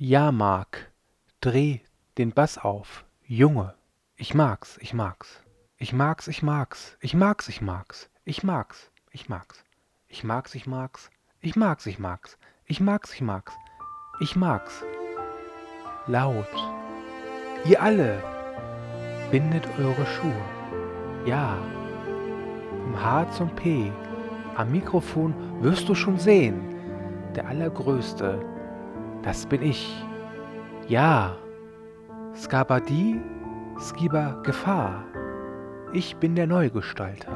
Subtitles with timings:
[0.00, 0.92] Ja, Mark,
[1.40, 1.80] dreh
[2.18, 3.04] den Bass auf.
[3.26, 3.74] Junge,
[4.14, 5.42] ich mag's, ich mag's.
[5.76, 6.96] Ich mag's, ich mag's.
[7.00, 8.08] Ich mag's, ich mag's.
[8.24, 9.64] Ich mag's, ich mag's.
[10.06, 11.10] Ich mag's, ich mag's.
[11.40, 12.38] Ich mag's, ich mag's.
[12.66, 13.52] Ich mag's, ich mag's.
[14.20, 14.84] Ich mag's.
[16.06, 16.46] Laut.
[17.64, 18.22] Ihr alle
[19.32, 20.44] bindet eure Schuhe.
[21.26, 21.58] Ja.
[22.84, 23.90] Vom H zum P.
[24.54, 26.60] Am Mikrofon wirst du schon sehen.
[27.34, 28.57] Der Allergrößte.
[29.22, 30.04] Das bin ich.
[30.86, 31.36] Ja.
[32.34, 33.20] Skabadi,
[33.78, 35.04] Skiba Gefahr.
[35.92, 37.32] Ich bin der Neugestalter.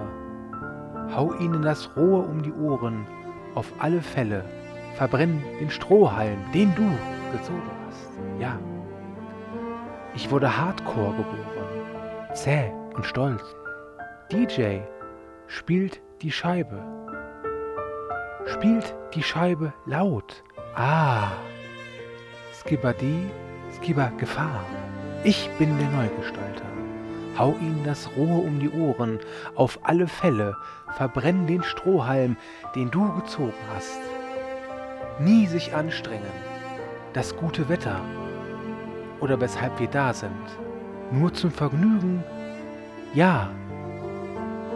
[1.14, 3.06] Hau ihnen das Rohe um die Ohren,
[3.54, 4.44] auf alle Fälle.
[4.94, 6.90] Verbrenn den Strohhalm, den du
[7.32, 8.10] gezogen hast.
[8.38, 8.58] Ja.
[10.14, 13.42] Ich wurde Hardcore geboren, zäh und stolz.
[14.30, 14.80] DJ
[15.46, 16.78] spielt die Scheibe.
[18.46, 20.42] Spielt die Scheibe laut.
[20.74, 21.32] Ah.
[22.64, 23.28] Skibadi,
[23.74, 24.64] Skiba Gefahr.
[25.24, 26.64] Ich bin der Neugestalter.
[27.36, 29.18] Hau ihnen das Rohr um die Ohren,
[29.56, 30.54] auf alle Fälle,
[30.96, 32.36] verbrenn den Strohhalm,
[32.76, 33.98] den du gezogen hast.
[35.18, 36.22] Nie sich anstrengen,
[37.14, 38.00] das gute Wetter
[39.18, 40.30] oder weshalb wir da sind.
[41.10, 42.22] Nur zum Vergnügen,
[43.12, 43.50] ja.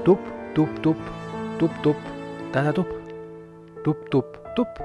[0.05, 0.19] Dup,
[0.55, 0.97] dup, dup,
[1.61, 1.97] dup, dup,
[2.51, 2.89] da, da, dup.
[3.85, 4.81] Dup, dup, dup,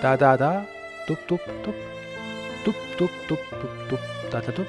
[0.00, 0.64] da, da, da,
[1.08, 1.74] dup, dup, dup.
[2.66, 4.00] Dup, dup, dup, dup, dup,
[4.32, 4.66] da, da, dup.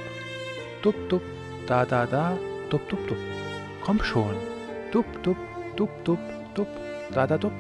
[0.84, 1.22] Dup, dup,
[1.66, 2.38] da, da, da,
[2.70, 3.18] dup, dup, dup.
[3.84, 4.36] Komm schon.
[4.92, 5.38] Dup, dup,
[5.76, 6.20] dup, dup,
[6.54, 6.68] dup,
[7.12, 7.54] da, da, dup.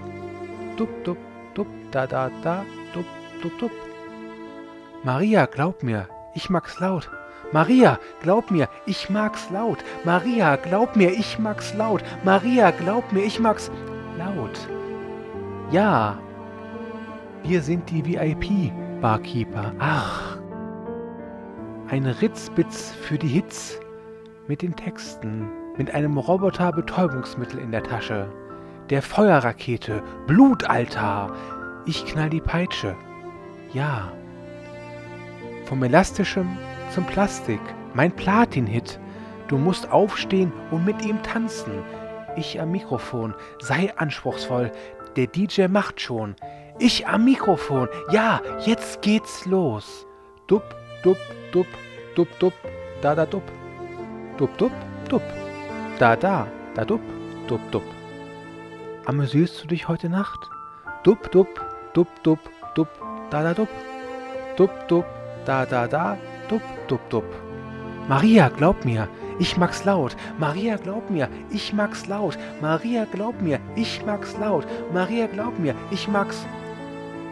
[0.78, 1.18] Dup, dup,
[1.56, 2.64] dup, da, da, da,
[2.94, 3.06] dup,
[3.42, 3.72] dup, dup.
[5.04, 7.10] Maria, glaub mir, ich mag's laut.
[7.52, 9.80] Maria, glaub mir, ich mag's laut.
[10.04, 12.04] Maria, glaub mir, ich mag's laut.
[12.24, 13.72] Maria, glaub mir, ich mag's
[14.20, 14.68] laut.
[15.72, 16.20] Ja,
[17.42, 18.06] wir sind die
[18.98, 19.73] VIP-Barkeeper.
[19.80, 20.38] Ach,
[21.90, 23.80] ein Ritzbitz für die Hits
[24.48, 28.30] mit den Texten, mit einem Roboter-Betäubungsmittel in der Tasche,
[28.89, 31.33] der Feuerrakete, Blutaltar.
[31.86, 32.95] Ich knall die Peitsche.
[33.73, 34.11] Ja.
[35.66, 36.58] Vom Elastischem
[36.92, 37.61] zum Plastik,
[37.93, 38.99] mein Platin-Hit.
[39.48, 41.83] Du musst aufstehen und mit ihm tanzen.
[42.36, 44.72] Ich am Mikrofon, sei anspruchsvoll,
[45.16, 46.36] der DJ macht schon.
[46.80, 50.05] Ich am Mikrofon, ja, jetzt geht's los.
[50.45, 50.64] Dup,
[51.02, 51.17] dup,
[51.52, 51.65] dup,
[52.15, 52.54] dup, dup,
[53.02, 53.42] da, da, dup.
[54.38, 54.71] Dup, dup,
[55.10, 55.23] dup,
[55.98, 56.45] da, da,
[56.76, 57.02] da, dup,
[57.48, 57.82] dup, dup.
[59.05, 60.37] Amüsierst du dich heute Nacht?
[61.04, 61.48] Dup, dup,
[61.95, 62.37] dup, dup,
[62.76, 62.87] dup,
[63.32, 63.70] da, da, dup.
[64.55, 65.05] Dup, dup,
[65.45, 66.16] da, da, da,
[66.48, 67.26] dup, dup, dup.
[68.08, 69.08] Maria, glaub mir,
[69.39, 70.16] ich mag's laut.
[70.37, 72.37] Maria, glaub mir, ich mag's laut.
[72.61, 74.67] Maria, glaub mir, ich mag's laut.
[74.93, 76.45] Maria, glaub mir, ich mag's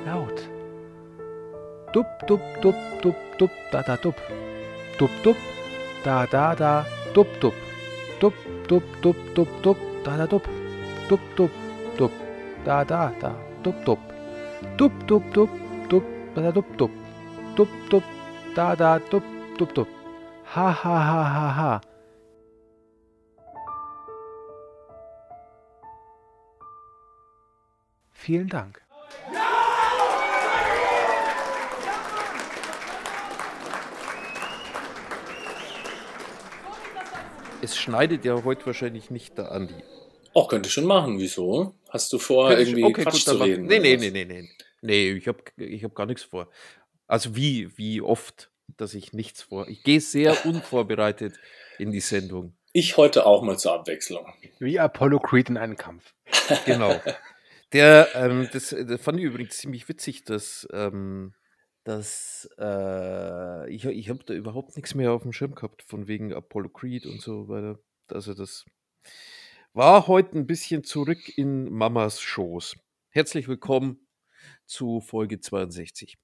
[0.05, 0.37] laut.
[1.93, 4.15] Dup, dup, dup, dup, dup, da, da, dup.
[4.99, 5.37] Dup, dup,
[6.03, 6.83] da, da, da,
[7.13, 7.53] dup, dup.
[8.19, 8.33] Dup,
[8.67, 10.45] dup, dup, dup, dup, da, da, dup.
[11.09, 11.51] Dup, dup,
[11.97, 12.11] dup,
[12.65, 13.31] da, da, da,
[13.63, 13.99] dup, dup.
[14.77, 15.49] Dup, dup, dup,
[15.89, 16.03] dup,
[16.35, 16.91] da, da, dup, dup.
[17.55, 18.03] Dup, dup,
[18.55, 19.23] da, da, dup,
[19.57, 19.87] dup, dup.
[20.43, 21.81] Ha, ha, ha, ha, ha.
[28.11, 28.84] Vielen Dank.
[37.65, 39.73] Es schneidet ja heute wahrscheinlich nicht der Andi.
[40.35, 41.17] Auch könnte schon machen.
[41.17, 41.73] Wieso?
[41.89, 43.65] Hast du vor, Könnte ich- irgendwie okay, Quatsch gut, zu reden?
[43.65, 44.49] Nee, nee, nee, nee, nee.
[44.81, 46.47] Nee, ich habe ich hab gar nichts vor.
[47.07, 49.67] Also wie, wie oft, dass ich nichts vor.
[49.67, 51.33] Ich gehe sehr unvorbereitet
[51.79, 52.55] in die Sendung.
[52.71, 54.27] Ich heute auch mal zur Abwechslung.
[54.59, 56.13] Wie Apollo Creed in einem Kampf.
[56.67, 57.01] Genau.
[57.73, 61.33] Der, ähm, das, das fand ich übrigens ziemlich witzig, dass, ähm,
[61.85, 66.33] dass äh, ich, ich habe da überhaupt nichts mehr auf dem Schirm gehabt, von wegen
[66.33, 67.79] Apollo Creed und so weiter.
[68.11, 68.65] Also das
[69.73, 72.75] war heute ein bisschen zurück in Mamas Schoß.
[73.11, 74.07] Herzlich willkommen
[74.65, 76.17] zu Folge 62.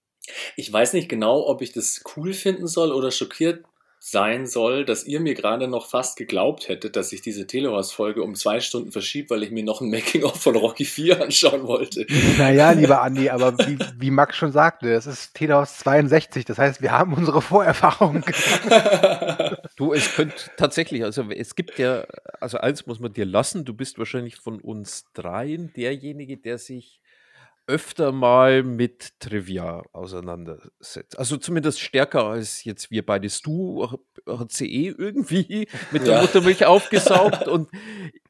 [0.56, 3.64] Ich weiß nicht genau, ob ich das cool finden soll oder schockiert
[4.04, 8.34] sein soll, dass ihr mir gerade noch fast geglaubt hättet, dass ich diese Telehorst-Folge um
[8.34, 12.08] zwei Stunden verschiebe, weil ich mir noch ein Making-of von Rocky 4 anschauen wollte.
[12.40, 16.82] Naja, lieber Andi, aber wie, wie Max schon sagte, es ist Telehaus 62, das heißt,
[16.82, 18.26] wir haben unsere Vorerfahrung.
[19.78, 22.06] Du, es könnte tatsächlich, also es gibt ja,
[22.40, 27.00] also eins muss man dir lassen, du bist wahrscheinlich von uns dreien derjenige, der sich
[27.68, 31.18] öfter mal mit Trivia auseinandersetzt.
[31.18, 33.28] Also zumindest stärker als jetzt wir beide.
[33.44, 33.88] Du
[34.60, 36.22] eh irgendwie mit der Ja.
[36.22, 37.70] Muttermilch aufgesaugt und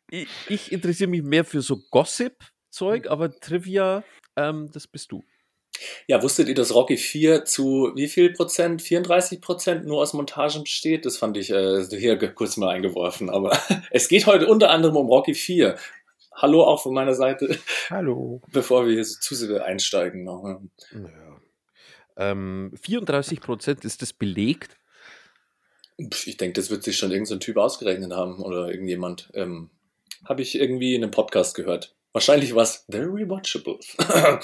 [0.09, 4.03] ich, ich interessiere mich mehr für so Gossip-Zeug, aber Trivia,
[4.35, 5.23] ähm, das bist du.
[6.07, 8.81] Ja, wusstet ihr, dass Rocky 4 zu wie viel Prozent?
[8.81, 11.05] 34 Prozent nur aus Montagen besteht?
[11.05, 13.29] Das fand ich äh, hier kurz mal eingeworfen.
[13.29, 13.57] Aber
[13.91, 15.77] es geht heute unter anderem um Rocky 4.
[16.33, 17.57] Hallo auch von meiner Seite.
[17.89, 18.41] Hallo.
[18.51, 20.23] Bevor wir hier so zu sehr einsteigen.
[20.23, 20.43] Noch.
[20.43, 20.61] ne?
[20.91, 21.41] Naja.
[22.17, 24.77] Ähm, 34 Prozent ist das belegt.
[25.97, 29.29] Ich denke, das wird sich schon irgendein Typ ausgerechnet haben oder irgendjemand.
[29.33, 29.69] Ähm,
[30.25, 31.95] Habe ich irgendwie in einem Podcast gehört.
[32.11, 33.79] Wahrscheinlich was very watchable.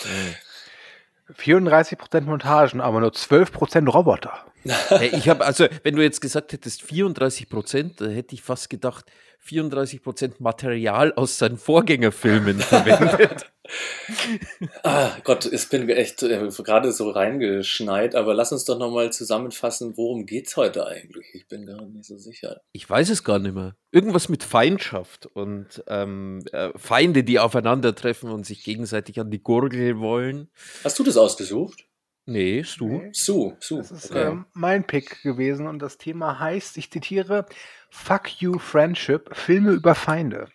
[1.36, 4.46] 34% Montagen, aber nur 12% Roboter.
[5.14, 9.06] Ich habe, also, wenn du jetzt gesagt hättest 34 Prozent, da hätte ich fast gedacht,
[9.48, 13.52] 34 Prozent Material aus seinen Vorgängerfilmen verwendet.
[14.84, 19.98] ah, Gott, ich bin echt äh, gerade so reingeschneit, aber lass uns doch nochmal zusammenfassen,
[19.98, 21.28] worum geht's heute eigentlich?
[21.34, 22.62] Ich bin gar nicht so sicher.
[22.72, 23.76] Ich weiß es gar nicht mehr.
[23.92, 30.00] Irgendwas mit Feindschaft und ähm, äh, Feinde, die aufeinandertreffen und sich gegenseitig an die Gurgel
[30.00, 30.50] wollen.
[30.84, 31.88] Hast du das ausgesucht?
[32.30, 32.88] Nee, ist du?
[32.90, 33.10] Nee.
[33.14, 33.78] Su, Su.
[33.78, 34.28] Das ist Okay.
[34.28, 37.46] ähm, mein Pick gewesen und das Thema heißt, ich zitiere,
[37.90, 40.50] Fuck you Friendship, Filme über Feinde.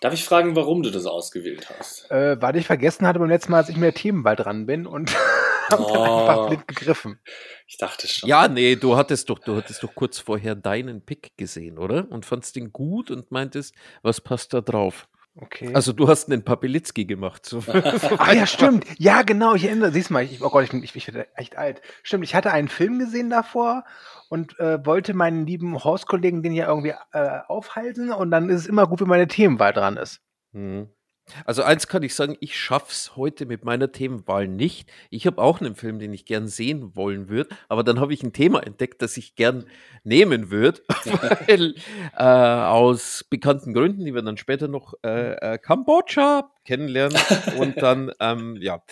[0.00, 2.10] Darf ich fragen, warum du das ausgewählt hast?
[2.10, 4.86] Äh, weil ich vergessen hatte beim letzten Mal, als ich mit der Themenwahl dran bin
[4.86, 5.14] und
[5.70, 6.02] hab dann Oh.
[6.02, 7.20] einfach blind gegriffen.
[7.68, 8.28] Ich dachte schon.
[8.28, 12.10] Ja, nee, du hattest doch, du hattest doch kurz vorher deinen Pick gesehen, oder?
[12.10, 15.06] Und fandst den gut und meintest, was passt da drauf?
[15.36, 15.72] Okay.
[15.72, 17.46] Also du hast einen Papelitzki gemacht.
[17.46, 17.62] So,
[18.18, 18.84] Ah ja, stimmt.
[18.98, 19.54] Ja, genau.
[19.54, 19.92] Ich erinnere.
[19.92, 21.80] Siehst mal, ich, oh Gott, ich bin, ich, ich werde echt alt.
[22.02, 23.84] Stimmt, ich hatte einen Film gesehen davor
[24.28, 28.66] und äh, wollte meinen lieben Hauskollegen den ja irgendwie äh, aufhalten und dann ist es
[28.66, 30.20] immer gut, wenn meine Themenwahl dran ist.
[30.52, 30.88] Mhm.
[31.44, 34.90] Also eins kann ich sagen, ich schaff's heute mit meiner Themenwahl nicht.
[35.10, 38.22] Ich habe auch einen Film, den ich gern sehen wollen würde, aber dann habe ich
[38.22, 39.64] ein Thema entdeckt, das ich gern
[40.04, 40.80] nehmen würde,
[41.48, 41.74] weil
[42.16, 47.18] äh, aus bekannten Gründen, die wir dann später noch äh, äh, Kambodscha kennenlernen
[47.58, 48.82] und dann ähm, ja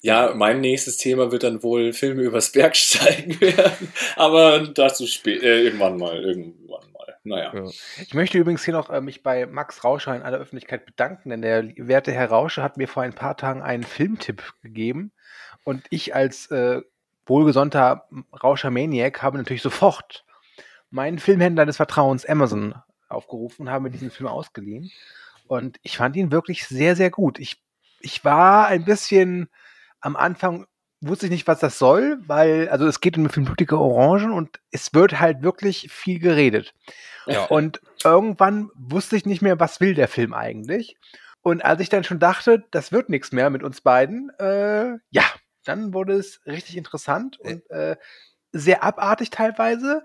[0.00, 3.92] Ja, mein nächstes Thema wird dann wohl Filme übers Bergsteigen werden.
[4.16, 6.87] Aber dazu spät, äh, irgendwann mal, irgendwann.
[7.24, 7.54] Naja.
[7.54, 7.70] Ja.
[8.00, 11.42] Ich möchte übrigens hier noch äh, mich bei Max Rauscher in aller Öffentlichkeit bedanken, denn
[11.42, 15.12] der werte Herr Rauscher hat mir vor ein paar Tagen einen Filmtipp gegeben
[15.64, 16.82] und ich als äh,
[17.26, 18.08] wohlgesonnter
[18.42, 20.24] Rauscher Maniac habe natürlich sofort
[20.90, 22.74] meinen Filmhändler des Vertrauens Amazon
[23.08, 24.90] aufgerufen und habe mir diesen Film ausgeliehen
[25.48, 27.38] und ich fand ihn wirklich sehr, sehr gut.
[27.38, 27.62] Ich,
[28.00, 29.48] ich war ein bisschen
[30.00, 30.66] am Anfang
[31.00, 34.32] wusste ich nicht, was das soll, weil, also es geht um den Film Blutige Orangen
[34.32, 36.74] und es wird halt wirklich viel geredet.
[37.26, 37.44] Ja.
[37.44, 40.96] Und irgendwann wusste ich nicht mehr, was will der Film eigentlich.
[41.42, 45.24] Und als ich dann schon dachte, das wird nichts mehr mit uns beiden, äh, ja,
[45.64, 47.96] dann wurde es richtig interessant und äh,
[48.52, 50.02] sehr abartig teilweise.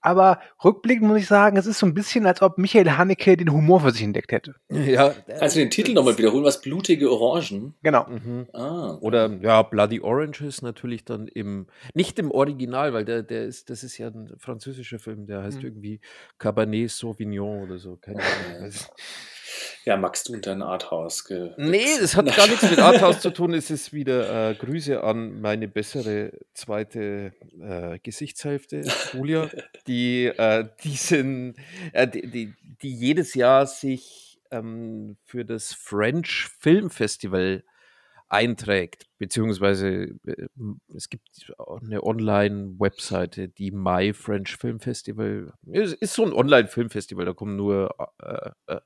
[0.00, 3.52] Aber rückblickend muss ich sagen, es ist so ein bisschen, als ob Michael Haneke den
[3.52, 4.56] Humor für sich entdeckt hätte.
[4.70, 6.42] ja Kannst du den Titel nochmal wiederholen?
[6.44, 7.74] Was blutige Orangen?
[7.82, 8.06] Genau.
[8.08, 8.48] Mhm.
[8.52, 8.98] Ah.
[9.00, 13.70] Oder ja, Bloody Orange ist natürlich dann im, nicht im Original, weil der, der ist,
[13.70, 15.64] das ist ja ein französischer Film, der heißt Mhm.
[15.64, 16.00] irgendwie
[16.38, 17.96] Cabernet Sauvignon oder so.
[17.96, 18.72] Keine Ahnung.
[19.88, 21.24] Ja, Max, du und dein Arthouse.
[21.24, 23.54] ge- Nee, es hat gar nichts mit Arthouse zu tun.
[23.54, 28.82] Es ist wieder äh, Grüße an meine bessere zweite äh, Gesichtshälfte,
[29.14, 29.48] Julia,
[29.86, 31.54] die äh, diesen,
[31.94, 37.64] äh, die, die, die jedes Jahr sich ähm, für das French Film Festival
[38.28, 40.48] einträgt, beziehungsweise äh,
[40.94, 41.52] es gibt
[41.82, 47.94] eine Online-Webseite, die My French Film Festival, ist, ist so ein Online-Filmfestival, da kommen nur
[48.20, 48.80] äh, äh,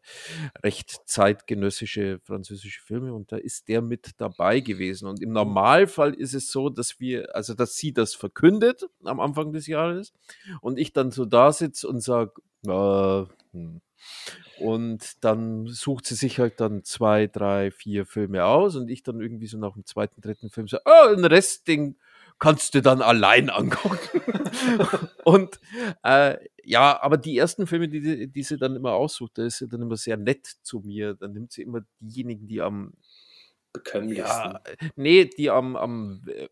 [0.63, 5.09] recht zeitgenössische französische Filme und da ist der mit dabei gewesen.
[5.09, 9.53] Und im Normalfall ist es so, dass wir, also dass sie das verkündet am Anfang
[9.53, 10.13] des Jahres
[10.61, 12.33] und ich dann so da sitze und sage,
[12.67, 13.81] äh, hm.
[14.59, 19.21] Und dann sucht sie sich halt dann zwei, drei, vier Filme aus und ich dann
[19.21, 21.97] irgendwie so nach dem zweiten, dritten Film so, oh, den Rest, den
[22.39, 24.23] kannst du dann allein angucken.
[25.25, 25.61] und
[26.03, 29.69] äh, ja, aber die ersten Filme, die, die- sie dann immer aussucht, da ist sie
[29.69, 31.15] dann immer sehr nett zu mir.
[31.15, 32.95] Dann nimmt sie immer diejenigen, die am,
[33.73, 34.53] Bekömmlichsten.
[34.53, 34.61] ja,
[34.97, 36.49] nee, die am, am, äh,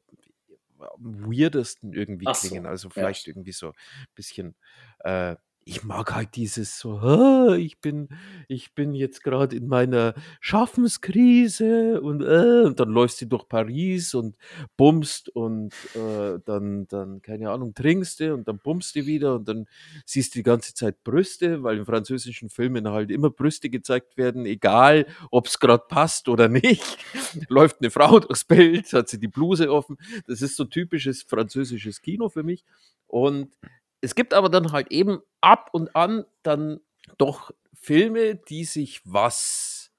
[0.78, 2.66] am weirdesten irgendwie Ach so, klingen.
[2.66, 2.94] Also ja.
[2.94, 3.74] vielleicht irgendwie so ein
[4.14, 4.54] bisschen,
[5.00, 5.36] äh,
[5.70, 8.08] ich mag halt dieses so, "Ah, ich bin,
[8.48, 14.14] ich bin jetzt gerade in meiner Schaffenskrise und, äh, und dann läufst du durch Paris
[14.14, 14.36] und
[14.76, 19.46] bummst und äh, dann, dann, keine Ahnung, trinkst du und dann bummst du wieder und
[19.48, 19.66] dann
[20.04, 24.46] siehst du die ganze Zeit Brüste, weil in französischen Filmen halt immer Brüste gezeigt werden,
[24.46, 26.98] egal ob es gerade passt oder nicht.
[27.48, 29.98] Läuft eine Frau durchs Bild, hat sie die Bluse offen.
[30.26, 32.64] Das ist so typisches französisches Kino für mich.
[33.06, 33.52] Und
[34.00, 36.80] es gibt aber dann halt eben ab und an dann
[37.18, 39.90] doch Filme, die sich was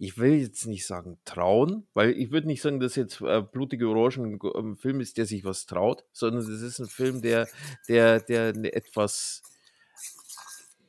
[0.00, 3.88] ich will jetzt nicht sagen trauen, weil ich würde nicht sagen, dass jetzt äh, Blutige
[3.88, 7.48] Orangen ein Film ist, der sich was traut, sondern es ist ein Film, der,
[7.88, 9.42] der, der eine etwas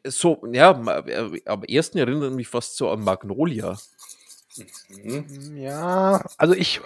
[0.05, 0.71] so, ja,
[1.07, 3.77] äh, am ersten erinnert mich fast so an Magnolia.
[4.89, 5.57] Mhm.
[5.57, 6.81] Ja, also ich.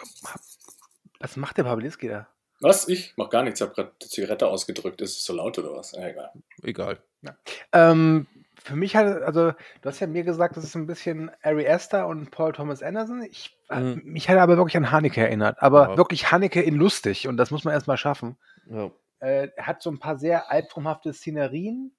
[1.20, 2.28] Was macht der Pawlitzki da?
[2.64, 2.88] Was?
[2.88, 3.60] Ich mach gar nichts.
[3.60, 5.02] Ich habe gerade die Zigarette ausgedrückt.
[5.02, 5.92] Ist es so laut oder was?
[5.92, 6.32] Ja, egal.
[6.64, 7.00] Egal.
[7.22, 7.36] Ja.
[7.72, 8.28] Ähm,
[8.64, 12.08] für mich hat, also, du hast ja mir gesagt, das ist ein bisschen Ari Aster
[12.08, 13.24] und Paul Thomas Anderson.
[13.24, 14.02] Ich, äh, mhm.
[14.06, 15.62] Mich hat er aber wirklich an Haneke erinnert.
[15.62, 15.98] Aber ja.
[15.98, 17.28] wirklich Haneke in lustig.
[17.28, 18.38] Und das muss man erstmal schaffen.
[18.70, 18.90] Ja.
[19.20, 21.94] Äh, er hat so ein paar sehr albtraumhafte Szenerien.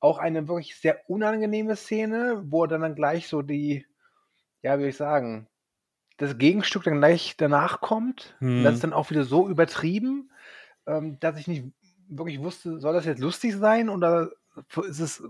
[0.00, 3.84] Auch eine wirklich sehr unangenehme Szene, wo er dann, dann gleich so die,
[4.62, 5.48] ja, wie soll ich sagen,
[6.18, 8.36] das Gegenstück dann gleich danach kommt.
[8.40, 8.58] Mhm.
[8.58, 8.90] Und das ist mhm.
[8.90, 10.30] dann auch wieder so übertrieben,
[10.86, 11.64] ähm, dass ich nicht
[12.08, 14.30] wirklich wusste, soll das jetzt lustig sein oder
[14.88, 15.22] ist es,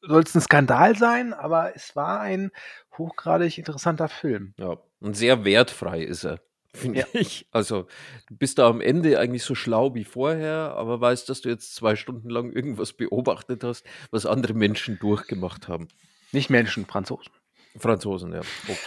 [0.00, 1.32] soll es ein Skandal sein?
[1.32, 2.50] Aber es war ein
[2.96, 4.54] hochgradig interessanter Film.
[4.58, 6.40] Ja, und sehr wertfrei ist er
[6.74, 7.06] finde ja.
[7.12, 7.46] ich.
[7.50, 7.86] Also,
[8.28, 11.74] du bist da am Ende eigentlich so schlau wie vorher, aber weißt, dass du jetzt
[11.74, 15.88] zwei Stunden lang irgendwas beobachtet hast, was andere Menschen durchgemacht haben.
[16.32, 17.30] Nicht Menschen, Franzosen.
[17.78, 18.40] Franzosen, ja.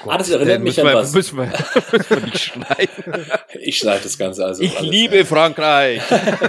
[0.05, 1.11] Oh ah, das erinnert mich an wir, was.
[1.11, 1.45] Müssen wir,
[1.91, 3.25] müssen wir nicht schneiden.
[3.57, 4.61] Ich schneide das Ganze also.
[4.61, 5.25] Ich liebe.
[5.25, 6.01] Frankreich.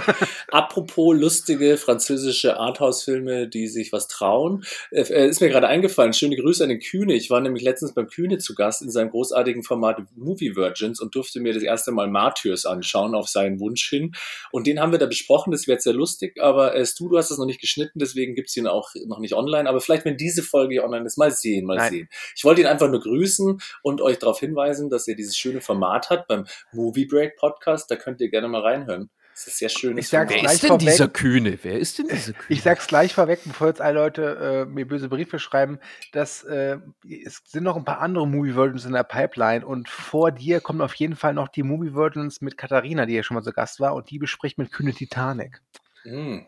[0.49, 6.13] Apropos lustige französische Arthouse-Filme, die sich was trauen, äh, äh, ist mir gerade eingefallen.
[6.13, 7.13] Schöne Grüße an den Kühne.
[7.13, 11.15] Ich war nämlich letztens beim Kühne zu Gast in seinem großartigen Format Movie Virgins und
[11.15, 14.11] durfte mir das erste Mal Martyrs anschauen auf seinen Wunsch hin.
[14.51, 15.51] Und den haben wir da besprochen.
[15.51, 18.49] Das wäre sehr lustig, aber äh, du, du hast das noch nicht geschnitten, deswegen gibt
[18.49, 19.67] es ihn auch noch nicht online.
[19.67, 21.91] Aber vielleicht, wenn diese Folge online ist, mal sehen, mal Nein.
[21.91, 22.09] sehen.
[22.35, 26.09] Ich wollte ihn einfach nur grüßen und euch darauf hinweisen, dass er dieses schöne Format
[26.09, 27.89] hat beim Movie Break Podcast.
[27.91, 29.09] Da könnt ihr gerne mal reinhören.
[29.37, 29.99] Das ist sehr schön.
[29.99, 30.87] Ich sag's Wer gleich ist denn vorweg.
[30.87, 31.59] dieser Kühne?
[31.61, 32.45] Wer ist denn dieser Kühne?
[32.49, 35.77] Ich sag's gleich vorweg, bevor jetzt alle Leute äh, mir böse Briefe schreiben,
[36.11, 40.31] dass äh, es sind noch ein paar andere Movie Versions in der Pipeline und vor
[40.31, 43.43] dir kommen auf jeden Fall noch die Movie Versions mit Katharina, die ja schon mal
[43.43, 45.61] zu Gast war und die bespricht mit Kühne Titanic.
[46.03, 46.39] Mm.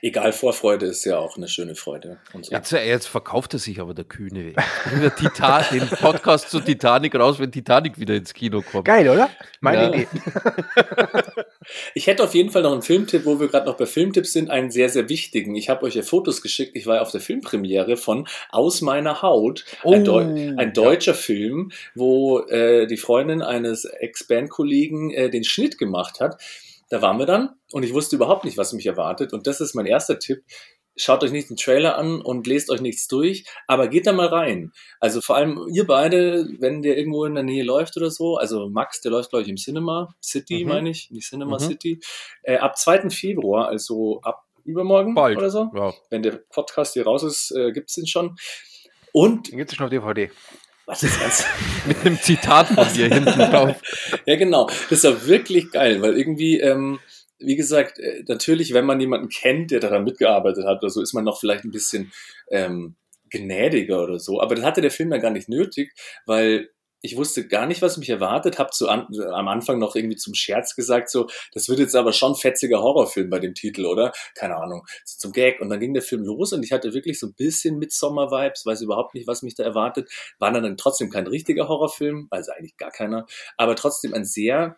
[0.00, 2.18] Egal, Vorfreude ist ja auch eine schöne Freude.
[2.32, 2.50] So.
[2.50, 4.54] Jetzt, jetzt, verkauft er sich aber der Kühne.
[5.02, 8.86] Der Titan, den Podcast zu Titanic raus, wenn Titanic wieder ins Kino kommt.
[8.86, 9.28] Geil, oder?
[9.60, 9.88] Meine ja.
[9.88, 10.08] Idee.
[11.94, 14.48] ich hätte auf jeden Fall noch einen Filmtipp, wo wir gerade noch bei Filmtipps sind,
[14.48, 15.54] einen sehr, sehr wichtigen.
[15.54, 16.74] Ich habe euch ja Fotos geschickt.
[16.74, 19.66] Ich war ja auf der Filmpremiere von Aus meiner Haut.
[19.82, 21.18] Oh, ein, Deu ein, deutscher ja.
[21.18, 26.40] Film, wo äh, die Freundin eines Ex-Band-Kollegen äh, den Schnitt gemacht hat.
[26.88, 29.32] Da waren wir dann und ich wusste überhaupt nicht, was mich erwartet.
[29.32, 30.44] Und das ist mein erster Tipp.
[30.98, 34.28] Schaut euch nicht den Trailer an und lest euch nichts durch, aber geht da mal
[34.28, 34.72] rein.
[34.98, 38.70] Also vor allem ihr beide, wenn der irgendwo in der Nähe läuft oder so, also
[38.70, 40.70] Max, der läuft, glaube ich, im Cinema City, mhm.
[40.70, 41.64] meine ich, nicht Cinema mhm.
[41.64, 42.00] City,
[42.44, 43.10] äh, ab 2.
[43.10, 45.36] Februar, also ab übermorgen Bald.
[45.36, 45.70] oder so.
[45.74, 45.92] Ja.
[46.10, 48.36] Wenn der Podcast hier raus ist, äh, gibt es ihn schon.
[49.12, 49.50] Und.
[49.50, 50.30] Den gibt es schon auf DVD.
[50.86, 51.44] Was ist das?
[51.86, 53.76] Mit einem Zitat von dir hinten drauf.
[54.24, 54.70] ja, genau.
[54.88, 57.00] Das war wirklich geil, weil irgendwie, ähm,
[57.38, 61.12] wie gesagt, äh, natürlich, wenn man jemanden kennt, der daran mitgearbeitet hat oder so, ist
[61.12, 62.12] man noch vielleicht ein bisschen
[62.50, 62.94] ähm,
[63.30, 64.40] gnädiger oder so.
[64.40, 65.92] Aber das hatte der Film ja gar nicht nötig,
[66.24, 66.70] weil
[67.06, 70.34] ich wusste gar nicht, was mich erwartet, habe zu an, am Anfang noch irgendwie zum
[70.34, 74.12] Scherz gesagt, so, das wird jetzt aber schon fetziger Horrorfilm bei dem Titel, oder?
[74.34, 75.60] Keine Ahnung, so zum Gag.
[75.60, 78.82] Und dann ging der Film los und ich hatte wirklich so ein bisschen Midsommer-Vibes, weiß
[78.82, 80.10] überhaupt nicht, was mich da erwartet.
[80.38, 84.76] War dann trotzdem kein richtiger Horrorfilm, also eigentlich gar keiner, aber trotzdem ein sehr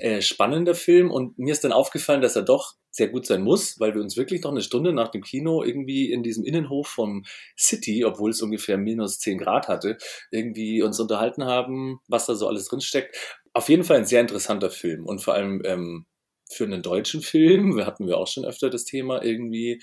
[0.00, 3.78] äh, spannender Film und mir ist dann aufgefallen, dass er doch sehr gut sein muss,
[3.78, 7.24] weil wir uns wirklich noch eine Stunde nach dem Kino irgendwie in diesem Innenhof vom
[7.56, 9.96] City, obwohl es ungefähr minus 10 Grad hatte,
[10.30, 13.16] irgendwie uns unterhalten haben, was da so alles drinsteckt.
[13.52, 16.06] Auf jeden Fall ein sehr interessanter Film und vor allem ähm,
[16.50, 19.82] für einen deutschen Film, wir hatten wir auch schon öfter das Thema, irgendwie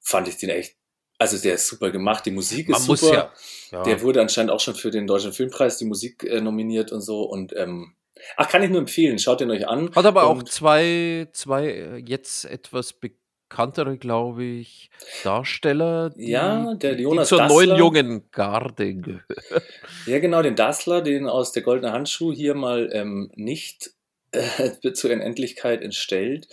[0.00, 0.76] fand ich den echt
[1.22, 3.14] also der ist super gemacht, die Musik ist Man super.
[3.14, 3.32] Ja,
[3.70, 3.82] ja.
[3.84, 7.22] Der wurde anscheinend auch schon für den Deutschen Filmpreis die Musik äh, nominiert und so.
[7.22, 7.94] Und ähm,
[8.36, 9.18] Ach, kann ich nur empfehlen.
[9.18, 9.90] Schaut ihn euch an.
[9.94, 14.90] Hat aber auch zwei, zwei äh, jetzt etwas bekanntere, glaube ich,
[15.24, 16.10] Darsteller.
[16.10, 17.66] Die, ja, der Jonas die zur Dassler.
[17.66, 19.22] neuen jungen Garde gehören.
[20.06, 23.90] Ja, genau, den Dassler, den aus der Goldene Handschuh hier mal ähm, nicht
[24.32, 26.48] äh, zur Unendlichkeit entstellt.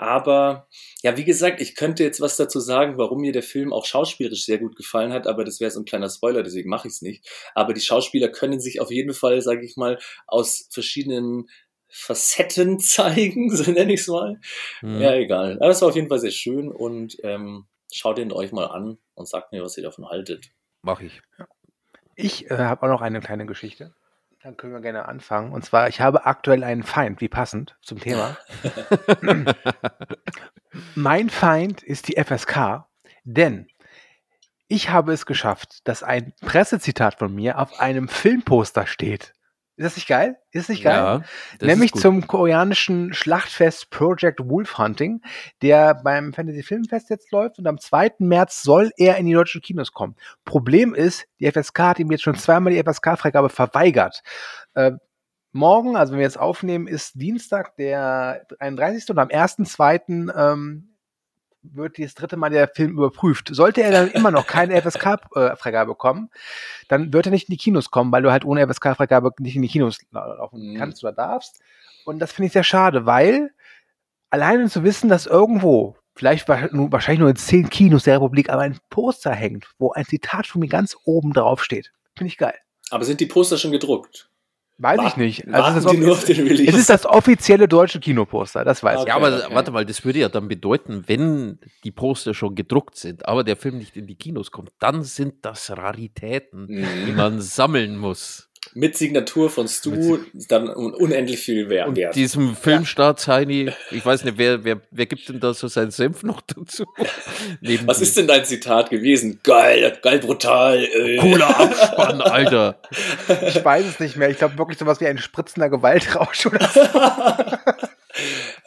[0.00, 0.66] Aber
[1.02, 4.46] ja, wie gesagt, ich könnte jetzt was dazu sagen, warum mir der Film auch schauspielerisch
[4.46, 7.02] sehr gut gefallen hat, aber das wäre so ein kleiner Spoiler, deswegen mache ich es
[7.02, 7.28] nicht.
[7.54, 11.50] Aber die Schauspieler können sich auf jeden Fall, sage ich mal, aus verschiedenen
[11.90, 14.40] Facetten zeigen, so nenne ich es mal.
[14.80, 15.02] Mhm.
[15.02, 15.58] Ja, egal.
[15.60, 18.96] Aber es war auf jeden Fall sehr schön und ähm, schaut ihn euch mal an
[19.12, 20.46] und sagt mir, was ihr davon haltet.
[20.80, 21.20] Mach ich.
[22.16, 23.94] Ich äh, habe auch noch eine kleine Geschichte.
[24.42, 25.52] Dann können wir gerne anfangen.
[25.52, 28.38] Und zwar, ich habe aktuell einen Feind, wie passend zum Thema.
[30.94, 32.86] mein Feind ist die FSK,
[33.24, 33.68] denn
[34.66, 39.34] Ich habe es geschafft, dass ein Pressezitat von mir auf einem Filmposter steht.
[39.80, 40.36] Ist das nicht geil?
[40.50, 40.94] Ist das nicht geil?
[40.94, 41.22] Ja,
[41.58, 45.22] das Nämlich zum koreanischen Schlachtfest Project Wolf Hunting,
[45.62, 48.16] der beim Fantasy Filmfest jetzt läuft und am 2.
[48.18, 50.16] März soll er in die deutschen Kinos kommen.
[50.44, 54.22] Problem ist, die FSK hat ihm jetzt schon zweimal die FSK-Freigabe verweigert.
[54.74, 54.92] Äh,
[55.52, 59.08] morgen, also wenn wir jetzt aufnehmen, ist Dienstag der 31.
[59.08, 60.30] und am 1.2.
[60.36, 60.89] Ähm,
[61.62, 63.48] wird das dritte Mal der Film überprüft.
[63.54, 66.30] Sollte er dann immer noch keine FSK-Freigabe bekommen,
[66.88, 69.62] dann wird er nicht in die Kinos kommen, weil du halt ohne FSK-Freigabe nicht in
[69.62, 70.76] die Kinos laufen Mhm.
[70.78, 71.60] kannst oder darfst.
[72.04, 73.50] Und das finde ich sehr schade, weil
[74.30, 78.78] alleine zu wissen, dass irgendwo, vielleicht wahrscheinlich nur in zehn Kinos der Republik, aber ein
[78.88, 82.54] Poster hängt, wo ein Zitat von mir ganz oben drauf steht, finde ich geil.
[82.90, 84.29] Aber sind die Poster schon gedruckt?
[84.82, 85.46] Weiß ich Warten- nicht.
[85.46, 89.02] warten es ist, die es ist das offizielle deutsche Kinoposter, das weiß Okay.
[89.02, 89.08] ich.
[89.08, 89.54] Ja, aber okay.
[89.54, 93.56] warte mal, das würde ja dann bedeuten, wenn die Poster schon gedruckt sind, aber der
[93.56, 97.16] Film nicht in die Kinos kommt, dann sind das Raritäten, die Mhm.
[97.16, 98.49] man sammeln muss.
[98.72, 101.88] Mit Signatur von Stu, dann un unendlich viel Wert.
[101.88, 105.90] Und diesem Filmstart, Heini, ich weiß nicht, wer, wer, wer gibt denn da so seinen
[105.90, 106.84] Senf noch dazu?
[107.60, 109.40] Neben Was ist denn dein Zitat gewesen?
[109.42, 110.84] Geil, geil, brutal.
[110.84, 111.16] Äh.
[111.16, 112.80] Cooler Abspann, Alter.
[113.48, 114.30] Ich weiß es nicht mehr.
[114.30, 116.80] Ich glaube wirklich sowas wie ein spritzender Gewaltrausch oder so.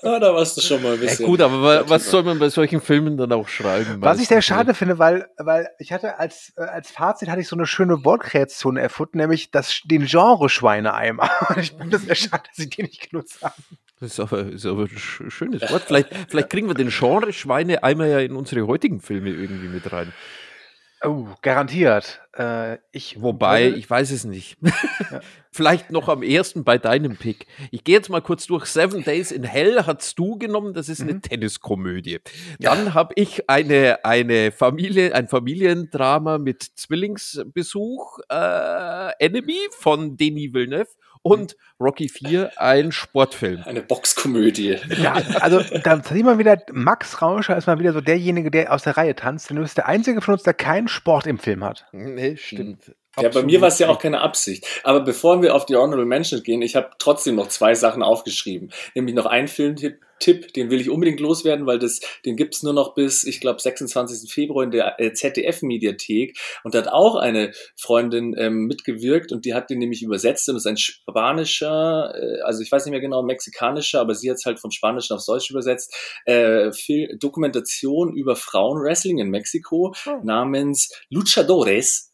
[0.03, 1.25] ah, da warst du schon mal ein Ja, bisschen.
[1.25, 4.01] gut, aber wa- was soll man bei solchen Filmen dann auch schreiben?
[4.01, 7.48] Was ich sehr schade finde, weil, weil ich hatte als, äh, als Fazit hatte ich
[7.48, 11.29] so eine schöne Wortkreation erfunden, nämlich das, den Genre Schweineeimer.
[11.50, 13.55] Und ich finde das sehr schade, dass ich den nicht genutzt habe.
[14.00, 15.83] Das ist aber, ist aber ein sch- schönes Wort.
[15.83, 19.91] Vielleicht, vielleicht kriegen wir den Genre Schweine einmal ja in unsere heutigen Filme irgendwie mit
[19.93, 20.12] rein.
[21.05, 22.22] Oh, garantiert.
[22.38, 24.57] Äh, ich Wobei, würde- ich weiß es nicht.
[25.51, 27.45] Vielleicht noch am ersten bei deinem Pick.
[27.72, 28.65] Ich gehe jetzt mal kurz durch.
[28.65, 30.74] Seven Days in Hell hast du genommen.
[30.74, 31.22] Das ist eine Mhm.
[31.22, 32.19] Tenniskomödie.
[32.60, 38.19] Dann habe ich eine, eine Familie, ein Familiendrama mit Zwillingsbesuch.
[38.29, 40.89] Äh, Enemy von Denis Villeneuve.
[41.24, 43.63] Und Rocky 4, ein Sportfilm.
[43.63, 44.77] Eine Boxkomödie.
[45.01, 48.83] Ja, also da sieht man wieder, Max Rauscher ist mal wieder so derjenige, der aus
[48.83, 51.64] der Reihe tanzt, denn du bist der einzige von uns, der keinen Sport im Film
[51.64, 51.86] hat.
[51.94, 52.94] Nee, stimmt.
[53.20, 54.66] Ja, bei mir war es ja auch keine Absicht.
[54.83, 58.72] Aber bevor wir auf die Honorable Mention gehen, ich habe trotzdem noch zwei Sachen aufgeschrieben.
[58.96, 62.74] Nämlich noch einen Filmtipp, Tipp, den will ich unbedingt loswerden, weil das, den gibt's nur
[62.74, 64.31] noch bis, ich glaube, 26.
[64.31, 66.38] Februar in der äh, ZDF-Mediathek.
[66.64, 70.55] Und da hat auch eine Freundin ähm, mitgewirkt und die hat den nämlich übersetzt und
[70.55, 74.38] das ist ein spanischer, äh, also ich weiß nicht mehr genau, mexikanischer, aber sie hat
[74.38, 75.94] es halt vom Spanischen aufs Deutsch übersetzt,
[76.25, 76.72] äh,
[77.20, 80.20] Dokumentation über Frauenwrestling in Mexiko Oh.
[80.24, 82.13] namens Luchadores.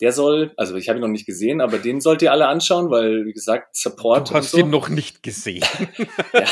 [0.00, 2.90] Der soll, also ich habe ihn noch nicht gesehen, aber den sollt ihr alle anschauen,
[2.90, 4.66] weil, wie gesagt, Support Du hast und so.
[4.66, 5.64] ihn noch nicht gesehen.
[6.32, 6.44] ja,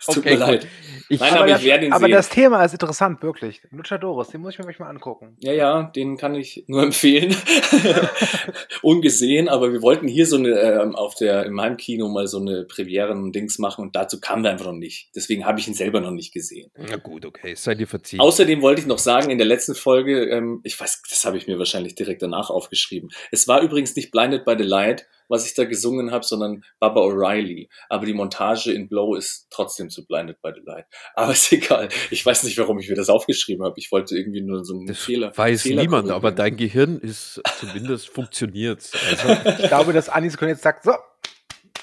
[0.00, 0.66] es tut Okay, mir leid.
[1.08, 2.12] Ich, Nein, aber aber das, ich werde ihn aber sehen.
[2.12, 3.62] das Thema ist interessant, wirklich.
[3.70, 5.36] Luchadores, den muss ich mir gleich mal angucken.
[5.40, 7.36] Ja, ja, den kann ich nur empfehlen.
[8.82, 12.38] Ungesehen, aber wir wollten hier so eine, ähm, auf der, in meinem Kino mal so
[12.40, 15.10] eine Premieren-Dings machen und dazu kam wir einfach noch nicht.
[15.14, 16.70] Deswegen habe ich ihn selber noch nicht gesehen.
[16.76, 18.20] na gut, okay, seid ihr verziehen.
[18.20, 21.46] Außerdem wollte ich noch sagen, in der letzten Folge, ähm, ich weiß, das habe ich
[21.46, 22.85] mir wahrscheinlich direkt danach aufgeschrieben.
[23.30, 27.00] Es war übrigens nicht Blinded by the Light, was ich da gesungen habe, sondern Baba
[27.00, 27.68] O'Reilly.
[27.88, 30.86] Aber die Montage in Blow ist trotzdem zu Blinded by the Light.
[31.14, 31.88] Aber ist egal.
[32.10, 33.74] Ich weiß nicht, warum ich mir das aufgeschrieben habe.
[33.78, 35.36] Ich wollte irgendwie nur so einen das Fehler.
[35.36, 38.90] weiß Fehler niemand, aber dein Gehirn ist zumindest funktioniert.
[39.10, 40.92] Also, Ich glaube, dass Anis jetzt sagt, so,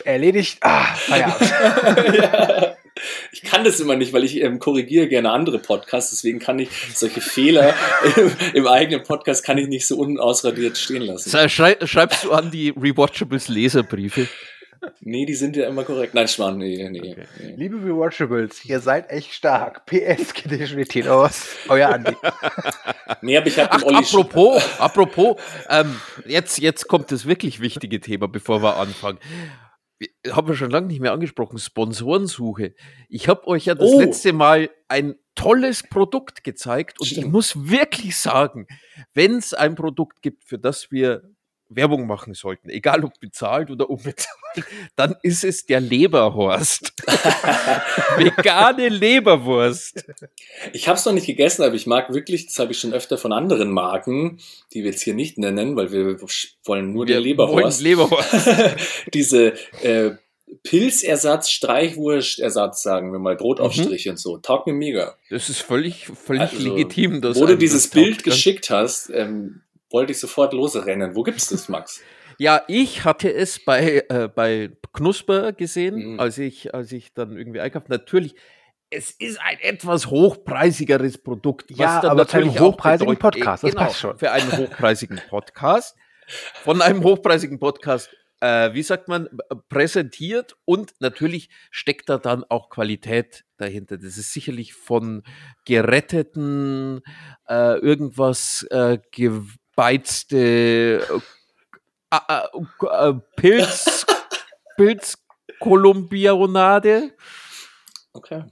[0.04, 2.16] erledigt, ah, Feierabend.
[2.18, 2.73] ja.
[3.32, 6.70] Ich kann das immer nicht, weil ich ähm, korrigiere gerne andere Podcasts, deswegen kann ich
[6.94, 7.74] solche Fehler
[8.16, 11.50] im, im eigenen Podcast kann ich nicht so unausradiert stehen lassen.
[11.50, 14.28] Schrei schreibst du an die Rewatchables Leserbriefe?
[15.00, 16.14] Nee, die sind ja immer korrekt.
[16.14, 17.00] Nein, Schmarrn, nee, nee.
[17.00, 17.26] Okay.
[17.40, 17.54] nee.
[17.58, 19.86] Liebe Rewatchables, ihr seid echt stark.
[19.86, 21.48] PS geht die Realität aus.
[21.70, 22.14] Euer Andi.
[23.22, 25.38] Nee, aber ich habe Ach, den Olli apropos, apropos,
[25.70, 29.18] ähm, jetzt, jetzt kommt das wirklich wichtige Thema, bevor wir anfangen.
[30.30, 32.74] Haben wir schon lange nicht mehr angesprochen, Sponsorensuche.
[33.10, 34.00] Ich habe euch ja das Oh.
[34.00, 37.32] letzte Mal ein tolles Produkt gezeigt und ich Stimmt.
[37.34, 38.68] muss wirklich sagen,
[39.14, 41.24] wenn es ein Produkt gibt, für das wir
[41.76, 44.30] Werbung machen sollten, egal ob bezahlt oder unbezahlt,
[44.96, 46.94] dann ist es der Leberhorst.
[48.18, 50.06] Vegane Leberwurst.
[50.74, 53.18] Ich habe es noch nicht gegessen, aber ich mag wirklich, das habe ich schon öfter
[53.18, 54.40] von anderen Marken,
[54.74, 56.20] die wir jetzt hier nicht nennen, weil wir
[56.66, 57.80] wollen nur Wir den Leberwurst.
[57.80, 58.78] wollen Leberwurst.
[59.14, 60.12] Diese äh,
[60.62, 64.38] Pilzersatz, Streichwurstersatz, sagen wir mal, Brotaufstrich und so.
[64.38, 65.16] Taugt mir mega.
[65.30, 67.22] Das ist völlig, völlig Also, legitim.
[67.22, 67.92] Dass Wo du dieses das.
[67.92, 69.62] Bild geschickt hast, ähm,
[69.94, 71.16] wollte ich sofort losrennen.
[71.16, 72.02] Wo gibt's das, Max?
[72.40, 76.20] Ja, ich hatte es bei, äh, bei Knusper gesehen, Mhm.
[76.20, 77.86] als, ich, als ich dann irgendwie einkaufe.
[77.90, 78.34] Natürlich,
[78.90, 81.70] es ist ein etwas hochpreisigeres Produkt.
[81.70, 84.18] Ja, aber für einen natürlich auch hochpreisigen bedeutet- Podcast, das genau, passt schon.
[84.18, 85.96] Für einen hochpreisigen Podcast.
[86.64, 89.30] Von einem hochpreisigen Podcast, äh, wie sagt man,
[89.70, 93.98] präsentiert und natürlich steckt da dann auch Qualität dahinter.
[94.00, 95.22] Das ist sicherlich von
[95.66, 97.02] geretteten,
[97.48, 98.98] äh, irgendwas äh,
[99.76, 101.22] gebeizte
[102.10, 104.06] äh, äh, äh, Pilz,
[104.78, 107.12] Pilzkolumbianade.
[108.14, 108.46] Okay.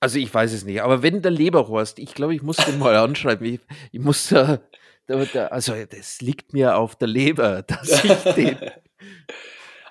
[0.00, 2.96] Also ich weiß es nicht, aber wenn der Leberhorst, ich glaube, ich muss den mal
[2.96, 3.46] anschreiben.
[3.46, 3.60] Ich,
[3.90, 4.60] ich muss da,
[5.06, 8.56] da, da, also das liegt mir auf der Leber, dass ich den.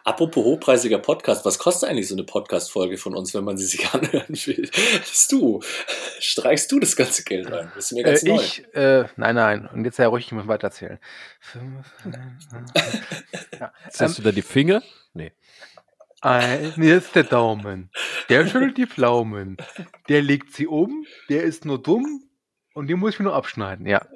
[0.07, 3.89] Apropos hochpreisiger Podcast, was kostet eigentlich so eine Podcast-Folge von uns, wenn man sie sich
[3.93, 4.69] anhören will?
[4.71, 5.59] Bist du?
[6.19, 7.69] Streichst du das ganze Geld ein?
[7.75, 8.41] Das ist mir ganz Äh, neu.
[8.41, 9.67] ich, äh, nein, nein.
[9.73, 10.97] Und jetzt ja ruhig, ich muss weiterzählen.
[13.59, 13.73] ja.
[13.89, 14.81] Setzt du da die Finger?
[15.13, 15.33] Nee.
[16.21, 17.91] Ein, hier ist der Daumen.
[18.29, 19.57] Der schüttelt die Pflaumen.
[20.07, 21.05] Der legt sie um.
[21.27, 22.23] Der ist nur dumm.
[22.73, 23.85] Und den muss ich mir nur abschneiden.
[23.85, 24.07] Ja.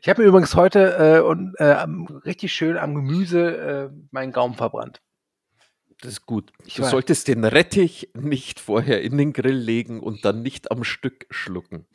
[0.00, 1.86] Ich habe mir übrigens heute äh, und, äh,
[2.24, 5.00] richtig schön am Gemüse äh, meinen Gaumen verbrannt.
[6.00, 6.52] Das ist gut.
[6.64, 6.90] Ich Du weiß.
[6.90, 11.86] solltest den Rettich nicht vorher in den Grill legen und dann nicht am Stück schlucken.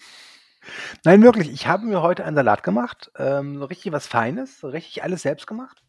[1.03, 1.51] Nein, wirklich.
[1.51, 3.12] Ich habe mir heute einen Salat gemacht.
[3.17, 4.60] Ähm, so richtig was Feines.
[4.60, 5.81] So richtig alles selbst gemacht.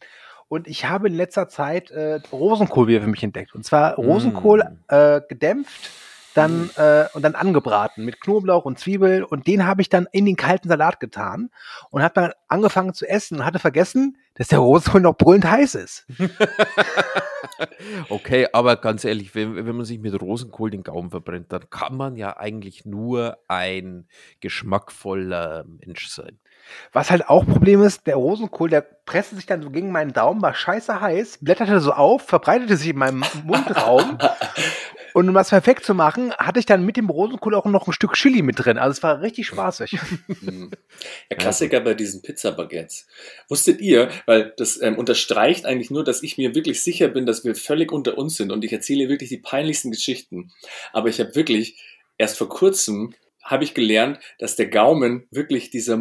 [0.49, 3.55] Und ich habe in letzter Zeit äh, Rosenkohl wieder für mich entdeckt.
[3.55, 4.95] Und zwar Rosenkohl Mm.
[4.95, 5.90] äh, gedämpft
[6.37, 9.25] dann, äh, und dann angebraten mit Knoblauch und Zwiebel.
[9.25, 11.51] Und den habe ich dann in den kalten Salat getan
[11.90, 15.75] und habe dann angefangen zu essen und hatte vergessen, dass der Rosenkohl noch brüllend heiß
[15.77, 16.07] ist.
[18.09, 21.96] Okay, aber ganz ehrlich, wenn, wenn man sich mit Rosenkohl den Gaumen verbrennt, dann kann
[21.96, 24.09] man ja eigentlich nur ein
[24.40, 26.38] geschmackvoller Mensch sein.
[26.92, 30.42] Was halt auch Problem ist, der Rosenkohl, der presste sich dann so gegen meinen Daumen,
[30.42, 34.18] war scheiße heiß, blätterte so auf, verbreitete sich in meinem Mundraum.
[35.16, 37.94] Und um das perfekt zu machen, hatte ich dann mit dem Rosenkohl auch noch ein
[37.94, 38.76] Stück Chili mit drin.
[38.76, 39.98] Also es war richtig spaßig.
[40.44, 40.70] Hm.
[41.31, 43.07] Ja, Klassiker bei diesen Pizza-Baguettes.
[43.48, 47.44] Wusstet ihr, weil das ähm, unterstreicht eigentlich nur, dass ich mir wirklich sicher bin, dass
[47.44, 50.52] wir völlig unter uns sind und ich erzähle wirklich die peinlichsten Geschichten.
[50.92, 51.81] Aber ich habe wirklich,
[52.18, 55.96] erst vor kurzem habe ich gelernt, dass der Gaumen wirklich dieser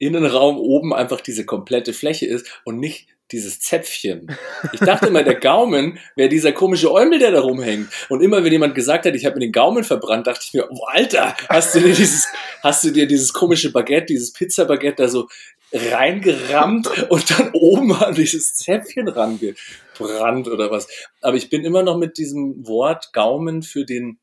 [0.00, 4.26] Mundinnenraum oben einfach diese komplette Fläche ist und nicht dieses Zäpfchen.
[4.72, 7.88] Ich dachte immer, der Gaumen wäre dieser komische Eumel, der da rumhängt.
[8.08, 10.68] Und immer, wenn jemand gesagt hat, ich habe mir den Gaumen verbrannt, dachte ich mir,
[10.68, 12.26] oh, Alter, hast du dir dieses,
[12.62, 15.28] hast du dir dieses komische Baguette, dieses Pizza-Baguette da so
[15.72, 20.88] reingerammt und dann oben an dieses Zäpfchen rangebrannt oder was.
[21.20, 24.18] Aber ich bin immer noch mit diesem Wort Gaumen für den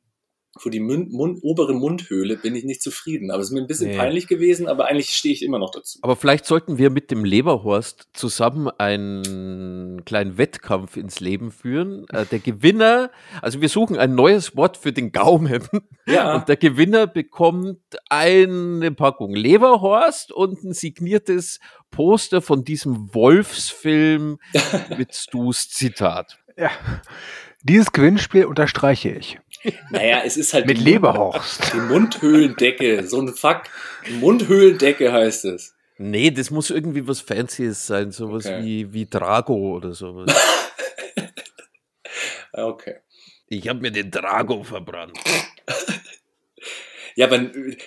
[0.59, 3.31] für die Mund, Mund, obere Mundhöhle bin ich nicht zufrieden.
[3.31, 3.97] Aber es ist mir ein bisschen Nee.
[3.97, 5.99] peinlich gewesen, aber eigentlich stehe ich immer noch dazu.
[6.01, 12.05] Aber vielleicht sollten wir mit dem Leberhorst zusammen einen kleinen Wettkampf ins Leben führen.
[12.09, 15.63] Äh, der Gewinner, also wir suchen ein neues Wort für den Gaumen.
[16.05, 16.35] Ja.
[16.35, 21.59] Und der Gewinner bekommt eine Packung Leberhorst und ein signiertes
[21.91, 24.39] Poster von diesem Wolfsfilm
[24.97, 26.37] mit Stus Zitat.
[26.57, 26.71] Ja.
[27.63, 29.39] Dieses Gewinnspiel unterstreiche ich.
[29.89, 31.73] Naja, es ist halt Mit die Leberhorst.
[31.73, 33.63] Die Mundhöhlendecke, so ein Fuck.
[34.19, 35.73] Mundhöhlendecke heißt es.
[35.97, 38.63] Nee, das muss irgendwie was Fancyes sein, sowas Okay.
[38.63, 40.27] wie, wie Drago oder sowas.
[42.53, 42.95] Okay.
[43.49, 45.15] Ich habe mir den Drago verbrannt.
[47.15, 47.77] Ja, aber äh,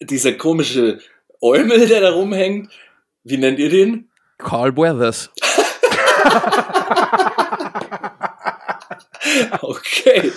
[0.00, 1.00] dieser komische
[1.40, 2.70] Eumel, der da rumhängt,
[3.24, 4.10] wie nennt ihr den?
[4.38, 5.30] Carl Weathers.
[9.60, 10.32] Okay.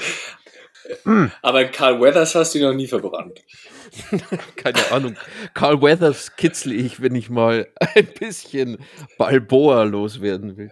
[1.03, 1.31] Hm.
[1.41, 3.41] Aber Carl Weathers hast du noch nie verbrannt.
[4.55, 5.15] Keine Ahnung.
[5.53, 8.77] Carl Weathers kitzle ich, wenn ich mal ein bisschen
[9.17, 10.71] Balboa loswerden will.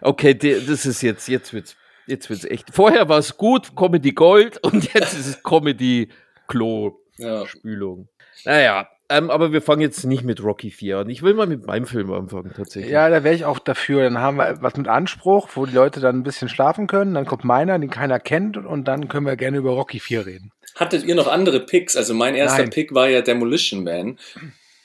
[0.00, 2.74] Okay, das ist jetzt, jetzt wird's, jetzt wird's echt.
[2.74, 6.08] Vorher war es gut, Comedy Gold und jetzt ist es Comedy
[6.48, 7.46] Klo Ja.
[7.46, 8.08] Spülung.
[8.44, 11.10] Naja, ähm, aber wir fangen jetzt nicht mit Rocky 4 an.
[11.10, 12.90] Ich will mal mit meinem Film anfangen, tatsächlich.
[12.92, 14.02] Ja, da wäre ich auch dafür.
[14.04, 17.14] Dann haben wir was mit Anspruch, wo die Leute dann ein bisschen schlafen können.
[17.14, 18.56] Dann kommt meiner, den keiner kennt.
[18.56, 20.52] Und dann können wir gerne über Rocky 4 reden.
[20.76, 21.96] Hattet ihr noch andere Picks?
[21.96, 22.70] Also mein erster Nein.
[22.70, 24.18] Pick war ja Demolition Man.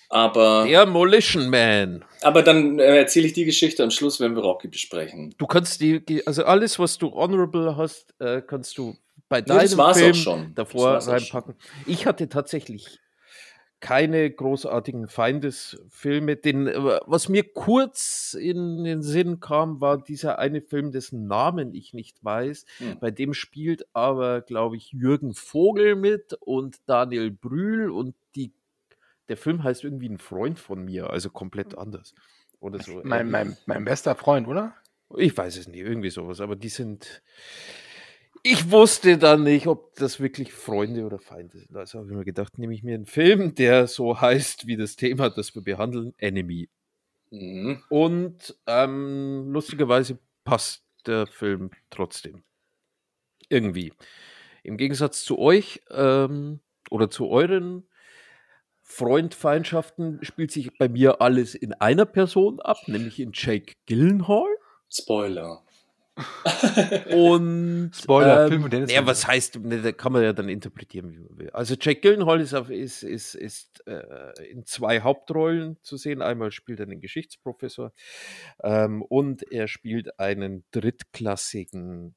[0.09, 2.05] Aber, Demolition Man.
[2.21, 5.35] aber dann äh, erzähle ich die Geschichte am Schluss, wenn wir Rocky besprechen.
[5.37, 8.95] Du kannst die, also alles, was du honorable hast, äh, kannst du
[9.27, 10.55] bei Nee, das deinem war's auch Film schon.
[10.55, 11.55] davor Das war's auch reinpacken.
[11.85, 12.99] Ich hatte tatsächlich
[13.79, 16.35] keine großartigen Feindesfilme.
[16.35, 21.73] Den, äh, was mir kurz in den Sinn kam, war dieser eine Film, dessen Namen
[21.73, 22.65] ich nicht weiß.
[22.79, 22.99] Hm.
[22.99, 28.51] Bei dem spielt aber, glaube ich, Jürgen Vogel mit und Daniel Brühl und die,
[29.29, 32.13] der Film heißt irgendwie ein Freund von mir, also komplett anders.
[32.59, 33.01] Oder so.
[33.03, 34.73] Mein, mein, mein bester Freund, oder?
[35.15, 37.21] Ich weiß es nicht, irgendwie sowas, aber die sind.
[38.43, 41.76] Ich wusste dann nicht, ob das wirklich Freunde oder Feinde sind.
[41.76, 44.95] Also habe ich mir gedacht, nehme ich mir einen Film, der so heißt wie das
[44.95, 46.69] Thema, das wir behandeln, Enemy.
[47.32, 47.84] Mhm.
[47.89, 52.43] Und ähm, lustigerweise passt der Film trotzdem.
[53.50, 53.93] Irgendwie.
[54.63, 57.88] Im Gegensatz zu euch ähm, oder zu euren
[58.82, 64.47] Freundfeindschaften spielt sich bei mir alles in einer Person ab, nämlich in Jake Gyllenhaal.
[64.89, 65.63] Spoiler.
[67.15, 70.49] Und Spoiler, ähm, Film und Dennis Ja, was heißt, ne, da kann man ja dann
[70.49, 71.49] interpretieren, wie man will.
[71.51, 76.21] Also Jack Gyllenhaal ist, auf, ist, ist, ist äh, in zwei Hauptrollen zu sehen.
[76.21, 77.93] Einmal spielt er einen Geschichtsprofessor
[78.63, 82.15] ähm, und er spielt einen drittklassigen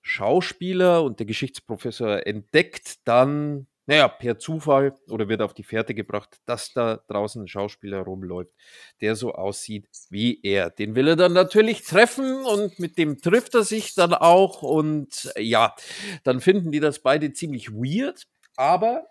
[0.00, 6.38] Schauspieler und der Geschichtsprofessor entdeckt dann, naja, per Zufall oder wird auf die Fährte gebracht,
[6.46, 8.54] dass da draußen ein Schauspieler rumläuft,
[9.00, 10.70] der so aussieht wie er.
[10.70, 15.32] Den will er dann natürlich treffen und mit dem trifft er sich dann auch und
[15.36, 15.74] äh, ja,
[16.22, 19.06] dann finden die das beide ziemlich weird, aber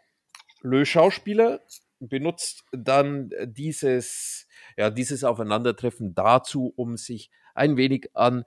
[0.62, 1.62] Le Schauspieler
[1.99, 8.43] benutzt dann dieses, ja, dieses Aufeinandertreffen dazu, um sich ein wenig an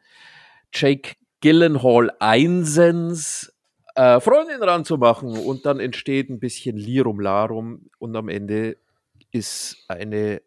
[0.72, 3.55] Jake Gyllenhaal Einsens
[3.96, 8.76] äh, Freundin ranzumachen und dann entsteht ein bisschen Lirum Larum und am Ende
[9.32, 10.42] ist eine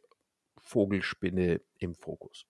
[0.57, 2.45] Vogelspinne im Fokus.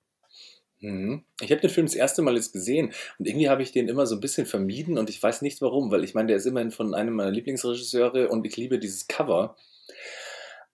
[0.81, 1.23] Mhm.
[1.41, 4.05] Ich habe den Film das erste Mal jetzt gesehen und irgendwie habe ich den immer
[4.05, 6.71] so ein bisschen vermieden und ich weiß nicht warum, weil ich meine, der ist immerhin
[6.71, 9.55] von einem meiner Lieblingsregisseure und ich liebe dieses Cover.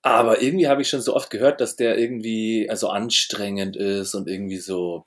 [0.01, 4.27] Aber irgendwie habe ich schon so oft gehört, dass der irgendwie also anstrengend ist und
[4.27, 5.05] irgendwie so,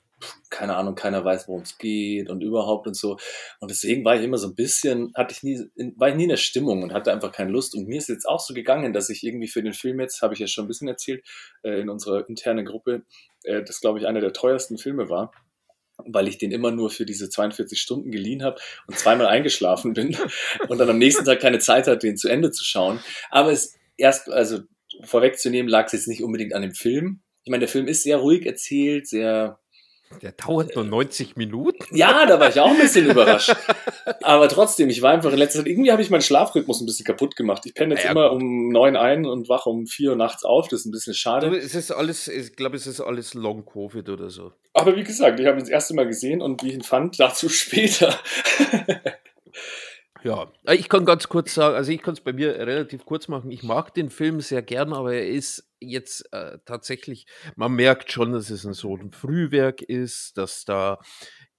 [0.49, 3.17] keine Ahnung, keiner weiß, worum es geht und überhaupt und so.
[3.59, 6.29] Und deswegen war ich immer so ein bisschen, hatte ich nie, war ich nie in
[6.29, 7.75] der Stimmung und hatte einfach keine Lust.
[7.75, 10.33] Und mir ist jetzt auch so gegangen, dass ich irgendwie für den Film jetzt, habe
[10.33, 11.23] ich ja schon ein bisschen erzählt,
[11.63, 13.03] äh, in unserer internen Gruppe,
[13.43, 15.31] äh, das glaube ich einer der teuersten Filme war
[16.05, 20.15] weil ich den immer nur für diese 42 Stunden geliehen habe und zweimal eingeschlafen bin
[20.69, 23.01] und dann am nächsten Tag keine Zeit hatte, den zu Ende zu schauen.
[23.29, 24.59] Aber es erst, also
[25.03, 27.21] vorwegzunehmen, lag es jetzt nicht unbedingt an dem Film.
[27.43, 29.59] Ich meine, der Film ist sehr ruhig erzählt, sehr,
[30.23, 31.95] Der dauert nur 90 Minuten.
[31.95, 33.55] ja, da war ich auch ein bisschen überrascht.
[34.23, 37.05] Aber trotzdem, ich war einfach in letzter Zeit, irgendwie habe ich meinen Schlafrhythmus ein bisschen
[37.05, 37.65] kaputt gemacht.
[37.65, 38.41] Ich penne jetzt Ja, immer gut.
[38.41, 40.67] um neun ein und wache um vier Uhr nachts auf.
[40.67, 41.47] Das ist ein bisschen schade.
[41.47, 44.51] Aber es ist alles, ich glaube, es ist alles Long Covid oder so.
[44.73, 47.19] Aber wie gesagt, ich habe ihn das erste Mal gesehen und wie ich ihn fand,
[47.19, 48.17] dazu später.
[50.23, 53.51] Ja, ich kann ganz kurz sagen, also ich kann es bei mir relativ kurz machen.
[53.51, 58.33] Ich mag den Film sehr gern, aber er ist jetzt äh, tatsächlich, man merkt schon,
[58.33, 60.99] dass es ein so ein Frühwerk ist, dass da,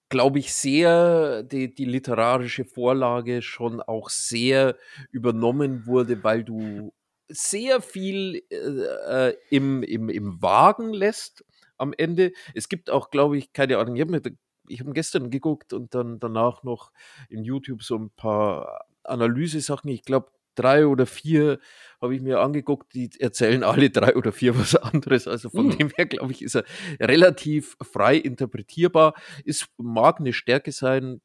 [0.09, 4.77] glaube ich, sehr die, die literarische Vorlage schon auch sehr
[5.11, 6.93] übernommen wurde, weil du
[7.29, 11.45] sehr viel äh, äh, im, im, im Wagen lässt
[11.79, 12.33] am Ende.
[12.55, 14.23] Es gibt auch, glaube ich, keine Ahnung, ich habe mir
[14.69, 16.93] ich habe gestern geguckt und dann danach noch
[17.29, 19.91] in YouTube so ein paar Analyse-Sachen.
[19.91, 21.59] Ich glaube, drei oder vier
[22.01, 25.29] habe ich mir angeguckt, die erzählen alle drei oder vier was anderes.
[25.29, 25.79] Also von Hm.
[25.79, 26.65] dem her, glaube ich, ist er
[27.01, 29.15] relativ frei interpretierbar.
[29.45, 31.21] Es mag eine Stärke sein.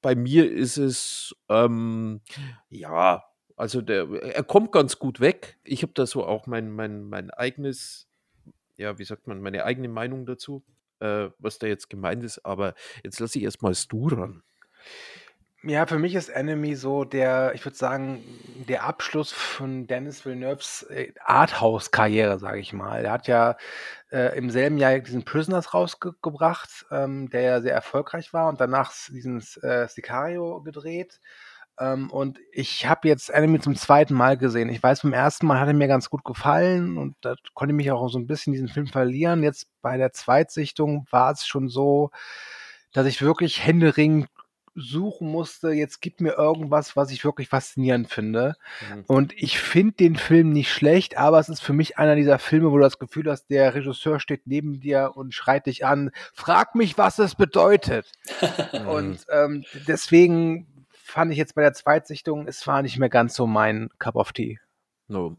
[0.00, 2.20] Bei mir ist es, ähm,
[2.70, 3.24] ja,
[3.56, 5.58] also der, er kommt ganz gut weg.
[5.64, 8.08] Ich habe da so auch mein, mein, mein eigenes,
[8.76, 10.62] ja, wie sagt man, meine eigene Meinung dazu,
[11.00, 12.44] äh, was da jetzt gemeint ist.
[12.44, 12.74] Aber
[13.04, 14.42] jetzt lasse ich erstmal Stu ran.
[15.68, 18.24] Ja, für mich ist Enemy so der, ich würde sagen,
[18.68, 23.04] der Abschluss von Dennis Villeneuves äh, Arthouse-Karriere, sage ich mal.
[23.04, 23.58] Er hat ja
[24.10, 28.94] äh, im selben Jahr diesen Prisoners rausgebracht, ähm, der ja sehr erfolgreich war und danach
[29.10, 31.20] diesen äh, Sicario gedreht.
[31.78, 34.70] Ähm, und ich habe jetzt Enemy zum zweiten Mal gesehen.
[34.70, 37.76] Ich weiß, beim ersten Mal hat er mir ganz gut gefallen und da konnte ich
[37.76, 39.42] mich auch so ein bisschen diesen Film verlieren.
[39.42, 42.10] Jetzt bei der Zweitsichtung war es schon so,
[42.94, 44.28] dass ich wirklich händeringend
[44.78, 48.56] suchen musste, jetzt gib mir irgendwas, was ich wirklich faszinierend finde.
[48.92, 49.04] Mhm.
[49.06, 52.70] Und ich finde den Film nicht schlecht, aber es ist für mich einer dieser Filme,
[52.70, 56.74] wo du das Gefühl hast, der Regisseur steht neben dir und schreit dich an, frag
[56.74, 58.12] mich, was es bedeutet.
[58.88, 63.46] Und ähm, deswegen fand ich jetzt bei der Zweitsichtung, es war nicht mehr ganz so
[63.46, 64.58] mein Cup of Tea.
[65.08, 65.36] No.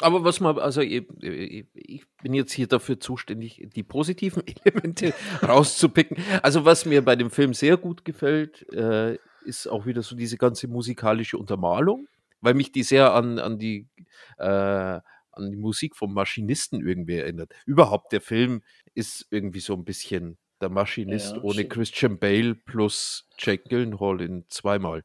[0.00, 6.16] Aber was man, also ich, ich bin jetzt hier dafür zuständig, die positiven Elemente rauszupicken.
[6.42, 10.36] Also was mir bei dem Film sehr gut gefällt, äh, ist auch wieder so diese
[10.36, 12.08] ganze musikalische Untermalung,
[12.40, 13.88] weil mich die sehr an, an die
[14.38, 15.00] äh,
[15.36, 17.52] an die Musik vom Maschinisten irgendwie erinnert.
[17.66, 18.62] Überhaupt der Film
[18.94, 21.66] ist irgendwie so ein bisschen der Maschinist Ja, ohne.
[21.66, 25.04] Christian Bale plus Jake Gyllenhaal in zweimal.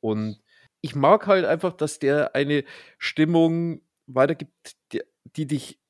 [0.00, 0.40] Und
[0.80, 2.64] ich mag halt einfach, dass der eine
[2.98, 5.02] Stimmung weitergibt, die,
[5.36, 5.80] die dich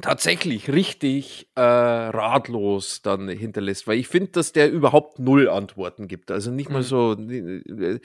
[0.00, 6.30] tatsächlich richtig äh, ratlos dann hinterlässt, weil ich finde, dass der überhaupt null Antworten gibt.
[6.30, 6.82] Also nicht mal Mhm.
[6.82, 8.00] so, äh,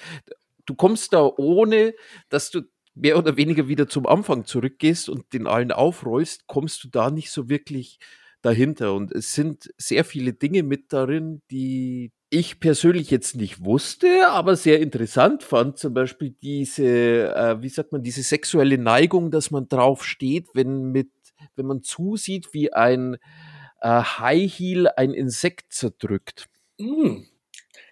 [0.65, 1.93] du kommst da ohne,
[2.29, 2.61] dass du
[2.95, 7.31] mehr oder weniger wieder zum Anfang zurückgehst und den allen aufrollst, kommst du da nicht
[7.31, 7.99] so wirklich
[8.41, 8.93] dahinter.
[8.93, 14.55] Und es sind sehr viele Dinge mit darin, die ich persönlich jetzt nicht wusste, aber
[14.55, 15.77] sehr interessant fand.
[15.77, 20.91] Zum Beispiel diese, äh, wie sagt man, diese sexuelle Neigung, dass man drauf steht, wenn
[20.91, 21.09] mit,
[21.55, 23.17] wenn man zusieht, wie ein
[23.81, 26.47] äh, High Heel ein Insekt zerdrückt.
[26.79, 27.25] Hm.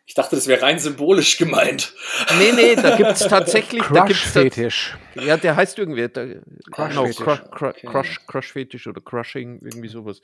[0.05, 1.93] Ich dachte, das wäre rein symbolisch gemeint.
[2.39, 4.97] Nee, nee, da gibt es tatsächlich, da gibt's da, Crush-Fetisch.
[5.15, 6.25] ja, der heißt irgendwie, da,
[6.71, 7.17] Crush genau, Fetisch.
[7.25, 7.87] Crush, Crush, Okay.
[7.87, 10.21] Crush, Crush Fetisch oder Crushing, irgendwie sowas.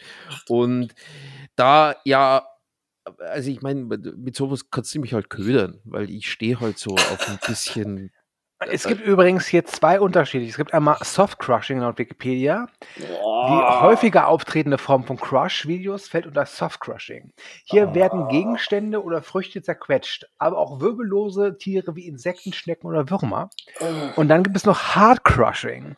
[0.47, 0.95] Und
[1.58, 2.47] da, ja,
[3.20, 6.92] also ich meine, mit sowas kannst du mich halt ködern, weil ich stehe halt so
[6.96, 8.12] auf ein bisschen.
[8.66, 10.46] Es gibt übrigens hier zwei Unterschiede.
[10.46, 12.68] Es gibt einmal Soft Crushing laut Wikipedia.
[12.96, 13.82] Die Boah.
[13.82, 17.34] häufiger auftretende Form von Crush-Videos fällt unter Soft Crushing.
[17.66, 17.96] Hier Ah.
[17.96, 23.50] werden Gegenstände oder Früchte zerquetscht, aber auch wirbellose Tiere wie Insekten, Schnecken oder Würmer.
[24.16, 25.98] Und dann gibt es noch Hard Crushing.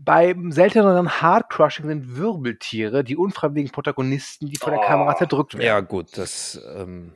[0.00, 5.18] Beim selteneren Hard Crushing sind Wirbeltiere die unfreiwilligen Protagonisten, die von der Kamera Oh.
[5.18, 5.66] zerdrückt werden.
[5.66, 6.60] Ja, gut, das.
[6.76, 7.12] Ähm,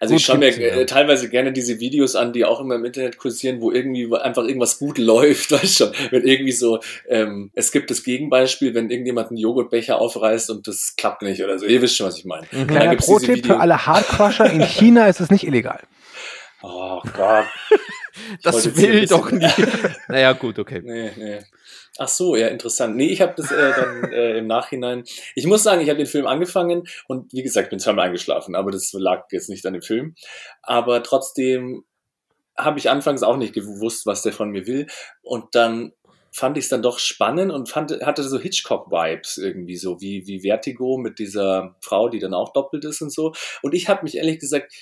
[0.00, 0.74] Also ich Gut schaue mir ja.
[0.80, 4.42] äh, teilweise gerne diese Videos an, die auch immer im Internet kursieren, wo irgendwie einfach
[4.44, 5.92] irgendwas gut läuft, weißt schon.
[6.10, 10.94] Wenn irgendwie so, ähm, es gibt das Gegenbeispiel, wenn irgendjemand einen Joghurtbecher aufreißt und das
[10.96, 11.66] klappt nicht oder so.
[11.66, 12.46] Ihr wisst schon, was ich meine.
[12.50, 12.66] mhm.
[12.66, 15.80] Kleiner Pro-Tipp für alle Hardcrusher, in China ist es nicht illegal.
[16.62, 17.46] Oh Gott.
[18.42, 19.56] das will doch nicht.
[20.08, 20.82] naja, gut, okay.
[20.84, 21.38] Nee, nee.
[22.02, 22.96] Ach so, ja, interessant.
[22.96, 25.04] Nee, ich habe das äh, dann äh, im Nachhinein.
[25.34, 28.70] Ich muss sagen, ich habe den Film angefangen und wie gesagt, bin zweimal eingeschlafen, aber
[28.70, 30.14] das lag jetzt nicht an dem Film.
[30.62, 31.84] Aber trotzdem
[32.56, 34.86] habe ich anfangs auch nicht gewusst, was der von mir will.
[35.20, 35.92] Und dann
[36.32, 40.40] fand ich es dann doch spannend und fand, hatte so Hitchcock-Vibes irgendwie so, wie, wie
[40.40, 43.34] Vertigo mit dieser Frau, die dann auch doppelt ist und so.
[43.60, 44.72] Und ich habe mich ehrlich gesagt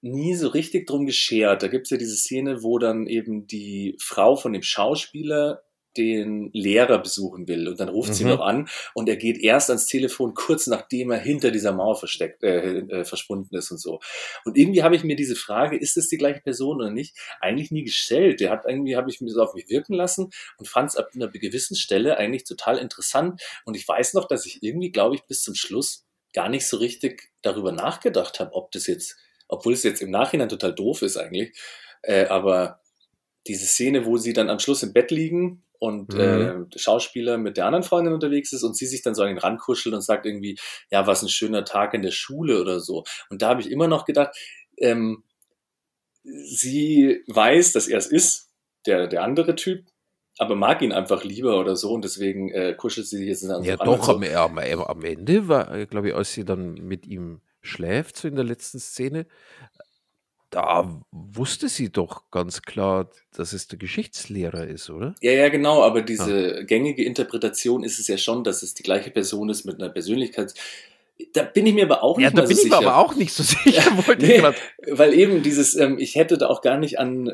[0.00, 1.62] nie so richtig drum geschert.
[1.62, 5.62] Da gibt's ja diese Szene, wo dann eben die Frau von dem Schauspieler
[5.96, 7.68] den Lehrer besuchen will.
[7.68, 8.30] Und dann ruft sie Mhm.
[8.30, 12.42] noch an und er geht erst ans Telefon kurz nachdem er hinter dieser Mauer versteckt
[12.42, 14.00] äh, äh, verschwunden ist und so.
[14.44, 17.70] Und irgendwie habe ich mir diese Frage ist es die gleiche Person oder nicht eigentlich
[17.70, 18.40] nie gestellt.
[18.40, 21.10] Der hat irgendwie habe ich mir so auf mich wirken lassen und fand es ab
[21.14, 23.40] einer gewissen Stelle eigentlich total interessant.
[23.64, 26.78] Und ich weiß noch dass ich irgendwie glaube ich bis zum Schluss gar nicht so
[26.78, 29.16] richtig darüber nachgedacht habe ob das jetzt
[29.48, 31.58] obwohl es jetzt im Nachhinein total doof ist eigentlich
[32.02, 32.80] äh, aber
[33.46, 36.20] diese Szene, wo sie dann am Schluss im Bett liegen und Mhm.
[36.20, 39.30] äh, der Schauspieler mit der anderen Freundin unterwegs ist und sie sich dann so an
[39.30, 40.58] ihn rankuschelt und sagt irgendwie,
[40.90, 43.04] ja, was ein schöner Tag in der Schule oder so.
[43.30, 44.30] Und da habe ich immer noch gedacht,
[44.78, 45.24] ähm,
[46.24, 48.50] sie weiß, dass er es ist,
[48.86, 49.86] der, der andere Typ,
[50.38, 53.62] aber mag ihn einfach lieber oder so und deswegen äh, kuschelt sie sich jetzt an
[53.64, 54.12] Ja, doch, so.
[54.14, 58.34] am, am, am Ende war, glaube ich, als sie dann mit ihm schläft, so in
[58.34, 59.26] der letzten Szene,
[60.52, 65.14] da wusste sie doch ganz klar, dass es der Geschichtslehrer ist, oder?
[65.22, 69.10] Ja, ja, genau, aber diese gängige Interpretation ist es ja schon, dass es die gleiche
[69.10, 70.52] Person ist mit einer Persönlichkeit.
[71.32, 72.88] Da bin ich mir aber auch nicht Ja, da bin so ich mir sicher.
[72.88, 74.06] aber auch nicht so sicher.
[74.06, 74.42] wollte Nee.
[74.90, 77.32] Weil eben dieses, ähm, ich hätte da auch gar nicht an,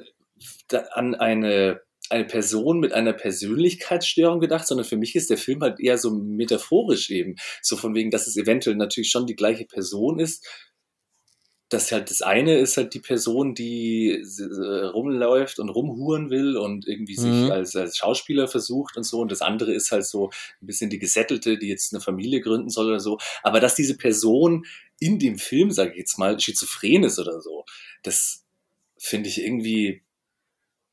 [0.68, 5.60] da, an eine, eine Person mit einer Persönlichkeitsstörung gedacht, sondern für mich ist der Film
[5.62, 7.34] halt eher so metaphorisch eben.
[7.62, 10.46] So von wegen, dass es eventuell natürlich schon die gleiche Person ist.
[11.70, 16.86] Das halt das eine ist halt die Person, die äh, rumläuft und rumhuren will und
[16.88, 17.50] irgendwie sich Mhm.
[17.50, 19.20] als, als Schauspieler versucht und so.
[19.20, 20.30] Und das andere ist halt so
[20.62, 23.18] ein bisschen die Gesättelte, die jetzt eine Familie gründen soll oder so.
[23.42, 24.64] Aber dass diese Person
[24.98, 27.64] in dem Film, sage ich jetzt mal, schizophren ist oder so,
[28.02, 28.44] das
[28.96, 30.02] finde ich irgendwie.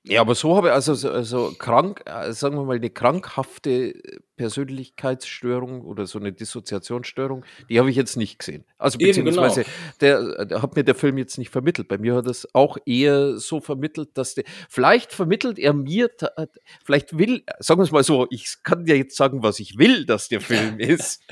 [0.07, 3.93] Ja, aber so habe ich also, so- also krank, äh, sagen wir mal, eine krankhafte
[4.37, 8.65] Persönlichkeitsstörung oder so eine Dissoziationsstörung, die habe ich jetzt nicht gesehen.
[8.77, 10.29] Also beziehungsweise genau.
[10.35, 11.87] der, der hat mir der Film jetzt nicht vermittelt.
[11.87, 16.09] Bei mir hat es auch eher so vermittelt, dass der, vielleicht vermittelt er mir,
[16.83, 20.05] vielleicht will, sagen wir es mal so, ich kann ja jetzt sagen, was ich will,
[20.05, 21.23] dass der Film ist.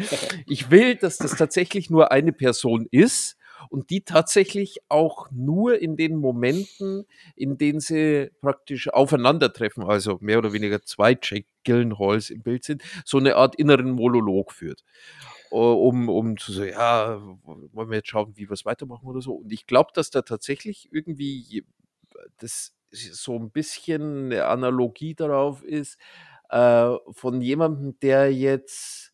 [0.48, 3.38] Ich will, dass das tatsächlich nur eine Person ist
[3.70, 10.38] und die tatsächlich auch nur in den Momenten, in denen sie praktisch aufeinandertreffen, also mehr
[10.38, 14.84] oder weniger zwei Jake Gyllenhaals im Bild sind, so eine Art inneren Monolog führt.
[15.50, 19.34] Um, um zu sagen, ja, wollen wir jetzt schauen, wie wir es weitermachen oder so.
[19.34, 21.64] Und ich glaube, dass da tatsächlich irgendwie
[22.40, 26.00] das so ein bisschen eine Analogie darauf ist,
[26.50, 29.13] äh, von jemandem, der jetzt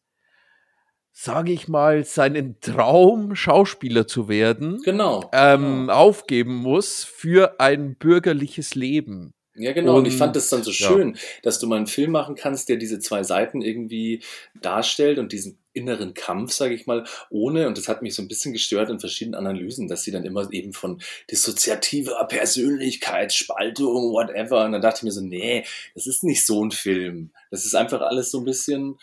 [1.21, 5.29] sage ich mal, seinen Traum, Schauspieler zu werden, Genau.
[5.33, 9.33] ähm, aufgeben muss für ein bürgerliches Leben.
[9.55, 9.95] Ja, genau.
[9.95, 11.19] Und, und ich fand das dann so schön, ja.
[11.43, 14.23] dass du mal einen Film machen kannst, der diese zwei Seiten irgendwie
[14.61, 18.29] darstellt und diesen inneren Kampf, sage ich mal, ohne, und das hat mich so ein
[18.29, 24.71] bisschen gestört in verschiedenen Analysen, dass sie dann immer eben von dissoziativer Persönlichkeitsspaltung, whatever, und
[24.71, 25.65] dann dachte ich mir so, nee,
[25.95, 27.31] das ist nicht so ein Film.
[27.51, 28.97] Das ist einfach alles so ein bisschen,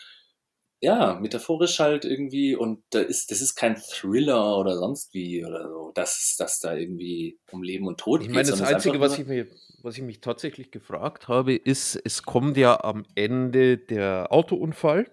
[0.79, 5.67] ja, metaphorisch halt irgendwie und da ist, das ist kein Thriller oder sonst wie oder
[5.69, 8.35] so, dass das da irgendwie um Leben und Tod Ich geht.
[8.35, 9.47] meine, das Einzige, was ich, mir,
[9.81, 15.09] was ich mich tatsächlich gefragt habe, ist, es kommt ja am Ende der Autounfall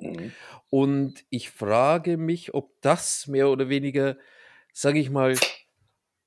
[0.00, 0.32] Mhm.
[0.70, 4.16] und ich frage mich, ob das mehr oder weniger,
[4.72, 5.36] sage ich mal,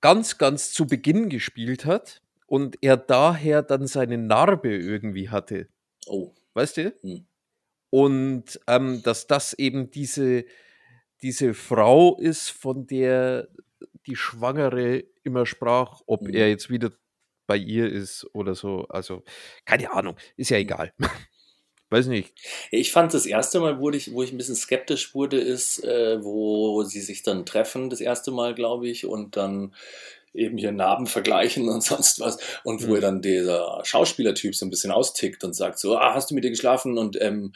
[0.01, 5.69] ganz, ganz zu Beginn gespielt hat und er daher dann seine Narbe irgendwie hatte.
[6.07, 6.93] Oh, Weißt du?
[7.01, 7.25] Hm.
[7.93, 10.45] Und ähm, dass das eben diese,
[11.21, 13.49] diese Frau ist, von der
[14.07, 16.33] die Schwangere immer sprach, ob Mhm.
[16.33, 16.91] er jetzt wieder
[17.45, 18.87] bei ihr ist oder so.
[18.89, 19.23] Also,
[19.65, 20.91] keine Ahnung, ist ja egal.
[21.91, 22.33] Weiß nicht.
[22.71, 26.23] Ich fand das erste Mal, wo ich, wo ich ein bisschen skeptisch wurde, ist, äh,
[26.23, 29.75] wo sie sich dann treffen, das erste Mal, glaube ich, und dann
[30.33, 32.39] eben hier Narben vergleichen und sonst was.
[32.63, 33.01] Und wo Mhm.
[33.01, 36.49] dann dieser Schauspielertyp so ein bisschen austickt und sagt so, ah, hast du mit ihr
[36.49, 36.97] geschlafen?
[36.97, 37.53] Und ähm,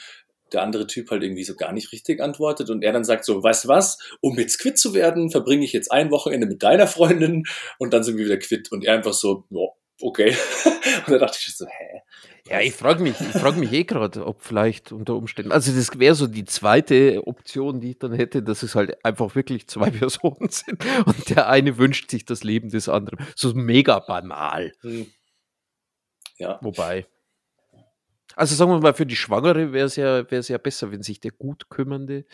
[0.54, 3.44] der andere Typ halt irgendwie so gar nicht richtig antwortet und er dann sagt so,
[3.44, 6.88] weißt du was, um jetzt quitt zu werden, verbringe ich jetzt ein Wochenende mit deiner
[6.88, 7.46] Freundin
[7.80, 8.72] und dann sind wir wieder quitt.
[8.72, 9.68] Und er einfach so, ja,
[10.02, 10.36] okay.
[11.06, 12.02] Und da dachte ich so, hä?
[12.50, 16.00] Ja, ich frage mich, ich frage mich eh gerade, ob vielleicht unter Umständen, also das
[16.00, 19.90] wäre so die zweite Option, die ich dann hätte, dass es halt einfach wirklich zwei
[19.92, 23.26] Personen sind und der eine wünscht sich das Leben des anderen.
[23.36, 24.72] So mega banal.
[24.82, 25.08] Hm.
[26.38, 26.60] Ja.
[26.62, 27.06] Wobei.
[28.38, 31.20] Also sagen wir mal, für die Schwangere wäre es ja, wär's ja besser, wenn sich
[31.20, 32.26] der gut kümmernde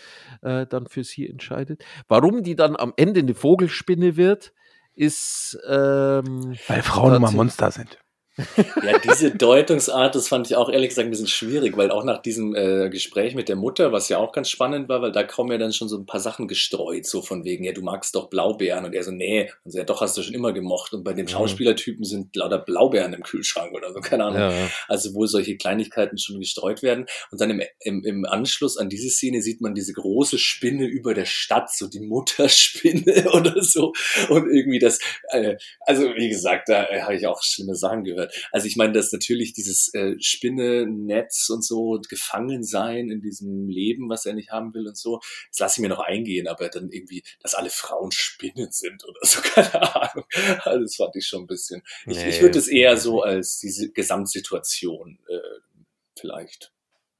[0.42, 1.84] äh, dann für sie entscheidet.
[2.10, 4.54] Warum die dann am Ende eine Vogelspinne wird,
[4.96, 7.32] ist ähm, Weil Frauen immer.
[7.32, 8.03] Monster sind.
[8.38, 12.22] Ja, diese Deutungsart, das fand ich auch ehrlich gesagt ein bisschen schwierig, weil auch nach
[12.22, 15.52] diesem äh, Gespräch mit der Mutter, was ja auch ganz spannend war, weil da kommen
[15.52, 18.30] ja dann schon so ein paar Sachen gestreut, so von wegen, ja, du magst doch
[18.30, 21.04] Blaubeeren und er so, nee, und so, ja, doch, hast du schon immer gemocht und
[21.04, 21.30] bei dem Mhm.
[21.30, 24.40] Schauspielertypen sind lauter Blaubeeren im Kühlschrank oder so, keine Ahnung.
[24.40, 24.70] ja, ja.
[24.88, 27.06] Also wo solche Kleinigkeiten schon gestreut werden.
[27.32, 31.14] Und dann im, im, im Anschluss an diese Szene sieht man diese große Spinne über
[31.14, 33.94] der Stadt, so die Mutterspinne oder so.
[34.30, 38.23] Und irgendwie das, äh, also wie gesagt, da äh, habe ich auch schlimme Sachen gehört.
[38.52, 44.10] Also ich meine, dass natürlich dieses äh, Spinnennetz und so gefangen sein in diesem Leben,
[44.10, 45.20] was er nicht haben will und so,
[45.50, 49.20] das lasse ich mir noch eingehen, aber dann irgendwie, dass alle Frauen Spinnen sind oder
[49.24, 50.26] so, keine Ahnung.
[50.60, 51.82] Also das fand ich schon ein bisschen.
[52.06, 55.60] Ich, ich Nee, würde es eher so als diese Gesamtsituation äh,
[56.20, 56.74] vielleicht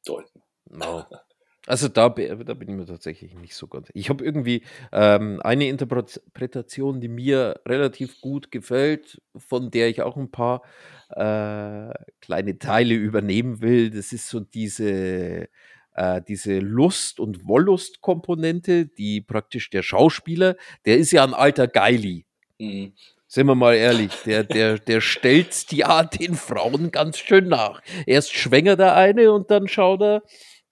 [0.06, 0.44] deuten.
[0.70, 1.06] No.
[1.66, 3.88] Also da, da bin ich mir tatsächlich nicht so ganz.
[3.94, 10.18] Ich habe irgendwie ähm, eine Interpretation, die mir relativ gut gefällt, von der ich auch
[10.18, 10.62] ein paar
[11.10, 13.92] äh, kleine Teile übernehmen will.
[13.92, 15.48] Das ist so diese,
[15.94, 22.26] äh, diese Lust- und Wollust-Komponente, die praktisch der Schauspieler, der ist ja ein alter Geili.
[22.60, 22.92] Mhm.
[23.26, 27.82] Sind wir mal ehrlich, der, der, der stellt ja den Frauen ganz schön nach.
[28.06, 30.24] Erst schwängert er eine und dann schaut er,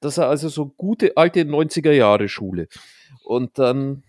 [0.02, 2.68] dass er also so gute alte 90er Jahre Schule.
[3.24, 4.04] Und dann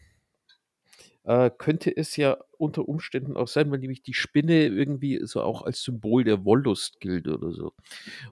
[1.25, 5.63] äh, könnte es ja unter Umständen auch sein, weil nämlich die Spinne irgendwie so auch
[5.63, 7.73] als Symbol der Wollust gilt oder so.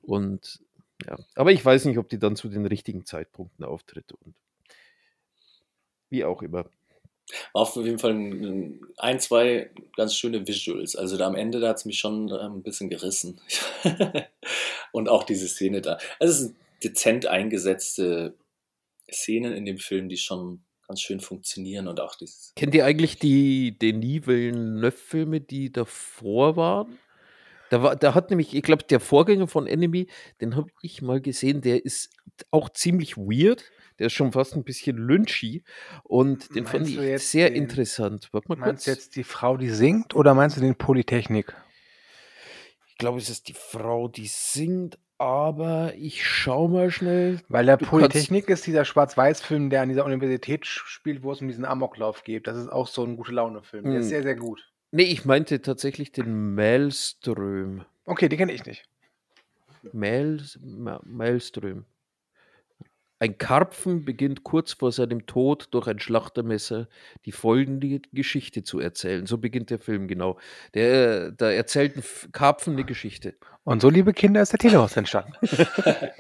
[0.03, 0.61] Und
[1.07, 4.35] ja, aber ich weiß nicht, ob die dann zu den richtigen Zeitpunkten auftritt und
[6.11, 6.67] wie auch immer.
[7.53, 10.97] War auf jeden Fall ein, ein, zwei ganz schöne Visuals.
[10.97, 13.41] Also da am Ende, da hat es mich schon äh, ein bisschen gerissen.
[14.93, 15.99] Und auch diese Szene da.
[16.19, 18.37] Also es sind dezent eingesetzte
[19.11, 22.53] Szenen in dem Film, die schon ganz schön funktionieren und auch dieses.
[22.57, 26.99] Kennt ihr eigentlich die Denis Villeneuve-Filme, die davor waren?
[27.71, 30.09] Da, war, da hat nämlich, ich glaube, der Vorgänger von Enemy,
[30.41, 32.11] den habe ich mal gesehen, der ist
[32.51, 33.63] auch ziemlich weird.
[34.01, 35.63] Der ist schon fast ein bisschen lynchy.
[36.03, 38.29] Und den fand Meinst du ich sehr den- interessant.
[38.33, 38.85] Warte mal Meinst kurz.
[38.87, 41.55] du jetzt die Frau, die singt, oder meinst du den Polytechnik?
[42.89, 47.41] Ich glaube, es ist die Frau, die singt, aber ich schau mal schnell.
[47.49, 51.67] Weil der Polytechnik ist dieser Schwarz-Weiß-Film, der an dieser Universität spielt, wo es um diesen
[51.67, 52.47] Amoklauf geht.
[52.47, 53.85] Das ist auch so ein gute Laune-Film.
[53.85, 54.09] Der ist Hm.
[54.09, 54.67] sehr, sehr gut.
[54.93, 57.85] Nee, ich meinte tatsächlich den Maelström.
[58.07, 58.85] Okay, den kenne ich nicht.
[59.93, 61.85] Mael, Ma- Maelström.
[63.23, 66.89] Ein Karpfen beginnt kurz vor seinem Tod durch ein Schlachtermesser
[67.27, 69.27] die folgende Geschichte zu erzählen.
[69.27, 70.39] So beginnt der Film genau.
[70.73, 72.03] Der, da erzählt ein
[72.33, 73.35] Karpfen eine Geschichte.
[73.63, 75.35] Und so, liebe Kinder, ist der Telehaus entstanden.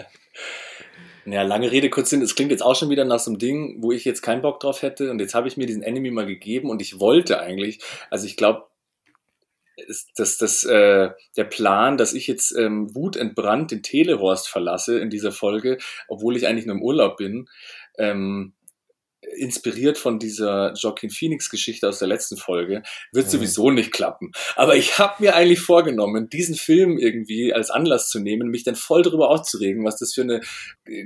[1.27, 2.23] Ja, lange Rede, kurz Sinn.
[2.23, 4.59] Es klingt jetzt auch schon wieder nach so einem Ding, wo ich jetzt keinen Bock
[4.59, 5.11] drauf hätte.
[5.11, 7.79] Und jetzt habe ich mir diesen Enemy mal gegeben und ich wollte eigentlich,
[8.09, 8.65] also ich glaube,
[10.17, 15.33] dass das, äh, der Plan, dass ich jetzt ähm, wutentbrannt den Telehorst verlasse in dieser
[15.33, 15.79] Folge,
[16.09, 17.49] obwohl ich eigentlich nur im Urlaub bin,
[17.99, 18.55] ähm,
[19.37, 23.31] inspiriert von dieser Joaquin Phoenix Geschichte aus der letzten Folge, wird mhm.
[23.31, 24.33] sowieso nicht klappen.
[24.57, 28.77] Aber ich habe mir eigentlich vorgenommen, diesen Film irgendwie als Anlass zu nehmen, mich dann
[28.77, 30.41] voll darüber aufzuregen, was das für eine,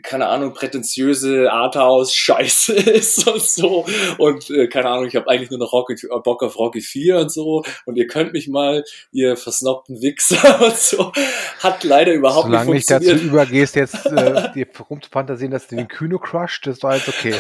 [0.03, 3.87] keine Ahnung, prätentiöse Arthouse-Scheiße ist und so.
[4.19, 7.33] Und äh, keine Ahnung, ich habe eigentlich nur noch Rocky, Bock auf Rocky 4 und
[7.33, 7.65] so.
[7.85, 11.13] Und ihr könnt mich mal, ihr versnobten Wichser und so.
[11.61, 13.21] Hat leider überhaupt Solange nicht funktioniert.
[13.23, 16.93] Solange nicht dazu übergehst, jetzt äh, dir rumzufantasieren, dass du den Kühne crusht, das war
[16.93, 17.35] alles okay.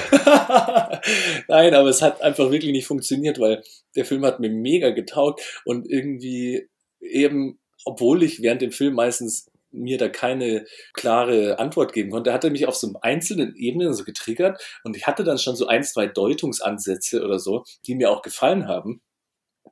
[1.49, 3.62] Nein, aber es hat einfach wirklich nicht funktioniert, weil
[3.97, 6.68] der Film hat mir mega getaugt und irgendwie
[7.01, 12.45] eben, obwohl ich während dem Film meistens mir da keine klare Antwort geben konnte, hat
[12.45, 15.83] er mich auf so einzelnen Ebenen so getriggert und ich hatte dann schon so ein,
[15.83, 19.03] zwei Deutungsansätze oder so, die mir auch gefallen haben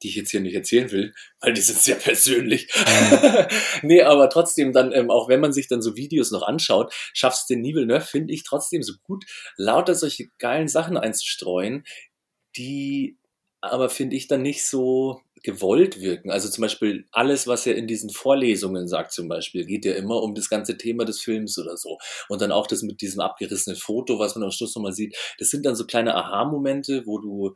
[0.03, 2.69] die ich jetzt hier nicht erzählen will, weil die sind sehr persönlich.
[2.75, 3.47] Mhm.
[3.83, 7.49] nee, aber trotzdem dann, ähm, auch wenn man sich dann so Videos noch anschaut, schaffst
[7.51, 9.25] den Nerf, finde ich, trotzdem so gut,
[9.57, 11.85] lauter solche geilen Sachen einzustreuen,
[12.57, 13.19] die
[13.63, 16.31] aber, finde ich, dann nicht so gewollt wirken.
[16.31, 20.21] Also zum Beispiel alles, was er in diesen Vorlesungen sagt, zum Beispiel, geht ja immer
[20.23, 21.99] um das ganze Thema des Films oder so.
[22.29, 25.17] Und dann auch das mit diesem abgerissenen Foto, was man am Schluss nochmal sieht.
[25.39, 27.55] Das sind dann so kleine Aha-Momente, wo du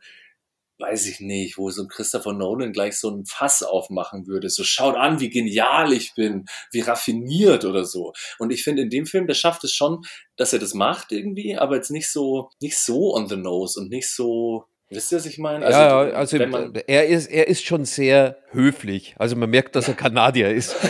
[0.79, 4.49] weiß ich nicht, wo so ein Christopher Nolan gleich so ein Fass aufmachen würde.
[4.49, 8.13] So schaut an, wie genial ich bin, wie raffiniert oder so.
[8.39, 10.01] Und ich finde, in dem Film, der schafft es schon,
[10.35, 13.89] dass er das macht irgendwie, aber jetzt nicht so, nicht so on the nose und
[13.89, 15.65] nicht so, Wisst ihr, was ich meine?
[15.65, 19.15] Also, ja, also er, ist, er ist schon sehr höflich.
[19.17, 20.77] Also man merkt, dass er Kanadier ist.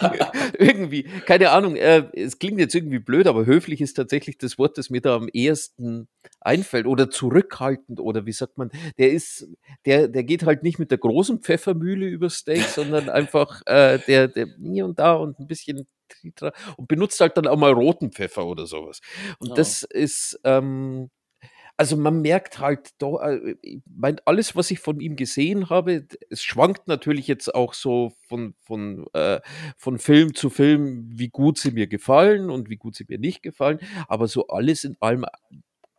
[0.60, 4.76] irgendwie, keine Ahnung, er, es klingt jetzt irgendwie blöd, aber höflich ist tatsächlich das Wort,
[4.76, 6.08] das mir da am ehesten
[6.40, 6.86] einfällt.
[6.86, 9.46] Oder zurückhaltend, oder wie sagt man, der ist,
[9.86, 14.26] der, der geht halt nicht mit der großen Pfeffermühle über Steak, sondern einfach äh, der,
[14.26, 15.86] der hier und da und ein bisschen
[16.76, 19.00] und benutzt halt dann auch mal roten Pfeffer oder sowas.
[19.38, 19.54] Und ja.
[19.54, 21.10] das ist, ähm,
[21.78, 26.06] also man merkt halt, da, äh, ich mein, alles, was ich von ihm gesehen habe,
[26.28, 29.40] es schwankt natürlich jetzt auch so von, von, äh,
[29.76, 33.42] von Film zu Film, wie gut sie mir gefallen und wie gut sie mir nicht
[33.42, 33.78] gefallen.
[34.08, 35.24] Aber so alles in allem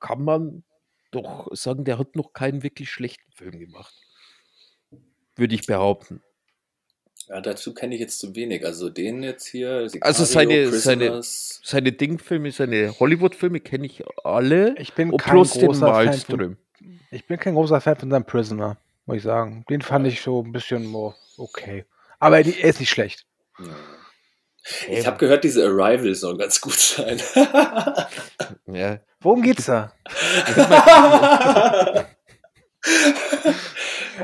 [0.02, 0.64] kann man
[1.12, 3.96] doch sagen, der hat noch keinen wirklich schlechten Film gemacht.
[5.38, 6.22] Würde ich behaupten.
[7.30, 8.66] Ja, dazu kenne ich jetzt zu wenig.
[8.66, 9.88] Also den jetzt hier.
[9.88, 11.22] Sicario, also seine, seine,
[11.70, 14.76] seine Dingfilme, seine Hollywood-Filme kenne ich alle.
[14.78, 16.58] Ich bin kein großer Fan von,
[17.12, 19.64] Ich bin kein großer Fan von seinem Prisoner, muss ich sagen.
[19.70, 21.86] Den fand ich so ein bisschen more okay.
[22.20, 23.26] Aber er ist nicht schlecht.
[24.88, 27.20] Ich habe gehört, diese Arrival soll ganz gut sein.
[28.68, 29.00] ja.
[29.22, 29.94] Worum geht's da?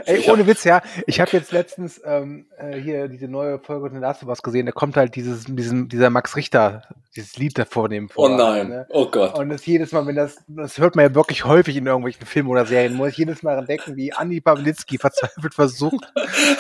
[0.05, 0.81] Ey, ohne Witz, ja.
[1.07, 4.65] Ich habe jetzt letztens ähm, äh, hier diese neue Folge von Last of Us gesehen.
[4.65, 6.83] Da kommt halt dieses, diesem, dieser Max Richter,
[7.15, 8.29] dieses Lied davor dem vor.
[8.29, 8.87] Oh nein, ne?
[8.89, 9.37] oh Gott.
[9.37, 12.49] Und das jedes Mal, wenn das, das hört man ja wirklich häufig in irgendwelchen Filmen
[12.49, 16.11] oder Serien, muss ich jedes Mal entdecken, wie Andi Pawlitzki verzweifelt versucht,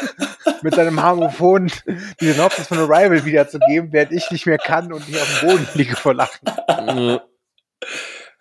[0.61, 1.71] mit seinem Harmophon
[2.19, 5.67] diesen Hauptsache von Arrival wiederzugeben, während ich nicht mehr kann und ich auf dem Boden
[5.73, 7.19] liege vor Lachen.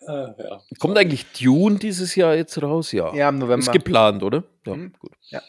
[0.07, 0.63] Ah, ja.
[0.79, 2.93] Kommt eigentlich Dune dieses Jahr jetzt raus?
[2.93, 3.15] Ja.
[3.15, 3.65] Ja, im November.
[3.65, 4.45] Ist geplant, oder?
[4.67, 4.93] Ja, mhm.
[4.99, 5.13] gut.
[5.29, 5.43] Ja.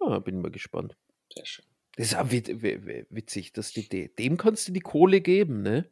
[0.00, 0.96] Ah, bin mal gespannt.
[1.34, 1.64] Sehr schön.
[1.96, 5.90] Das ist auch witzig, dass die, dem kannst du die Kohle geben, ne?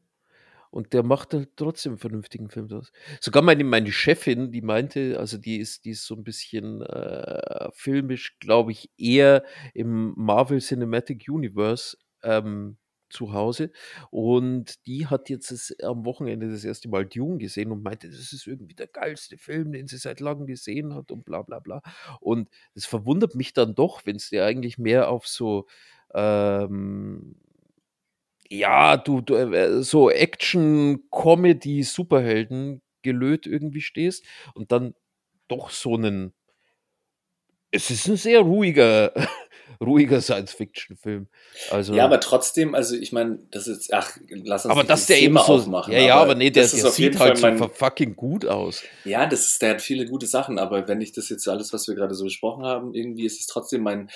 [0.71, 2.93] Und der macht halt trotzdem einen vernünftigen Film draus.
[3.21, 7.71] Sogar meine, meine Chefin, die meinte, also die ist, die ist so ein bisschen äh,
[7.73, 12.77] filmisch, glaube ich, eher im Marvel Cinematic Universe ähm,
[13.11, 13.71] zu Hause
[14.11, 18.33] und die hat jetzt das, am Wochenende das erste Mal Dune gesehen und meinte, das
[18.33, 21.83] ist irgendwie der geilste Film, den sie seit langem gesehen hat und bla bla bla.
[22.21, 25.67] Und das verwundert mich dann doch, wenn es dir eigentlich mehr auf so
[26.15, 27.37] ähm,
[28.51, 34.95] ja, du, du äh, so Action, Comedy, Superhelden gelöt irgendwie stehst und dann
[35.49, 36.35] doch so einen
[37.71, 39.13] es ist ein sehr ruhiger
[39.81, 41.29] ruhiger Science-Fiction-Film.
[41.71, 45.21] Also, ja, aber trotzdem, also ich meine, das ist, ach, lass uns aber dass der
[45.21, 45.93] eben so, aufmachen.
[45.93, 48.83] Ja, ja, aber, aber nee, der, der sieht halt mein, so fucking gut aus.
[49.05, 51.89] Ja, das ist, der hat viele gute Sachen, aber wenn ich das jetzt alles, was
[51.89, 54.11] wir gerade so besprochen haben, irgendwie ist es trotzdem mein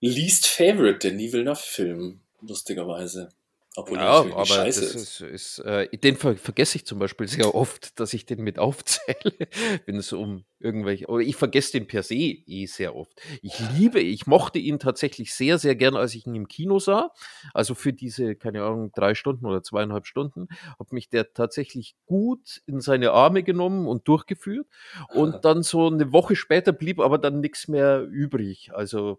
[0.00, 3.28] least favorite, der Villeneuve-Film, lustigerweise.
[3.74, 4.94] Obwohl Ja, aber das ist.
[4.94, 8.58] ist, ist äh, den ver vergesse ich zum Beispiel sehr oft, dass ich den mit
[8.58, 9.32] aufzähle,
[9.86, 13.20] wenn es um irgendwelche, oder ich vergesse den per se eh sehr oft.
[13.40, 17.12] Ich liebe, ich mochte ihn tatsächlich sehr, sehr gern, als ich ihn im Kino sah.
[17.54, 20.48] Also für diese, keine Ahnung, drei Stunden oder zweieinhalb Stunden,
[20.78, 24.66] hat mich der tatsächlich gut in seine Arme genommen und durchgeführt.
[25.14, 28.70] Und dann so eine Woche später blieb aber dann nichts mehr übrig.
[28.74, 29.18] Also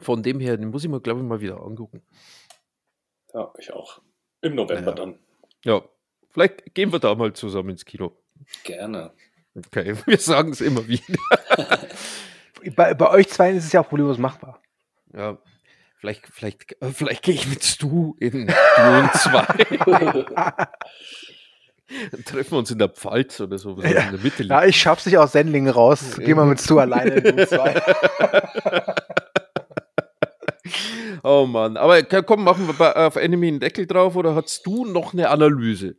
[0.00, 2.02] von dem her, den muss ich mir, glaube ich, mal wieder angucken.
[3.34, 4.00] Ja, ich auch.
[4.42, 4.94] Im November Ja.
[4.96, 5.18] dann.
[5.64, 5.82] Ja,
[6.30, 8.16] vielleicht gehen wir da mal zusammen ins Kino.
[8.64, 9.12] Gerne.
[9.56, 11.04] Okay, wir sagen es immer wieder.
[12.74, 14.60] Bei, bei euch zwei ist es ja auch problemlos machbar.
[15.14, 15.38] Ja,
[16.00, 19.46] vielleicht, vielleicht, äh, vielleicht gehe ich mit Stu in Dune 2.
[22.10, 23.84] Dann treffen wir uns in der Pfalz oder so, Ja.
[24.06, 24.50] in der Mitte liegt.
[24.50, 26.16] Ja, ich schaff's nicht aus Sendlingen raus.
[26.18, 27.22] Geh mal mit Stu alleine.
[27.22, 27.80] Du zwei.
[31.22, 35.12] Oh Mann, aber komm, machen wir auf Enemy einen Deckel drauf oder hast du noch
[35.12, 35.96] eine Analyse?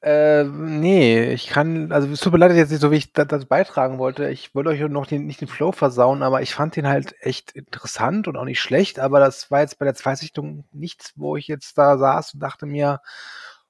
[0.00, 2.96] Äh, nee, ich kann, also es tut mir leid, dass ich jetzt nicht so wie
[2.96, 4.28] ich das, das beitragen wollte.
[4.30, 7.50] Ich wollte euch noch den, nicht den Flow versauen, aber ich fand den halt echt
[7.50, 11.48] interessant und auch nicht schlecht, aber das war jetzt bei der Zweisichtung nichts, wo ich
[11.48, 13.00] jetzt da saß und dachte mir,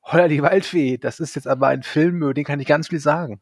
[0.03, 3.01] holla die Waldfee, das ist jetzt aber ein Film, über den kann ich ganz viel
[3.01, 3.41] sagen.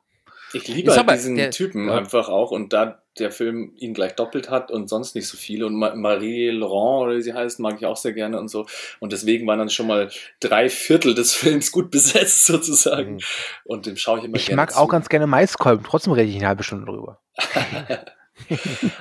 [0.56, 1.94] Ich liebe halt diesen der- Typen ja.
[1.98, 5.64] einfach auch und da der Film ihn gleich doppelt hat und sonst nicht so viele
[5.66, 8.66] und Ma Marie Laurent oder wie sie heißt, mag ich auch sehr gerne und so
[9.00, 13.20] und deswegen waren dann schon mal drei Viertel des Films gut besetzt sozusagen Mhm.
[13.64, 14.78] und dem schaue ich immer Ich gerne mag zu.
[14.78, 17.20] auch ganz gerne Maiskolben, trotzdem rede ich eine halbe Stunde drüber.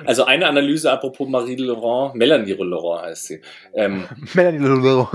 [0.06, 3.42] Also eine Analyse apropos Marie Laurent, Melanie Laurent heißt sie.
[3.74, 5.06] Ähm, Melanie Lulu.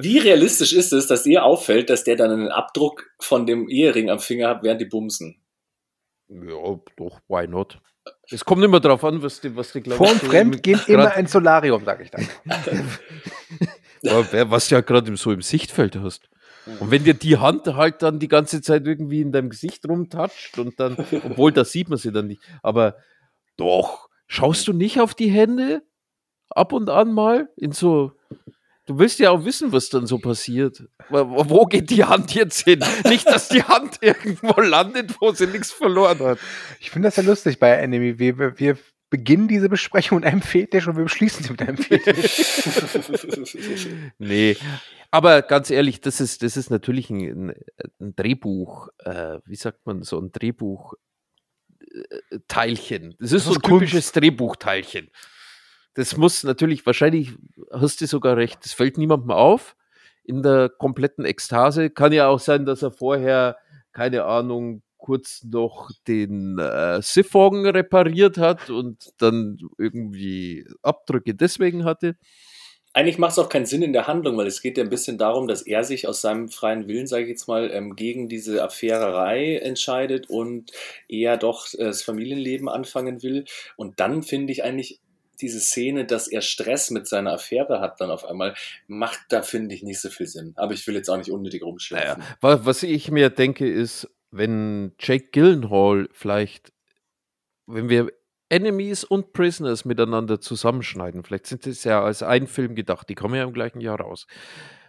[0.00, 4.10] Wie realistisch ist es, dass ihr auffällt, dass der dann einen Abdruck von dem Ehering
[4.10, 5.42] am Finger hat, während die bumsen?
[6.28, 7.80] Ja, doch, why not?
[8.30, 10.62] Es kommt immer drauf an, was die, was die glaub Vor und ich, so fremd
[10.62, 12.26] grad- immer ins Solarium, sag ich dann.
[14.02, 16.30] Was du ja gerade so im Sichtfeld hast.
[16.80, 20.58] Und wenn dir die Hand halt dann die ganze Zeit irgendwie in deinem Gesicht rumtatscht
[20.58, 22.96] und dann, obwohl das sieht man sie dann nicht, aber
[23.56, 25.82] doch, schaust du nicht auf die Hände
[26.50, 28.12] ab und an mal in so,
[28.88, 30.82] du willst ja auch wissen, was dann so passiert.
[31.10, 32.82] Wo, geht die Hand jetzt hin?
[33.04, 36.38] Nicht, dass die Hand irgendwo landet, wo sie nichts verloren hat.
[36.80, 38.18] Ich finde das ja lustig bei Enemy.
[38.18, 38.78] Wir, wir,
[39.10, 42.44] beginnen diese Besprechung mit einem Fetisch und wir beschließen sie mit einem Fetisch.
[44.18, 44.54] Nee,
[45.10, 47.54] aber ganz ehrlich, das ist, das ist natürlich ein,
[48.00, 50.92] ein Drehbuch, äh, wie sagt man, so ein Drehbuch.
[51.80, 53.14] äh, Teilchen.
[53.18, 55.08] Das ist Das so ein typisches Drehbuchteilchen.
[55.98, 57.32] Das muss natürlich, wahrscheinlich
[57.72, 59.74] hast du sogar recht, das fällt niemandem auf
[60.22, 61.90] in der kompletten Ekstase.
[61.90, 63.56] Kann ja auch sein, dass er vorher,
[63.92, 72.14] keine Ahnung, kurz noch den äh, Siphon repariert hat und dann irgendwie Abdrücke deswegen hatte.
[72.94, 75.18] Eigentlich macht es auch keinen Sinn in der Handlung, weil es geht ja ein bisschen
[75.18, 78.62] darum, dass er sich aus seinem freien Willen, sage ich jetzt mal, ähm, gegen diese
[78.62, 80.70] Affärerei entscheidet und
[81.08, 83.46] eher doch äh, das Familienleben anfangen will.
[83.76, 85.00] Und dann finde ich eigentlich
[85.40, 88.54] diese Szene, dass er Stress mit seiner Affäre hat, dann auf einmal,
[88.86, 90.52] macht da, finde ich, nicht so viel Sinn.
[90.56, 92.22] Aber ich will jetzt auch nicht unnötig rumschlafen.
[92.40, 96.72] Wa- Was ich mir denke, ist, wenn Jake Gyllenhaal vielleicht,
[97.66, 98.10] wenn wir
[98.50, 103.34] Enemies und Prisoners miteinander zusammenschneiden, vielleicht sind es ja als ein Film gedacht, die kommen
[103.34, 104.26] ja im gleichen Jahr raus.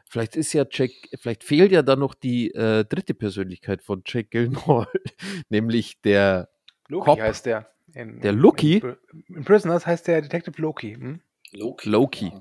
[0.10, 4.30] Vielleicht ist ja Jack, vielleicht fehlt ja dann noch die äh, dritte Persönlichkeit von Jake
[4.30, 4.88] Gyllenhaal,
[5.50, 6.50] nämlich der
[6.88, 7.20] Loki Cop.
[7.22, 7.70] heißt der.
[7.94, 8.78] In, Der Loki?
[8.78, 8.96] In,
[9.38, 10.94] in Prisoners heißt der Detective Loki.
[10.96, 11.22] Hm?
[11.52, 11.90] Loki.
[11.90, 12.32] Loki.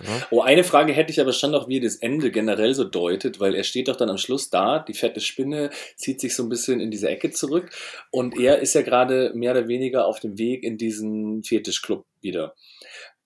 [0.00, 0.26] Ja.
[0.30, 3.38] Oh, eine Frage hätte ich aber schon noch, wie ihr das Ende generell so deutet,
[3.38, 6.48] weil er steht doch dann am Schluss da, die fette Spinne zieht sich so ein
[6.48, 7.70] bisschen in diese Ecke zurück
[8.10, 12.56] und er ist ja gerade mehr oder weniger auf dem Weg in diesen Fetischclub wieder.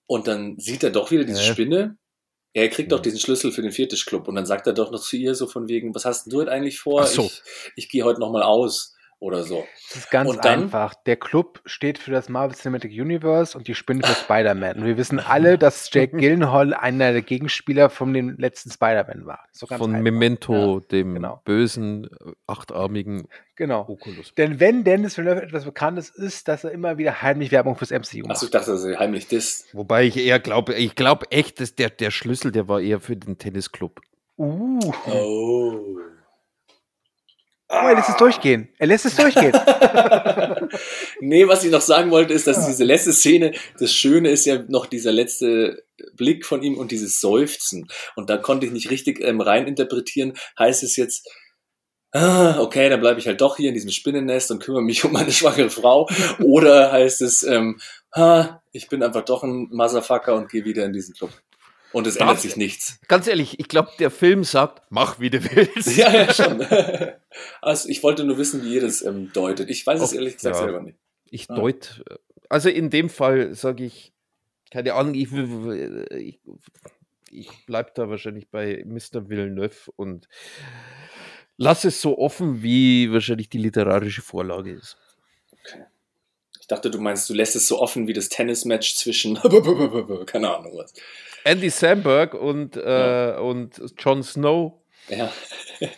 [0.05, 1.51] Und dann sieht er doch wieder diese Hä?
[1.53, 1.97] Spinne.
[2.53, 3.03] Er kriegt doch Ja.
[3.03, 5.67] diesen Schlüssel für den Fetischclub und dann sagt er doch noch zu ihr so von
[5.69, 7.03] wegen, was hast denn du heute eigentlich vor?
[7.07, 7.23] So.
[7.23, 7.41] Ich,
[7.75, 9.65] ich gehe heute nochmal aus oder so.
[9.89, 10.63] Das ist ganz Und dann?
[10.63, 10.93] einfach.
[11.05, 14.77] Der Club steht für das Marvel Cinematic Universe und die Spinne für Spider-Man.
[14.77, 19.45] Und wir wissen alle, dass Jake Gyllenhaal einer der Gegenspieler von dem letzten Spider-Man war.
[19.51, 20.03] So ganz Von einfach.
[20.03, 21.41] Memento, dem genau.
[21.43, 23.85] bösen, äh, achtarmigen Genau.
[23.89, 24.33] Oculus.
[24.35, 27.99] Denn wenn Dennis Villeneuve etwas Bekanntes ist, dass er immer wieder heimlich Werbung fürs MCU
[27.99, 28.53] Achso, ich macht.
[28.53, 29.75] dachte, dass er heimlich disst.
[29.75, 33.17] Wobei ich eher glaube, ich glaube echt, dass der, der Schlüssel, der war eher für
[33.17, 33.99] den Tennisclub.
[34.37, 34.79] Uh.
[35.11, 35.99] Oh.
[37.71, 38.69] Oh, er lässt es durchgehen.
[38.79, 39.51] Er lässt es durchgehen.
[41.19, 44.63] nee, was ich noch sagen wollte, ist, dass diese letzte Szene, das Schöne ist ja
[44.67, 47.87] noch dieser letzte Blick von ihm und dieses Seufzen.
[48.15, 50.33] Und da konnte ich nicht richtig ähm, reininterpretieren.
[50.57, 51.29] Heißt es jetzt,
[52.11, 55.11] ah, okay, dann bleibe ich halt doch hier in diesem Spinnennest und kümmere mich um
[55.11, 56.09] meine schwangere Frau.
[56.39, 57.79] Oder heißt es, ähm,
[58.11, 61.31] ah, ich bin einfach doch ein Motherfucker und gehe wieder in diesen Club.
[61.91, 62.99] Und es ändert sich nichts.
[63.07, 65.97] Ganz ehrlich, ich glaube, der Film sagt, mach wie du willst.
[65.97, 66.61] Ja, ja, schon.
[67.61, 69.69] Also ich wollte nur wissen, wie ihr das ähm, deutet.
[69.69, 70.63] Ich weiß es ehrlich gesagt ja.
[70.63, 70.97] selber nicht.
[71.29, 71.55] Ich Ah.
[71.55, 72.03] deut,
[72.49, 74.13] also in dem Fall sage ich,
[74.71, 76.39] keine Ahnung, ich, ich,
[77.31, 79.29] ich bleibe da wahrscheinlich bei Mr.
[79.29, 80.27] Villeneuve und
[81.57, 84.97] lass es so offen, wie wahrscheinlich die literarische Vorlage ist.
[86.59, 89.35] Ich dachte, du meinst, du lässt es so offen wie das Tennismatch zwischen
[90.25, 90.93] keine Ahnung was.
[91.43, 93.37] Andy Samberg und, äh, Ja.
[93.39, 94.73] und Jon Snow.
[95.07, 95.31] Ja.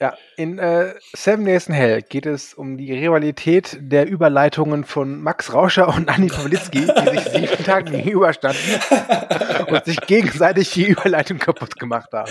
[0.00, 5.22] Ja, in äh, Seven Days in Hell geht es um die Rivalität der Überleitungen von
[5.22, 8.60] Max Rauscher und Anni Pawlitzki, die sich sieben Tagen gegenüberstanden
[9.68, 12.30] und sich gegenseitig die Überleitung kaputt gemacht haben.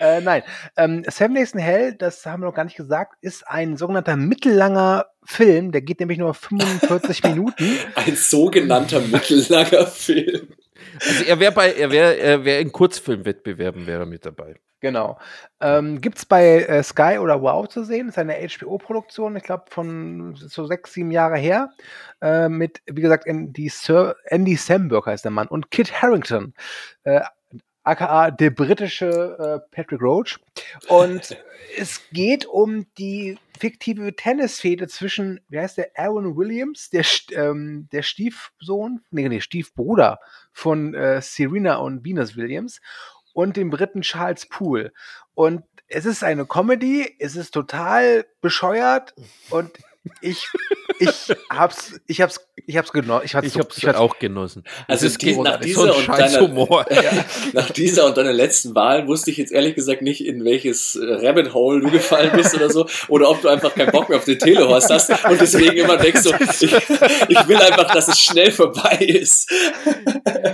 [0.00, 0.42] Äh, nein,
[0.76, 4.16] ähm, Seven Days in Hell, das haben wir noch gar nicht gesagt, ist ein sogenannter
[4.16, 7.78] mittellanger Film, der geht nämlich nur 45 Minuten.
[7.94, 10.48] Ein sogenannter mittellanger Film.
[11.00, 14.54] Also er wäre bei, er wäre, er wäre in Kurzfilmwettbewerben wäre er mit dabei.
[14.80, 15.18] Genau.
[15.60, 18.08] Ähm, Gibt es bei äh, Sky oder Wow zu sehen.
[18.08, 21.70] ist eine HBO-Produktion, ich glaube, von so sechs, sieben Jahre her.
[22.20, 25.48] Äh, mit, wie gesagt, Andy, Sir, Andy Samberg heißt der Mann.
[25.48, 26.54] Und Kit Harrington,
[27.02, 27.22] äh,
[27.88, 30.38] aka der britische äh, Patrick Roach.
[30.88, 31.36] Und
[31.76, 38.02] es geht um die fiktive Tennisfehde zwischen, wie heißt der, Aaron Williams, der, ähm, der
[38.02, 40.20] Stiefsohn, nee, nee, Stiefbruder
[40.52, 42.80] von äh, Serena und Venus Williams
[43.32, 44.92] und dem Briten Charles Poole.
[45.34, 49.14] Und es ist eine Comedy, es ist total bescheuert
[49.50, 49.70] und
[50.20, 50.48] ich,
[50.98, 53.22] ich hab's, ich hab's, ich hab's genossen.
[53.24, 54.64] Ich, Ich habe es auch genossen.
[54.86, 56.86] Also Es die, nach, dieser so deiner, Humor.
[57.52, 61.26] nach dieser und deiner letzten Wahl wusste ich jetzt ehrlich gesagt nicht, in welches äh,
[61.26, 62.86] Rabbit Hole du gefallen bist oder so.
[63.08, 66.20] Oder ob du einfach keinen Bock mehr auf den Telehorst hast und deswegen immer denkst
[66.22, 69.50] so, ich, ich will einfach, dass es schnell vorbei ist.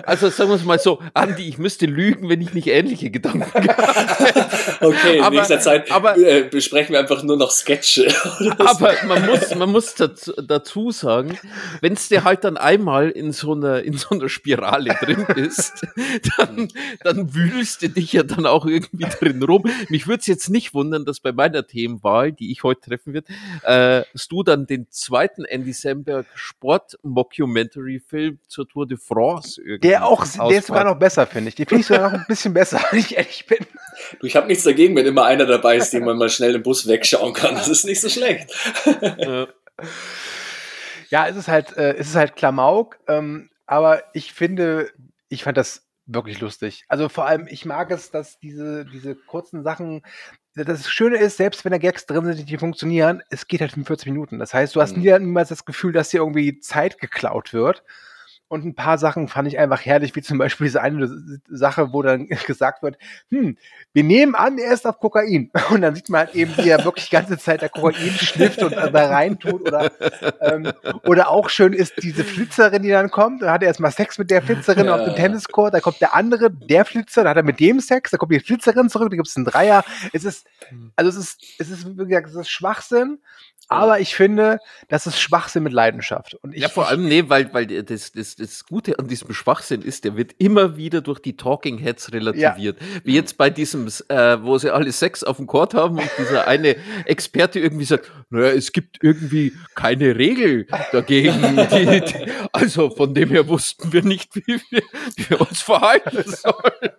[0.05, 3.45] Also sagen wir es mal so, Andi, ich müsste lügen, wenn ich nicht ähnliche Gedanken
[3.55, 4.47] habe.
[4.87, 8.11] Okay, in Aber- nächster Zeit aber- äh, besprechen wir einfach nur noch Sketche.
[8.39, 8.51] so.
[8.59, 11.39] Aber man muss, man muss dazu, dazu sagen,
[11.81, 15.87] wenn es dir halt dann einmal in so einer, in so einer Spirale drin ist,
[16.37, 16.69] dann,
[17.03, 19.65] dann wühlst du dich ja dann auch irgendwie drin rum.
[19.89, 23.27] Mich würde es jetzt nicht wundern, dass bei meiner Themenwahl, die ich heute treffen wird,
[23.63, 24.03] äh,
[24.35, 30.59] du dann den zweiten Andy Samberg Sport-Mockumentary-Film zur Tour de France irgendwie Der auch, der
[30.59, 31.55] ist sogar noch besser, finde ich.
[31.55, 33.59] Den finde ich sogar noch ein bisschen besser, wenn ich ehrlich bin.
[34.21, 36.63] Du, ich habe nichts dagegen, wenn immer einer dabei ist, den man mal schnell im
[36.63, 37.55] Bus wegschauen kann.
[37.55, 38.51] Das ist nicht so schlecht.
[39.19, 39.47] Ja.
[41.11, 44.91] Ja, es ist halt, äh, es ist halt Klamauk, ähm, aber ich finde,
[45.29, 46.85] ich fand das wirklich lustig.
[46.89, 50.03] Also vor allem, ich mag es, dass diese, diese kurzen Sachen,
[50.55, 54.09] das Schöne ist, selbst wenn da Gags drin sind, die funktionieren, es geht halt 45
[54.09, 54.39] Minuten.
[54.39, 55.03] Das heißt, du hast Mhm.
[55.03, 57.83] nie, niemals das Gefühl, dass dir irgendwie Zeit geklaut wird.
[58.55, 62.03] Und ein paar Sachen fand ich einfach herrlich, wie zum Beispiel diese eine Sache, wo
[62.03, 62.97] dann gesagt wird,
[63.29, 63.59] hm,
[63.93, 65.51] wir nehmen an, er ist auf Kokain.
[65.71, 68.63] Und dann sieht man halt eben, wie er wirklich die ganze Zeit der Kokain schnifft
[68.63, 69.63] und da reintut.
[69.63, 69.91] Oder,
[70.41, 70.73] ähm,
[71.05, 73.43] oder auch schön ist diese Flitzerin, die dann kommt.
[73.43, 74.95] Da hat er erstmal Sex mit der Flitzerin Ja.
[74.95, 75.75] auf dem Tenniscourt.
[75.75, 78.13] Da kommt der andere, der Flitzer, da hat er mit dem Sex.
[78.13, 79.85] Da kommt die Flitzerin zurück, da gibt es einen Dreier.
[80.13, 80.47] Es ist,
[80.95, 83.19] also es ist, es ist, wie gesagt, es ist Schwachsinn.
[83.69, 84.59] Aber ich finde,
[84.89, 86.35] das ist Schwachsinn mit Leidenschaft.
[86.35, 89.83] Und ich, Ja, vor allem, nee, weil, weil das, das, das Gute an diesem Schwachsinn
[89.83, 92.79] ist, der wird immer wieder durch die Talking Heads relativiert.
[93.05, 96.47] Wie jetzt bei diesem, äh, wo sie alle Sex auf dem Court haben und dieser
[96.47, 101.35] eine Experte irgendwie sagt, naja, es gibt irgendwie keine Regel dagegen.
[101.75, 104.83] Die, die, also von dem her wussten wir nicht, wie wir,
[105.17, 106.93] wie wir uns verhalten sollen.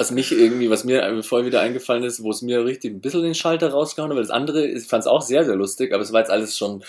[0.00, 3.22] Was mich irgendwie, was mir vorher wieder eingefallen ist, wo es mir richtig ein bisschen
[3.22, 6.02] den Schalter rausgehauen hat, weil das andere, ich fand es auch sehr, sehr lustig, aber
[6.02, 6.82] es war jetzt alles schon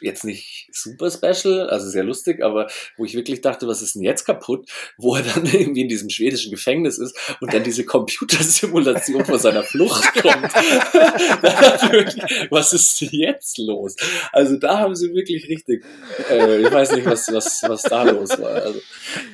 [0.00, 4.02] jetzt nicht super special, also sehr lustig, aber wo ich wirklich dachte, was ist denn
[4.02, 9.24] jetzt kaputt, wo er dann irgendwie in diesem schwedischen Gefängnis ist und dann diese Computersimulation
[9.24, 10.54] von seiner Flucht kommt.
[11.92, 13.96] Wirklich, was ist jetzt los?
[14.32, 15.84] Also da haben sie wirklich richtig,
[16.30, 18.50] äh, ich weiß nicht, was, was, was da los war.
[18.50, 18.80] Also,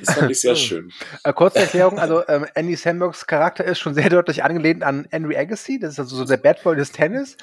[0.01, 0.92] das fand ich sehr schön.
[1.22, 5.36] Äh, kurze Erklärung, also ähm, Andy Sambergs Charakter ist schon sehr deutlich angelehnt an Henry
[5.36, 7.36] Agassi, das ist also so der Bad Boy des Tennis.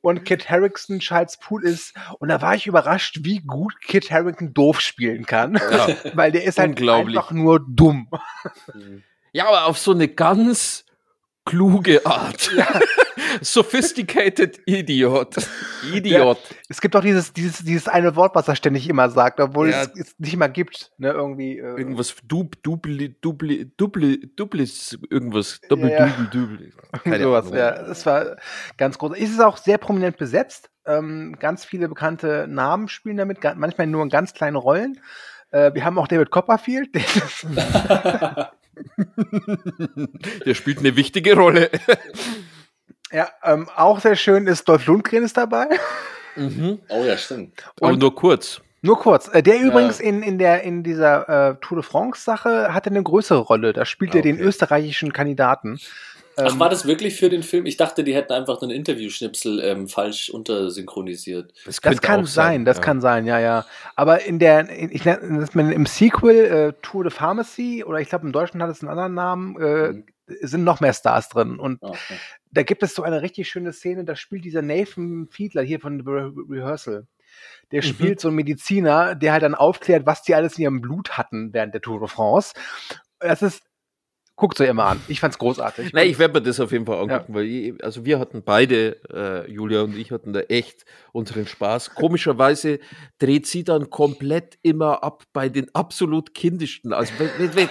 [0.00, 4.54] Und Kit Harrington, Charles Poole ist, und da war ich überrascht, wie gut Kit Harrington
[4.54, 5.54] doof spielen kann.
[5.54, 5.88] Ja.
[6.14, 8.08] Weil der ist halt einfach nur dumm.
[9.32, 10.84] Ja, aber auf so eine ganz
[11.48, 12.50] kluge Art.
[13.40, 15.36] Sophisticated Idiot.
[15.92, 16.38] Idiot.
[16.68, 19.82] Es gibt auch dieses, dieses, dieses eine Wort, was er ständig immer sagt, obwohl Ja.
[19.82, 20.90] es es nicht mal gibt.
[20.98, 21.58] Ne, irgendwie.
[21.58, 25.60] Äh, Irgendwas dub, dubli, dubli, dubli, dublis, irgendwas.
[25.68, 26.06] Doppel, Ja.
[26.06, 26.72] dubel,
[27.04, 27.20] dubel.
[27.22, 27.82] Sowas, ja.
[27.82, 28.36] Das war
[28.76, 29.12] ganz groß.
[29.16, 30.70] Es ist auch sehr prominent besetzt.
[30.86, 35.00] Ähm, ganz viele bekannte Namen spielen damit, manchmal nur in ganz kleinen Rollen.
[35.50, 36.90] Äh, wir haben auch David Copperfield.
[40.46, 41.70] der- spielt eine wichtige Rolle.
[43.12, 45.66] ja, ähm, auch sehr schön ist Dolph Lundgren ist dabei.
[46.36, 46.78] Mhm.
[46.88, 47.64] oh ja, stimmt.
[47.80, 48.60] Aber Und- nur kurz.
[48.80, 49.28] Nur kurz.
[49.34, 53.40] Äh, der übrigens in, in, der, in dieser äh, Tour de France-Sache hatte eine größere
[53.40, 53.72] Rolle.
[53.72, 54.44] Da spielt er den Okay.
[54.44, 55.80] österreichischen Kandidaten.
[56.38, 57.66] Ach, Ähm, war das wirklich für den Film?
[57.66, 61.52] Ich dachte, die hätten einfach einen Interviewschnipsel ähm, falsch untersynchronisiert.
[61.66, 62.82] Das könnte kann sein, das ja.
[62.82, 63.66] kann sein, ja, ja.
[63.96, 68.08] Aber in der, in, ich nenne das im Sequel äh, Tour de Pharmacy oder ich
[68.08, 70.04] glaube im Deutschen hat es einen anderen Namen, äh, Mhm.
[70.42, 71.58] sind noch mehr Stars drin.
[71.58, 72.18] Und Ah, okay.
[72.52, 75.98] da gibt es so eine richtig schöne Szene, da spielt dieser Nathan Fiedler hier von
[76.04, 77.06] The Re Rehearsal.
[77.72, 77.86] Der Mhm.
[77.86, 81.52] spielt so einen Mediziner, der halt dann aufklärt, was die alles in ihrem Blut hatten
[81.52, 82.54] während der Tour de France.
[83.20, 83.62] Das ist,
[84.38, 85.02] guckt euch immer an.
[85.08, 85.92] Ich fand's großartig.
[85.92, 88.96] Nein, ich werde mir das auf jeden Fall angucken, weil ich, also wir hatten beide,
[89.12, 91.94] äh, Julia und ich hatten da echt unseren Spaß.
[91.96, 92.78] Komischerweise
[93.18, 96.92] dreht sie dann komplett immer ab bei den absolut kindischsten.
[96.92, 97.12] Also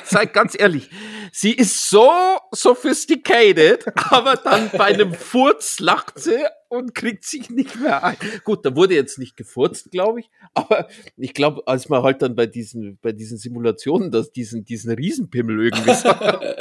[0.03, 0.89] seid ganz ehrlich,
[1.31, 2.11] sie ist so
[2.51, 8.17] sophisticated, aber dann bei einem Furz lacht sie und kriegt sich nicht mehr ein.
[8.43, 12.35] Gut, da wurde jetzt nicht gefurzt, glaube ich, aber ich glaube, als man halt dann
[12.35, 16.55] bei diesen, bei diesen Simulationen, dass diesen, diesen Riesenpimmel irgendwie sah,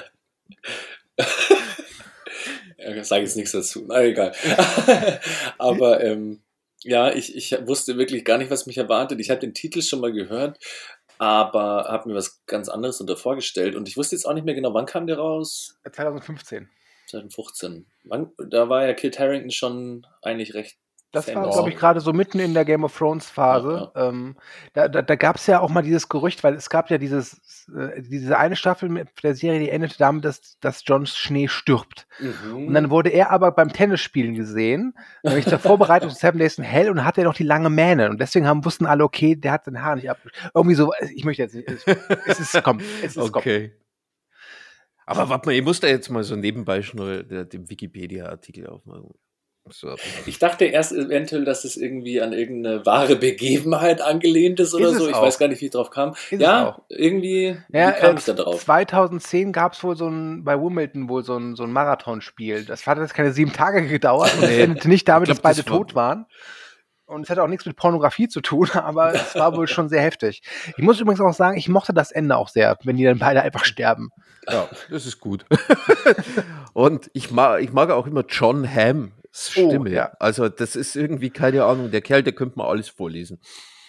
[2.78, 3.84] Ja, sage jetzt nichts dazu.
[3.88, 4.32] Na egal.
[5.59, 6.42] Aber ähm,
[6.82, 9.18] ja, ich, ich wusste wirklich gar nicht, was mich erwartet.
[9.20, 10.59] Ich habe den Titel schon mal gehört,
[11.18, 13.74] aber habe mir was ganz anderes unter vorgestellt.
[13.74, 15.78] Und ich wusste jetzt auch nicht mehr genau, wann kam der raus?
[15.90, 16.68] 2015.
[17.07, 17.86] 2015.
[18.04, 20.78] Wann, da war ja Kit Harrington schon eigentlich recht.
[21.12, 23.90] Das war, glaube ich, gerade so mitten in der Game of Thrones Phase.
[23.94, 24.36] Ähm,
[24.74, 27.68] da da, da gab es ja auch mal dieses Gerücht, weil es gab ja dieses,
[27.74, 32.07] äh, diese eine Staffel mit der Serie, die endete damit, dass, dass Jon Schnee stirbt.
[32.18, 32.66] Mhm.
[32.66, 36.64] Und dann wurde er aber beim Tennisspielen gesehen, nämlich zur Vorbereitung zu Seven Days in
[36.64, 38.11] Hell und hatte noch die lange Mähne.
[38.11, 40.18] Und deswegen haben, wussten alle, okay, der hat sein Haar nicht ab.
[40.54, 41.68] Irgendwie so, ich möchte jetzt nicht.
[42.26, 43.42] Es, ist, komm, es ist, komm.
[45.07, 49.11] Aber warte mal, ich muss da jetzt mal so nebenbei schnell der- den Wikipedia-Artikel aufmachen.
[49.68, 49.96] So.
[50.26, 54.98] Ich dachte erst eventuell, dass es irgendwie an irgendeine wahre Begebenheit angelehnt ist oder Ist
[54.98, 55.09] so.
[55.09, 55.22] Ich auch.
[55.22, 56.11] weiß gar nicht, wie ich drauf kam.
[56.30, 58.64] es ja, irgendwie Ja, wie kam äh, ich da drauf?
[58.64, 62.64] 2010 gab es wohl so ein, bei Wimbledon wohl so ein, so ein Marathonspiel.
[62.64, 65.62] Das hat jetzt keine sieben Tage gedauert und es endete nicht damit, glaub, dass beide
[65.64, 66.26] das war- tot waren.
[67.07, 70.02] Und es hatte auch nichts mit Pornografie zu tun, aber es war wohl schon sehr
[70.02, 70.42] heftig.
[70.76, 73.42] Ich muss übrigens auch sagen, ich mochte das Ende auch sehr, wenn die dann beide
[73.42, 74.11] einfach sterben.
[74.48, 75.44] Ja, das ist gut.
[76.72, 79.12] Und ich mag, ich mag auch immer John Hamm.
[79.16, 79.90] Oh, Stimme.
[79.90, 80.12] ja.
[80.18, 83.38] Also, das ist irgendwie, keine Ahnung, der Kerl, der könnte mal alles vorlesen.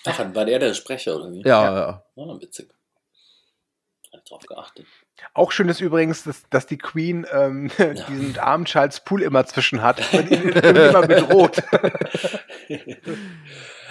[0.06, 1.42] Ach, war der der Sprecher oder wie?
[1.42, 2.04] Ja, ja.
[2.18, 2.70] Ah, witzig.
[4.12, 4.86] Hab ich drauf geachtet.
[5.34, 7.70] Auch schön ist übrigens, dass, dass die Queen ähm,
[8.10, 11.64] diesen armen Charles Poole immer zwischen hat und ihn immer bedroht.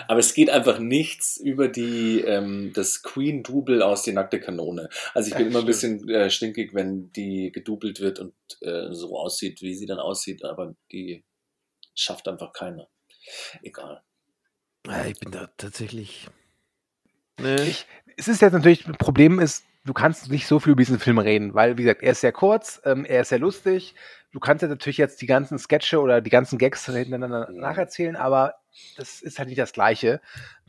[0.08, 4.88] Aber es geht einfach nichts über die ähm, das Queen-Double aus die nackte Kanone.
[5.14, 8.92] Also ich bin Ja, immer ein bisschen äh, stinkig, wenn die gedoubelt wird und äh,
[8.92, 11.24] so aussieht, wie sie dann aussieht, aber die
[11.96, 12.88] schafft einfach keiner.
[13.62, 14.02] Egal.
[14.86, 16.28] Ja, Ich bin da tatsächlich.
[17.40, 17.56] Nee.
[17.62, 17.86] Ich-
[18.18, 21.18] es ist jetzt natürlich, das Problem ist, du kannst nicht so viel über diesen Film
[21.18, 23.95] reden, weil, wie gesagt, er ist sehr kurz, ähm, er ist sehr lustig.
[24.32, 28.55] Du kannst ja natürlich jetzt die ganzen Sketche oder die ganzen Gags hintereinander nacherzählen, aber
[28.97, 30.20] das ist halt nicht das Gleiche.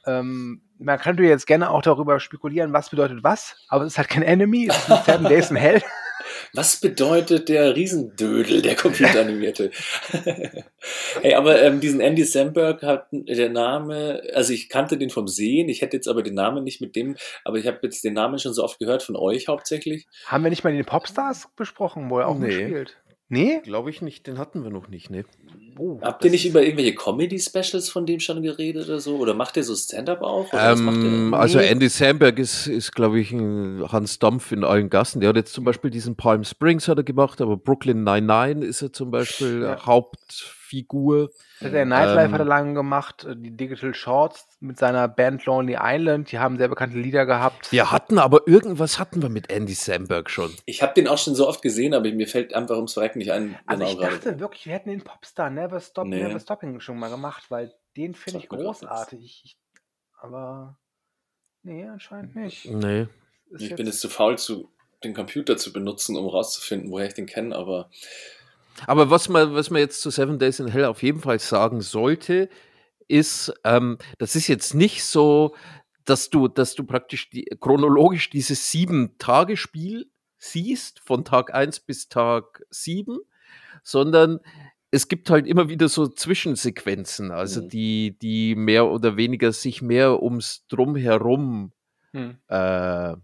[0.05, 3.97] Ähm, man kann natürlich jetzt gerne auch darüber spekulieren, was bedeutet was, aber es ist
[3.97, 5.82] halt kein Enemy, es ist ein Seven Days in Hell.
[6.53, 9.72] Was bedeutet der Riesendödel, der computeranimierte?
[11.22, 15.70] hey, aber ähm, diesen Andy Samberg hat der Name, also ich kannte den vom Sehen,
[15.70, 18.39] ich hätte jetzt aber den Namen nicht mit dem, aber ich habe jetzt den Namen
[18.39, 20.07] schon so oft gehört von euch hauptsächlich.
[20.26, 22.47] Haben wir nicht mal den Popstars besprochen, wo er auch Nee.
[22.47, 22.97] mitspielt?
[23.30, 23.59] Nee?
[23.63, 25.25] Glaube ich nicht, den hatten wir noch nicht, ne?
[25.78, 29.17] Oh, Habt ihr nicht über irgendwelche Comedy-Specials von dem schon geredet oder so?
[29.17, 30.51] Oder macht ihr so Stand-up auch?
[30.53, 31.67] Oder was macht Ähm, also Nee.
[31.67, 35.19] Andy Samberg ist, ist glaube ich, ein Hans Dampf in allen Gassen.
[35.19, 38.82] Der hat jetzt zum Beispiel diesen Palm Springs hat er gemacht, aber Brooklyn 99 ist
[38.82, 39.75] er zum Beispiel Ja.
[40.68, 41.32] Hauptfigur.
[41.61, 45.78] Der Nightlife Ähm, hat er lange gemacht, äh, die Digital Shorts mit seiner Band Lonely
[45.80, 47.72] Island, die haben sehr bekannte Lieder gehabt.
[47.72, 50.53] Wir hatten aber irgendwas hatten wir mit Andy Samberg schon.
[50.65, 53.32] Ich habe den auch schon so oft gesehen, aber mir fällt einfach ums Verrecken nicht
[53.32, 53.57] ein.
[53.65, 54.15] Also ich gerade.
[54.15, 56.24] dachte wirklich, wir hätten den Popstar Never Stop, Nee.
[56.24, 59.20] Never Stopping schon mal gemacht, weil den finde ich großartig.
[59.24, 59.57] Ich, ich,
[60.20, 60.78] aber
[61.63, 62.65] nee, anscheinend nicht.
[62.70, 63.07] Nee.
[63.49, 64.70] Ist Ich jetzt- bin jetzt zu faul, zu,
[65.03, 67.89] den Computer zu benutzen, um rauszufinden, woher ich den kenne, aber
[68.86, 71.82] Aber was man, was man jetzt zu Seven Days in Hell auf jeden Fall sagen
[71.82, 72.49] sollte,
[73.07, 75.55] ist, ähm, das ist jetzt nicht so,
[76.05, 82.63] dass du, dass du praktisch die, chronologisch dieses Sieben-Tage-Spiel siehst, von Tag 1 bis Tag
[82.69, 83.17] 7,
[83.84, 84.39] sondern
[84.91, 87.69] es gibt halt immer wieder so Zwischensequenzen, also Mhm.
[87.69, 91.71] die, die mehr oder weniger sich mehr ums Drumherum
[92.13, 92.38] Hm.
[92.47, 93.15] äh,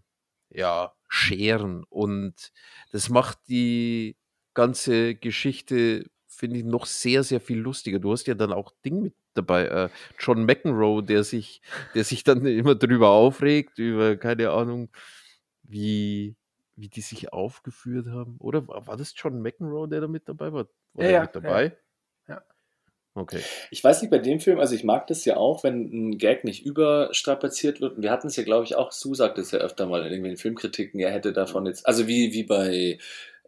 [0.50, 1.84] ja, scheren.
[1.90, 2.52] Und
[2.92, 4.18] das macht die
[4.54, 8.00] ganze Geschichte, finde ich, noch sehr, sehr viel lustiger.
[8.00, 9.90] Du hast ja dann auch Ding mit dabei, äh,
[10.20, 11.62] John McEnroe, der sich,
[11.96, 14.90] der sich dann immer drüber aufregt, über, keine Ahnung,
[15.64, 16.36] wie,
[16.76, 18.38] wie die sich aufgeführt haben.
[18.40, 20.68] Oder war, war das John McEnroe, der da mit dabei war?
[20.94, 21.78] War Ja, der ja, mit dabei?
[22.28, 22.44] Ja.
[23.16, 23.42] Okay.
[23.70, 26.44] Ich weiß nicht, bei dem Film, also ich mag das ja auch, wenn ein Gag
[26.44, 27.98] nicht überstrapaziert wird.
[27.98, 30.08] Und wir hatten es ja, glaube ich, auch, Sue sagt es ja öfter mal in
[30.08, 32.98] irgendwelchen Filmkritiken, er hätte davon jetzt, also wie, wie bei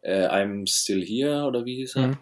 [0.05, 2.07] äh, I'm Still Here oder wie hieß er?
[2.07, 2.17] Mhm.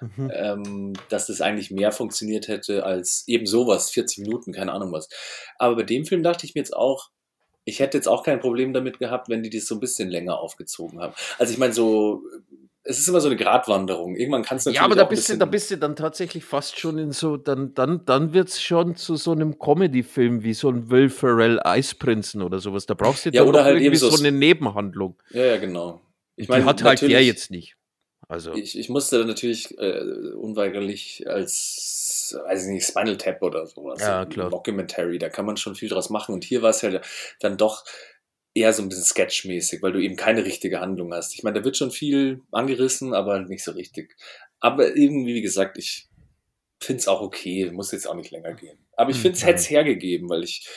[0.00, 0.30] Mhm.
[0.32, 5.10] ähm, dass das eigentlich mehr funktioniert hätte als eben sowas, 40 Minuten, keine Ahnung was.
[5.58, 7.10] Aber bei dem Film dachte ich mir jetzt auch,
[7.66, 10.38] ich hätte jetzt auch kein Problem damit gehabt, wenn die das so ein bisschen länger
[10.38, 11.14] aufgezogen haben.
[11.38, 12.22] Also ich meine, so,
[12.82, 14.16] es ist immer so eine Gratwanderung.
[14.16, 16.78] Irgendwann kann es natürlich Ja, aber da bist, du, da bist du dann tatsächlich fast
[16.78, 20.68] schon in so, dann, dann, dann wird es schon zu so einem Comedy-Film wie so
[20.68, 22.84] ein Will Ferrell Eisprinzen oder sowas.
[22.84, 25.16] Da brauchst du Ja, oder halt irgendwie eben so so eine Nebenhandlung.
[25.30, 26.02] Ja, ja, genau.
[26.36, 27.76] Ich Die meine, hat halt der jetzt nicht.
[28.28, 30.00] Also, Ich, ich musste dann natürlich äh,
[30.36, 34.00] unweigerlich als, weiß ich nicht, Spinal Tap oder sowas.
[34.00, 34.50] Ja, klar.
[34.50, 36.34] Documentary, da kann man schon viel draus machen.
[36.34, 37.00] Und hier war es ja
[37.40, 37.84] dann doch
[38.54, 41.34] eher so ein bisschen sketchmäßig, weil du eben keine richtige Handlung hast.
[41.34, 44.16] Ich meine, da wird schon viel angerissen, aber nicht so richtig.
[44.60, 46.08] Aber irgendwie, wie gesagt, ich
[46.80, 48.78] finde es auch okay, muss jetzt auch nicht länger gehen.
[48.96, 50.68] Aber ich Hm, finde es hätte es hergegeben, weil ich,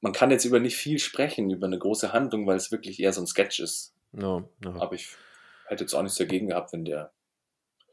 [0.00, 3.12] man kann jetzt über nicht viel sprechen, über eine große Handlung, weil es wirklich eher
[3.12, 3.95] so ein Sketch ist.
[4.16, 4.74] Ja, ja.
[4.76, 5.16] Aber ich
[5.66, 7.12] hätte jetzt auch nichts dagegen gehabt, wenn der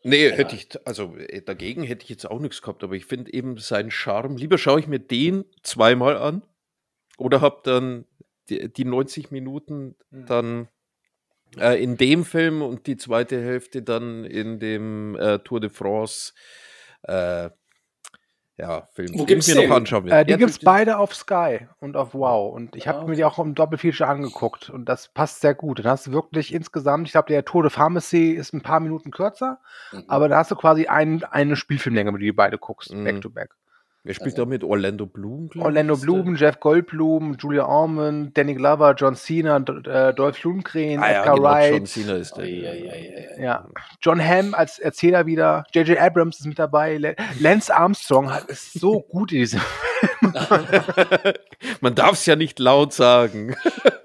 [0.05, 0.35] Nee, Ja.
[0.35, 3.57] hätte ich, also äh, dagegen hätte ich jetzt auch nichts gehabt, aber ich finde eben
[3.57, 4.35] seinen Charme.
[4.35, 6.41] Lieber schaue ich mir den zweimal an
[7.17, 8.05] oder habe dann
[8.49, 10.25] die, die 90 Minuten Mhm.
[10.25, 10.67] dann
[11.57, 16.33] äh, in dem Film und die zweite Hälfte dann in dem äh, Tour de France
[17.03, 17.49] äh,
[18.57, 19.69] ja, Film, Wo gibt's ich mir den?
[19.69, 20.11] noch anschauen will.
[20.11, 22.53] Äh, die Ja, gibt es beide auf Sky und auf Wow.
[22.53, 24.69] Und ich habe Ah, mir die auch im Doppelfeature angeguckt.
[24.69, 25.79] Und das passt sehr gut.
[25.79, 29.11] Dann hast du wirklich insgesamt, ich glaube, der Tour de Pharmacy ist ein paar Minuten
[29.11, 29.59] kürzer,
[29.91, 30.03] Mhm.
[30.07, 33.03] aber da hast du quasi ein, eine Spielfilmlänge, wenn du die beide guckst, Mhm.
[33.03, 33.49] back to back.
[34.05, 34.63] Wer spielt Also- da mit?
[34.65, 35.49] Orlando Bloom?
[35.57, 35.95] Orlando?
[35.95, 41.35] Bloom, Jeff Goldblum, Julia Ormond, Danny Glover, John Cena, äh, Dolph Lundgren, Ah, ja, Edgar
[41.35, 41.73] genau, Wright.
[41.73, 42.43] John Cena ist der.
[42.43, 42.89] Ei, ei,
[43.37, 43.41] ei.
[43.43, 43.67] Ja,
[44.01, 45.97] John Hamm als Erzähler wieder, J.J.
[45.99, 49.61] Abrams ist mit dabei, Lance Armstrong hat- ist so gut in diesem.
[51.81, 53.55] Man darf es ja nicht laut sagen.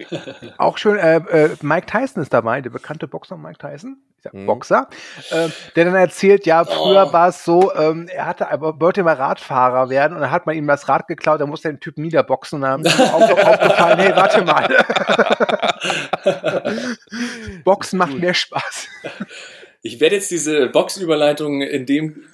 [0.58, 4.46] Auch schön, äh, äh, Mike Tyson ist dabei, der bekannte Boxer Mike Tyson, sag Mhm.
[4.46, 4.88] Boxer,
[5.30, 7.12] äh, der dann erzählt, ja, früher Oh.
[7.12, 10.56] war es so, ähm, er hatte, aber wollte mal Radfahrer werden und dann hat man
[10.56, 13.30] ihm das Rad geklaut, dann musste er den Typen niederboxen und dann ist ihm auf,
[13.44, 14.68] aufgefallen, hey, warte mal.
[17.64, 18.88] Boxen macht mehr Spaß.
[19.82, 22.24] Ich werde jetzt diese Boxüberleitung in dem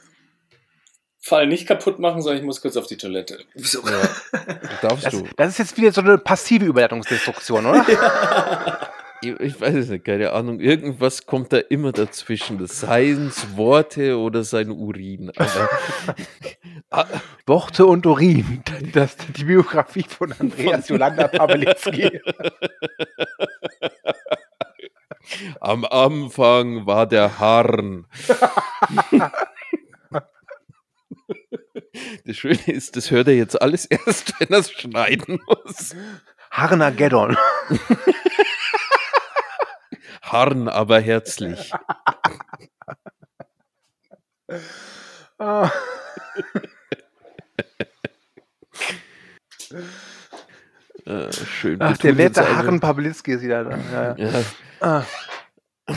[1.26, 3.38] Fall nicht kaputt machen, sondern ich muss kurz auf die Toilette.
[4.82, 5.26] Darfst Das, du.
[5.36, 7.84] das ist jetzt wieder so eine passive Überleitungsdestruktion, oder?
[9.22, 10.60] Ich, ich weiß es nicht, keine Ahnung.
[10.60, 12.58] Irgendwas kommt da immer dazwischen.
[12.58, 15.32] Das Seins Worte oder sein Urin.
[16.90, 17.06] Ah,
[17.46, 18.62] Worte und Urin.
[18.92, 22.20] Das, die Biografie von Andreas Jolanda Pawlitzki.
[25.60, 28.04] am Anfang war der Harn.
[32.24, 35.94] Das Schöne ist, das hört er jetzt alles erst, wenn er es schneiden muss.
[36.50, 37.36] Harnageddon.
[40.22, 41.70] Harn, aber herzlich.
[45.38, 45.70] Ah.
[51.06, 51.82] Äh, schön.
[51.82, 53.76] Ach, der werte also- Harren Pawlitzki ist wieder da.
[53.92, 54.30] Ja, ja.
[54.30, 54.44] Ja,
[54.80, 55.04] Ah.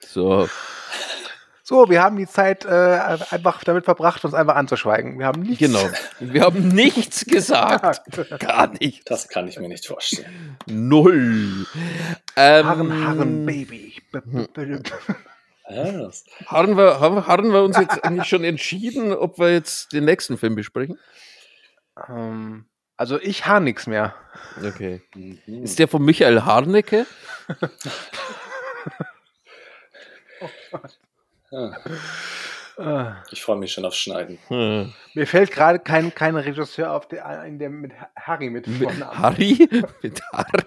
[0.00, 0.48] so.
[1.68, 2.68] So, wir haben die Zeit äh,
[3.28, 5.18] einfach damit verbracht, uns einfach anzuschweigen.
[5.18, 5.86] Wir haben nichts Genau.
[6.18, 8.00] Wir haben nichts gesagt.
[8.38, 9.10] Gar nicht.
[9.10, 10.56] Das kann ich mir nicht vorstellen.
[10.64, 11.66] Null.
[12.36, 14.00] Ähm, Harren, Harren, Baby.
[16.46, 20.38] Harren wir, haben, harren wir uns jetzt eigentlich schon entschieden, ob wir jetzt den nächsten
[20.38, 20.98] Film besprechen?
[22.08, 22.64] Ähm,
[22.98, 24.14] also ich habe nichts mehr.
[24.62, 25.00] Okay.
[25.14, 25.38] Mhm.
[25.64, 27.06] Ist der von Michael Harnecke?
[31.50, 31.76] Ja.
[32.78, 34.38] Äh, Ich freue mich schon aufs Schneiden.
[34.46, 34.92] Hm.
[35.14, 39.18] mir fällt gerade kein, kein Regisseur auf, der, in der mit Harry mit Mit Vornamen.
[39.18, 39.68] Harry?
[40.02, 40.62] Mit Harry?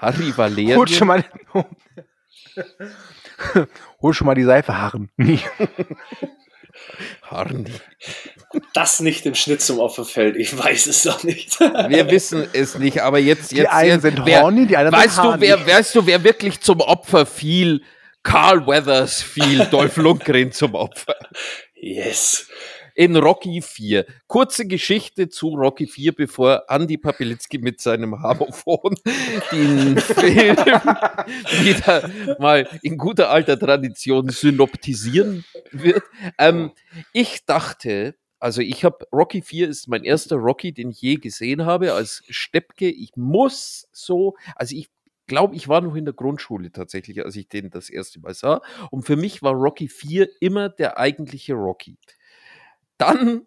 [0.00, 0.78] Harry Valerian?
[0.78, 1.22] Hol schon mal,
[4.00, 5.10] hol schon mal die Seife, Harren.
[7.22, 7.64] Harry.
[8.72, 11.58] Das nicht im Schnitt zum Opfer fällt, ich weiß es doch nicht.
[11.60, 14.96] Wir wissen es nicht, aber jetzt, Die jetzt, einen jetzt sind wer, horny, die anderen
[15.02, 15.42] weißt sind du, hardy.
[15.42, 17.82] wer, weißt du, wer wirklich zum Opfer fiel?
[18.22, 21.16] Karl Weathers fiel Dolph Lundgren zum Opfer.
[21.74, 22.46] Yes.
[22.96, 24.06] In Rocky 4.
[24.28, 28.94] Kurze Geschichte zu Rocky 4, bevor Andy Papilitzki mit seinem Harmophon
[29.50, 30.56] den Film
[31.64, 36.04] wieder mal in guter alter Tradition synoptisieren wird.
[36.38, 36.70] Ähm,
[37.12, 41.66] ich dachte, also ich habe Rocky 4 ist mein erster Rocky, den ich je gesehen
[41.66, 42.88] habe als Steppke.
[42.88, 44.88] Ich muss so, also ich
[45.26, 48.60] glaube, ich war noch in der Grundschule tatsächlich, als ich den das erste Mal sah.
[48.92, 51.98] Und für mich war Rocky 4 immer der eigentliche Rocky.
[52.98, 53.46] Dann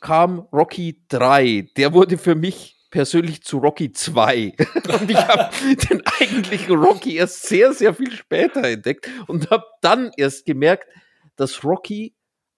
[0.00, 1.70] kam Rocky 3.
[1.76, 4.54] Der wurde für mich persönlich zu Rocky 2.
[5.00, 5.50] Und ich habe
[5.90, 10.88] den eigentlichen Rocky erst sehr, sehr viel später entdeckt und habe dann erst gemerkt,
[11.36, 12.14] dass Rocky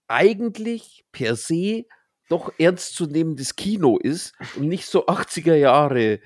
[0.06, 1.84] eigentlich per se
[2.28, 6.20] doch ernstzunehmendes Kino ist und nicht so 80er Jahre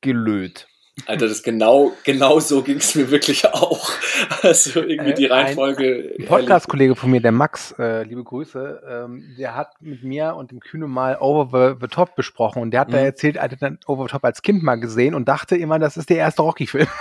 [0.00, 0.68] gelöt.
[1.06, 3.90] Alter, das genau, genau so ging es mir wirklich auch.
[4.42, 6.14] Also irgendwie Äh, die Reihenfolge.
[6.18, 10.50] Ein Podcast-Kollege von mir, der Max, äh, liebe Grüße, ähm, der hat mit mir und
[10.50, 13.04] dem Kühne mal Over the, the Top besprochen und der hat da Mhm.
[13.04, 15.96] erzählt, er hat dann Over the Top als Kind mal gesehen und dachte immer, das
[15.96, 16.86] ist der erste Rocky-Film.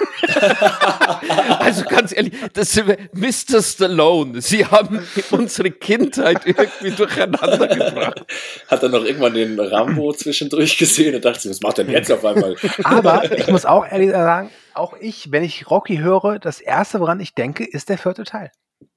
[1.60, 3.62] Also ganz ehrlich, das wir- Mr.
[3.62, 4.41] Stallone.
[4.41, 5.00] Sie haben
[5.32, 8.26] unsere Kindheit irgendwie durcheinander gebracht.
[8.68, 12.24] Hat dann noch irgendwann den Rambo zwischendurch gesehen und dachte, was macht denn jetzt auf
[12.26, 12.56] einmal?
[12.84, 17.20] Aber ich muss auch ehrlich sagen, auch ich, wenn ich Rocky höre, das erste, woran
[17.20, 18.52] ich denke, ist der vierte Teil.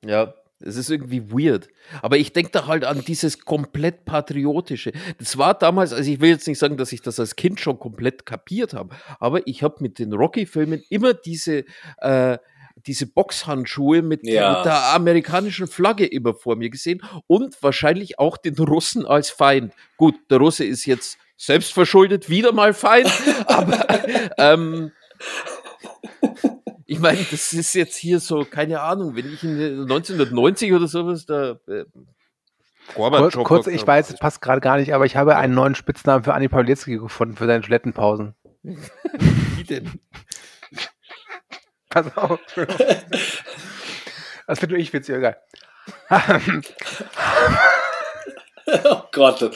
[0.04, 1.68] Ja, es ist irgendwie weird.
[2.02, 4.92] Aber ich denke da halt an dieses komplett Patriotische.
[5.18, 7.78] Das war damals, also ich will jetzt nicht sagen, dass ich das als Kind schon
[7.78, 11.64] komplett kapiert habe, aber ich habe mit den Rocky-Filmen immer diese,
[11.98, 12.38] äh,
[12.86, 14.56] diese Boxhandschuhe mit, Ja.
[14.56, 19.74] mit der amerikanischen Flagge immer vor mir gesehen und wahrscheinlich auch den Russen als Feind.
[19.96, 23.10] Gut, der Russe ist jetzt selbstverschuldet wieder mal Feind,
[23.46, 23.86] aber
[24.38, 24.92] ähm,
[26.86, 30.86] ich meine, das ist jetzt hier so, keine Ahnung, wenn ich in den 1990 oder
[30.86, 31.58] sowas da.
[31.66, 31.84] Äh,
[32.94, 36.24] Kurz, kurz ich weiß, es passt gerade gar nicht, aber ich habe einen neuen Spitznamen
[36.24, 38.34] für Anni Pawlitzki gefunden für seine Toilettenpausen.
[38.62, 40.00] Wie denn?
[41.88, 42.40] Pass auf.
[44.44, 45.40] Das nur ich witzig, egal.
[48.84, 49.50] Oh Gott,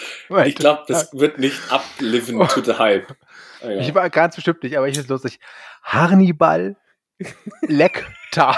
[0.45, 3.17] ich glaube, das wird nicht upliven to the hype.
[3.63, 3.81] Ah, ja.
[3.81, 5.39] Ich war ganz bestimmt nicht, aber ich ist lustig.
[5.83, 6.77] Hannibal
[7.63, 8.57] Lecter.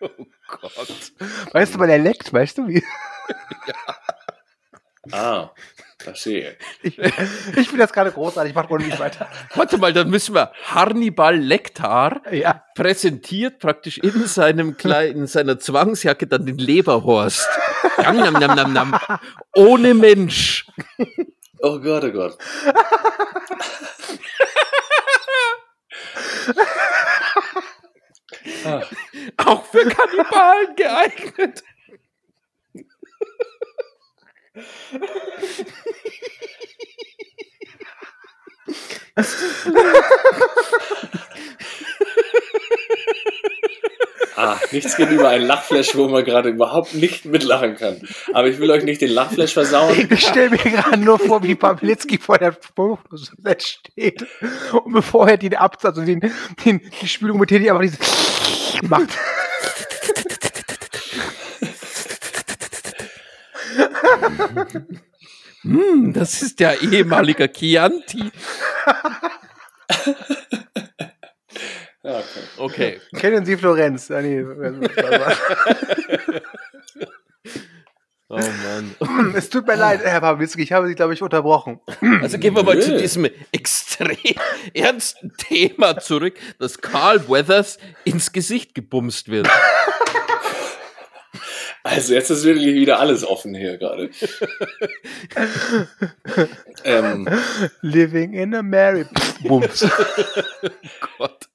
[0.00, 0.08] Oh
[0.48, 1.12] Gott.
[1.52, 2.82] Weißt du, weil er leckt, weißt du wie?
[5.12, 5.50] Ah,
[5.98, 6.56] verstehe.
[6.82, 7.14] Ich, ich
[7.68, 9.28] finde das gerade großartig, macht ohne mich weiter.
[9.54, 15.58] Warte mal, dann müssen wir Hannibal Lecter Ja, präsentiert praktisch in seinem kleinen, in seiner
[15.58, 17.48] Zwangsjacke dann den Leberhorst.
[17.98, 19.00] Nam, nam, nam, nam, nam.
[19.56, 20.66] Ohne Mensch.
[21.62, 22.38] Oh Gott, oh Gott.
[28.64, 28.82] Ah,
[29.44, 31.62] Auch für Kannibalen geeignet.
[44.40, 48.00] ah, nichts gegenüber einem Lachflash, wo man gerade überhaupt nicht mitlachen kann.
[48.32, 49.96] Aber ich will euch nicht den Lachflash versauen.
[50.10, 54.26] ich stelle mir gerade nur vor, wie Pawlitzki vor der Spruchlos steht
[54.72, 56.20] und bevor er den Absatz, also den,
[56.64, 57.98] den, die Spülung mit Teddy einfach dieses
[58.82, 59.10] macht.
[65.62, 68.30] Hm, das ist der ehemalige Chianti.
[72.02, 72.42] Ja, okay.
[72.56, 73.00] Okay.
[73.16, 74.10] Kennen Sie Florenz?
[74.10, 74.42] Ah, nee,
[78.32, 79.34] Oh Mann.
[79.34, 81.80] es tut mir leid, Herr Pawlitzki, ich habe Sie, glaube ich, unterbrochen.
[82.22, 82.80] Also gehen wir mal Nö.
[82.80, 84.16] zu diesem extrem
[84.74, 89.48] ernsten Thema zurück, dass Carl Weathers ins Gesicht gebumst wird.
[91.82, 94.10] Also jetzt ist wirklich wieder alles offen hier gerade.
[96.84, 97.28] ähm,
[97.80, 99.06] Living in a Mary.
[99.42, 99.88] Bums.
[101.18, 101.49] Gott.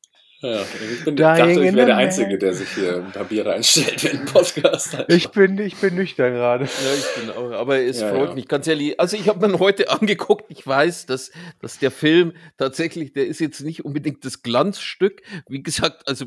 [0.45, 0.61] Ja,
[0.93, 4.25] ich bin, dachte, ich wäre der Einzige, der sich hier ein Papier reinstellt für den
[4.25, 4.97] Podcast.
[5.07, 6.65] Ich bin, ich bin nüchtern gerade.
[6.65, 8.35] Ja, ich bin auch, aber es Ja, freut ja.
[8.35, 8.99] mich ganz ehrlich.
[8.99, 11.31] Also ich habe mir heute angeguckt, ich weiß, dass,
[11.61, 15.23] dass der Film tatsächlich, der ist jetzt nicht unbedingt das Glanzstück.
[15.47, 16.25] Wie gesagt, also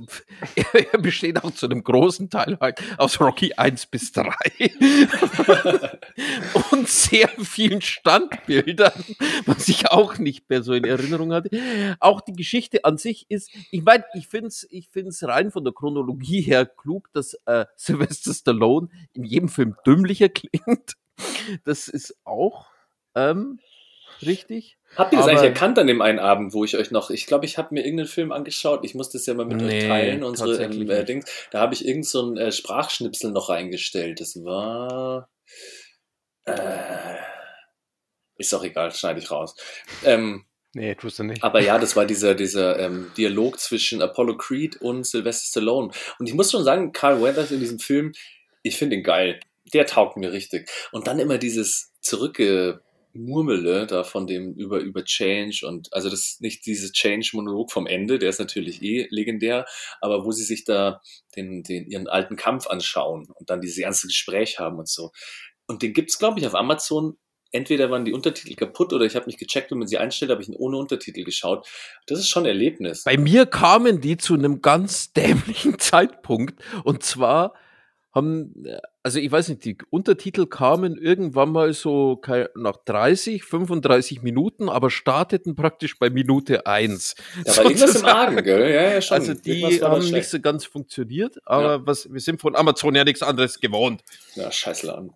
[0.56, 4.32] er, er besteht auch zu einem großen Teil halt aus Rocky 1 bis 3
[6.72, 9.04] und sehr vielen Standbildern,
[9.46, 11.50] was ich auch nicht mehr so in Erinnerung hatte.
[12.00, 15.64] Auch die Geschichte an sich ist, ich meine, ich finde es ich find's rein von
[15.64, 20.94] der Chronologie her klug, dass äh, Sylvester Stallone in jedem Film dümmlicher klingt.
[21.64, 22.66] Das ist auch
[23.14, 23.58] ähm,
[24.22, 24.78] richtig.
[24.96, 27.26] Habt ihr das Aber- eigentlich erkannt an dem einen Abend, wo ich euch noch, ich
[27.26, 29.86] glaube, ich habe mir irgendeinen Film angeschaut, ich muss das ja mal mit euch Nee,
[29.88, 31.04] teilen, unsere ähm, äh.
[31.04, 34.20] Dings, da habe ich irgend so ein äh, Sprachschnipsel noch reingestellt.
[34.20, 35.28] Das war,
[36.44, 37.16] äh,
[38.36, 39.54] ist auch egal, schneide ich raus.
[40.04, 41.42] Ähm, Nee, tust du nicht.
[41.42, 45.92] aber ja, das war dieser, dieser ähm, Dialog zwischen Apollo Creed und Sylvester Stallone.
[46.18, 48.12] Und ich muss schon sagen, Carl Weathers in diesem Film,
[48.62, 49.40] ich finde ihn geil.
[49.72, 50.70] Der taugt mir richtig.
[50.92, 56.66] Und dann immer dieses Zurückgemurmele da von dem über, über Change und also das nicht
[56.66, 59.64] dieses Change-Monolog vom Ende, der ist natürlich eh legendär,
[60.00, 61.00] aber wo sie sich da
[61.34, 65.12] den, den, ihren alten Kampf anschauen und dann dieses ernste Gespräch haben und so.
[65.66, 67.16] Und den gibt's glaube ich, auf Amazon
[67.52, 70.42] entweder waren die Untertitel kaputt oder ich habe nicht gecheckt, wenn man sie einstellt, habe
[70.42, 71.66] ich ihn ohne Untertitel geschaut.
[72.06, 73.04] Das ist schon ein Erlebnis.
[73.04, 76.60] Bei mir kamen die zu einem ganz dämlichen Zeitpunkt.
[76.84, 77.54] Und zwar
[78.14, 82.20] haben, äh, also ich weiß nicht, die Untertitel kamen irgendwann mal so
[82.54, 87.14] nach 30, 35 Minuten, aber starteten praktisch bei Minute 1.
[87.44, 88.72] Da war irgendwas im Argen, gell?
[88.72, 89.18] Ja, ja, schon.
[89.18, 93.22] Also die haben nicht so ganz funktioniert, aber was, wir sind von Amazon ja nichts
[93.22, 94.02] anderes gewohnt.
[94.34, 95.14] Ja, Scheißladen.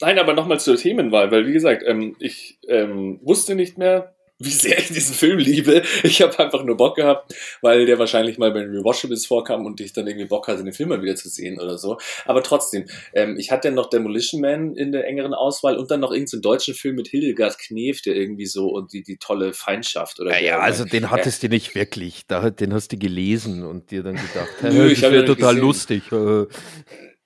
[0.00, 4.50] Nein, aber nochmal zur Themenwahl, weil wie gesagt, ähm, ich ähm, wusste nicht mehr, wie
[4.50, 5.82] sehr ich diesen Film liebe.
[6.04, 9.80] Ich habe einfach nur Bock gehabt, weil der wahrscheinlich mal bei den Rewatchables vorkam und
[9.80, 11.98] ich dann irgendwie Bock hatte, den Film mal wieder zu sehen oder so.
[12.24, 16.12] Aber trotzdem, ähm, ich hatte noch Demolition Man in der engeren Auswahl und dann noch
[16.12, 20.30] irgendeinen deutschen Film mit Hildegard Knef, der irgendwie so und die, die tolle Feindschaft oder
[20.30, 22.26] Ja, ja, also den hattest du nicht wirklich.
[22.28, 26.04] Da, den hast du gelesen und dir dann gedacht, Nö, hey, das wäre total lustig.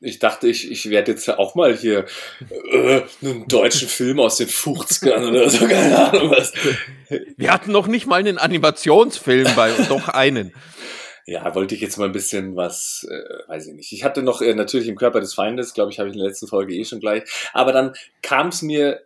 [0.03, 2.07] Ich dachte, ich, ich werde jetzt auch mal hier
[2.71, 6.53] äh, einen deutschen Film aus den 50ern oder so, keine Ahnung was.
[7.37, 10.53] Wir hatten noch nicht mal einen Animationsfilm bei, doch einen.
[11.25, 13.93] Ja, wollte ich jetzt mal ein bisschen was, äh, weiß ich nicht.
[13.93, 16.29] Ich hatte noch äh, natürlich im Körper des Feindes, glaube ich, habe ich in der
[16.29, 17.23] letzten Folge eh schon gleich.
[17.53, 19.01] Aber dann kam es mir,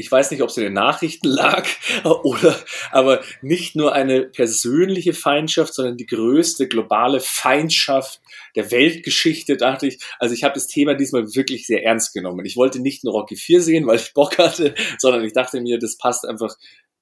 [0.00, 1.68] ich weiß nicht, ob es in den Nachrichten lag
[2.04, 2.56] oder,
[2.90, 8.20] aber nicht nur eine persönliche Feindschaft, sondern die größte globale Feindschaft
[8.56, 10.00] der Weltgeschichte, dachte ich.
[10.18, 12.44] Also ich habe das Thema diesmal wirklich sehr ernst genommen.
[12.44, 15.78] Ich wollte nicht nur Rocky 4 sehen, weil ich Bock hatte, sondern ich dachte mir,
[15.78, 16.56] das passt einfach,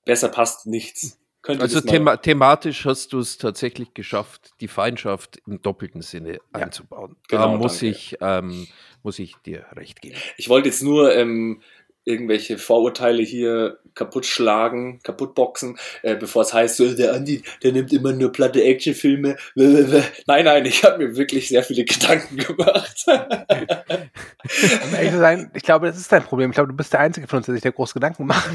[0.05, 1.19] besser passt nichts.
[1.41, 7.17] Könnte Also thema thematisch hast du es tatsächlich geschafft, die Feindschaft im doppelten Sinne einzubauen.
[7.29, 7.87] da Genau, muss danke.
[7.87, 8.67] ich, ähm,
[9.05, 10.17] muss ich dir recht geben.
[10.37, 11.63] Ich wollte jetzt nur ähm,
[12.09, 17.73] irgendwelche Vorurteile hier kaputt schlagen, kaputt boxen, äh, bevor es heißt, so, der Andi, der
[17.73, 19.37] nimmt immer nur platte Actionfilme.
[19.55, 23.05] Nein, nein, ich habe mir wirklich sehr viele Gedanken gemacht.
[23.09, 26.51] Um ehrlich zu sein, ich glaube, das ist dein Problem.
[26.51, 28.51] Ich glaube, du bist der Einzige von uns, der sich da groß Gedanken macht.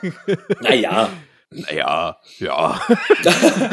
[0.60, 1.10] naja,
[1.50, 2.80] Naja, ja.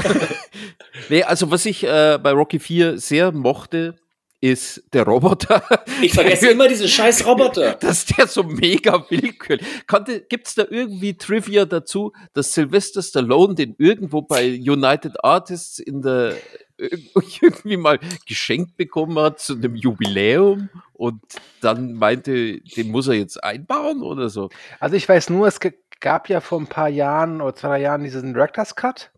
[1.10, 3.96] nee, also was ich äh, bei Rocky 4 sehr mochte,
[4.42, 5.64] ist der Roboter.
[6.02, 7.74] ich vergesse immer diese scheiß Roboter.
[7.74, 9.66] dass der so mega willkürlich.
[9.88, 16.02] Konnte, gibt's da irgendwie Trivia dazu, dass Sylvester Stallone den irgendwo bei United Artists in
[16.02, 16.36] der
[16.80, 21.22] irgendwie mal geschenkt bekommen hat zu einem Jubiläum und
[21.62, 24.50] dann meinte, den muss er jetzt einbauen oder so.
[24.80, 25.60] Also ich weiß nur, es
[26.00, 29.12] gab ja vor ein paar Jahren oder zwei, drei Jahren diesen Director's Cut.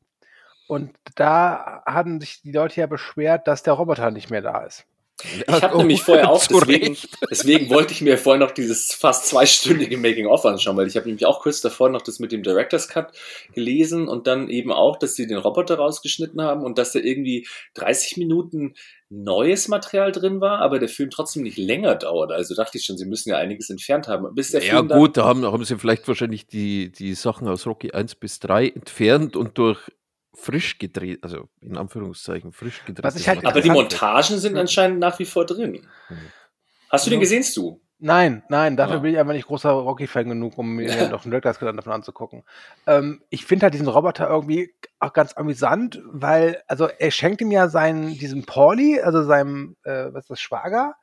[0.67, 4.85] Und da hatten sich die Leute ja beschwert, dass der Roboter nicht mehr da ist.
[5.47, 6.97] Ich habe nämlich vorher auch, deswegen,
[7.29, 11.25] deswegen wollte ich mir vorher noch dieses fast zweistündige Making-of anschauen, weil ich habe nämlich
[11.25, 13.11] auch kurz davor noch das mit dem Director's Cut
[13.53, 17.47] gelesen und dann eben auch, dass sie den Roboter rausgeschnitten haben und dass da irgendwie
[17.75, 18.75] 30 Minuten
[19.11, 22.31] neues Material drin war, aber der Film trotzdem nicht länger dauert.
[22.31, 24.33] Also dachte ich schon, sie müssen ja einiges entfernt haben.
[24.33, 27.67] Bis der Ja Film gut, da haben, haben sie vielleicht wahrscheinlich die, die Sachen aus
[27.67, 29.91] Rocky 1 bis 3 entfernt und durch
[30.33, 33.03] frisch gedreht, also in Anführungszeichen frisch gedreht.
[33.03, 35.87] Was ich halt aber die Montagen sind anscheinend nach wie vor drin.
[36.09, 36.17] Mhm.
[36.89, 37.21] Hast du den Ja.
[37.21, 37.79] gesehen, Stu?
[38.03, 39.01] Nein, nein, dafür Ja.
[39.01, 42.43] bin ich einfach nicht großer Rocky-Fan genug, um mir doch einen Director's Cut davon anzugucken.
[42.87, 47.51] Ähm, ich finde halt diesen Roboter irgendwie auch ganz amüsant, weil, also er schenkt ihm
[47.51, 50.95] ja seinen, diesem Pauli, also seinem, äh, was ist das, Schwager,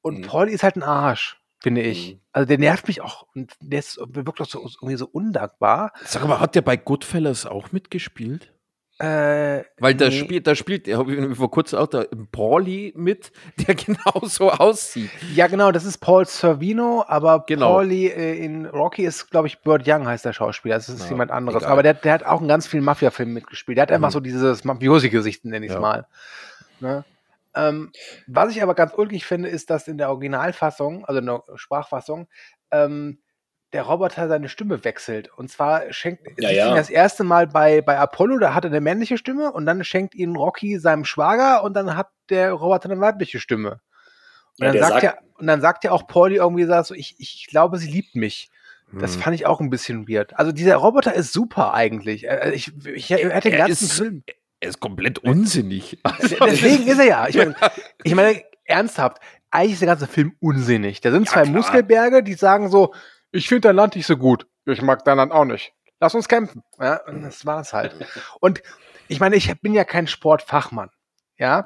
[0.00, 0.22] und Mhm.
[0.22, 2.14] Pauli ist halt ein Arsch, finde ich.
[2.14, 2.20] Mhm.
[2.32, 5.92] Also der nervt mich auch und der ist, wirkt auch so, irgendwie so undankbar.
[6.04, 8.54] Sag mal, hat der bei Goodfellas auch mitgespielt?
[9.00, 10.18] Äh, Weil da nee.
[10.18, 13.30] spielt, da spielt, habe ich vor kurzem auch da Pauli mit,
[13.68, 15.10] der genauso aussieht.
[15.34, 17.74] Ja, genau, das ist Paul Servino, aber genau.
[17.74, 20.74] Pauli äh, in Rocky ist, glaube ich, Burt Young heißt der Schauspieler.
[20.74, 21.62] Das ist ja, jemand anderes.
[21.62, 21.72] Egal.
[21.72, 23.78] Aber der, der hat auch in ganz vielen Mafia-Filmen mitgespielt.
[23.78, 23.96] Der hat mhm.
[23.96, 25.80] einfach so dieses Mafiosi-Gesicht, nenne ich es ja.
[25.80, 26.06] mal.
[26.80, 27.04] Ne?
[27.54, 27.92] Ähm,
[28.26, 32.26] was ich aber ganz ulkig finde, ist, dass in der Originalfassung, also in der Sprachfassung,
[32.72, 33.18] ähm,
[33.72, 35.30] der Roboter seine Stimme wechselt.
[35.36, 36.74] Und zwar schenkt ja, ja.
[36.74, 40.14] das erste Mal bei, bei Apollo, da hat er eine männliche Stimme und dann schenkt
[40.14, 43.80] ihn Rocky seinem Schwager und dann hat der Roboter eine weibliche Stimme.
[44.58, 47.16] Und, ja, dann, sagt sagt, ja, und dann sagt ja auch Pauli irgendwie so, ich,
[47.18, 48.50] ich glaube, sie liebt mich.
[48.92, 49.20] Das hm.
[49.20, 50.38] fand ich auch ein bisschen weird.
[50.38, 52.26] Also dieser Roboter ist super eigentlich.
[52.26, 54.22] Äh, ich, ich, ich hätte den ganzen ist, Film.
[54.60, 55.98] Er ist komplett unsinnig.
[56.40, 57.28] Deswegen ist er ja.
[57.28, 57.54] Ich meine,
[58.02, 59.18] ich meine, ernsthaft,
[59.50, 61.02] eigentlich ist der ganze Film unsinnig.
[61.02, 62.94] Da sind zwei ja, Muskelberge, die sagen so,
[63.32, 64.46] ich finde dein Land nicht so gut.
[64.66, 65.72] Ich mag dein Land auch nicht.
[66.00, 66.62] Lass uns kämpfen.
[66.78, 67.94] Ja, und das war's halt.
[68.40, 68.62] Und
[69.08, 70.90] ich meine, ich bin ja kein Sportfachmann.
[71.40, 71.64] Ja,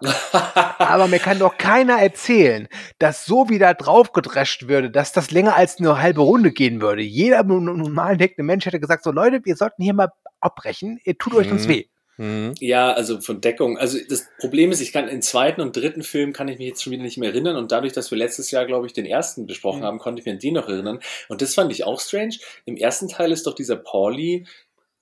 [0.78, 2.68] aber mir kann doch keiner erzählen,
[2.98, 7.00] dass so wieder draufgedrescht würde, dass das länger als eine halbe Runde gehen würde.
[7.00, 10.10] Jeder normal denkende Mensch hätte gesagt, so Leute, wir sollten hier mal
[10.40, 11.70] abbrechen, ihr tut euch uns mhm.
[11.70, 11.84] weh.
[12.22, 12.54] Mhm.
[12.60, 13.78] Ja, also von Deckung.
[13.78, 16.80] Also das Problem ist, ich kann im zweiten und dritten Film kann ich mich jetzt
[16.80, 19.44] schon wieder nicht mehr erinnern und dadurch, dass wir letztes Jahr, glaube ich, den ersten
[19.46, 19.84] besprochen mhm.
[19.84, 21.00] haben, konnte ich mir an den noch erinnern.
[21.28, 22.36] Und das fand ich auch strange.
[22.64, 24.46] Im ersten Teil ist doch dieser Pauli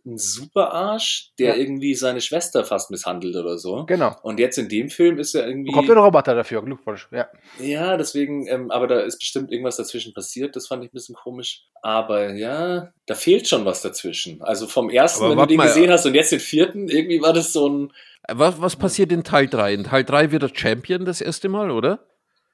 [0.04, 1.56] ein Superarsch, der ja.
[1.56, 3.84] irgendwie seine Schwester fast misshandelt oder so.
[3.86, 4.16] Genau.
[4.22, 5.72] Und jetzt in dem Film ist er irgendwie.
[5.72, 7.28] Kommt der Roboter dafür, Glückwunsch, ja.
[7.58, 11.14] Ja, deswegen, ähm, aber da ist bestimmt irgendwas dazwischen passiert, das fand ich ein bisschen
[11.14, 11.64] komisch.
[11.82, 14.42] Aber ja, da fehlt schon was dazwischen.
[14.42, 17.22] Also vom ersten, aber wenn du den mal, gesehen hast und jetzt den vierten, irgendwie
[17.22, 17.92] war das so ein.
[18.28, 19.74] Was, was passiert in Teil 3?
[19.74, 22.06] In Teil 3 wird er Champion das erste Mal, oder?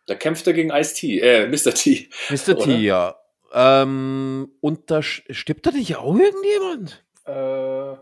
[0.07, 1.75] Da kämpft er gegen Ice-T, äh, Mr.
[1.75, 2.09] T.
[2.31, 2.57] Mr.
[2.59, 3.17] T, ja.
[3.53, 7.05] Ähm, und da stirbt da nicht auch irgendjemand?
[7.27, 7.97] Äh,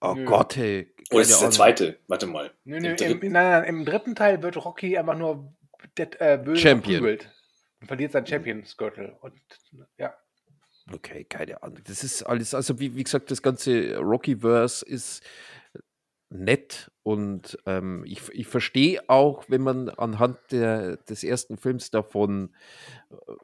[0.00, 0.24] oh nö.
[0.24, 0.94] Gott, hey.
[1.10, 1.98] Oder ist es der zweite?
[2.06, 2.50] Warte mal.
[2.64, 5.54] Nö, nö, Im, nein, nein, im dritten Teil wird Rocky einfach nur
[5.96, 7.18] äh, böse Champion.
[7.80, 9.16] Und verliert sein Champions-Gürtel.
[9.20, 9.40] Und
[9.96, 10.14] ja.
[10.92, 11.78] Okay, keine Ahnung.
[11.84, 15.22] Das ist alles, also wie, wie gesagt, das ganze Rocky-Verse ist
[16.30, 22.50] nett und ähm, ich, ich verstehe auch, wenn man anhand der, des ersten Films davon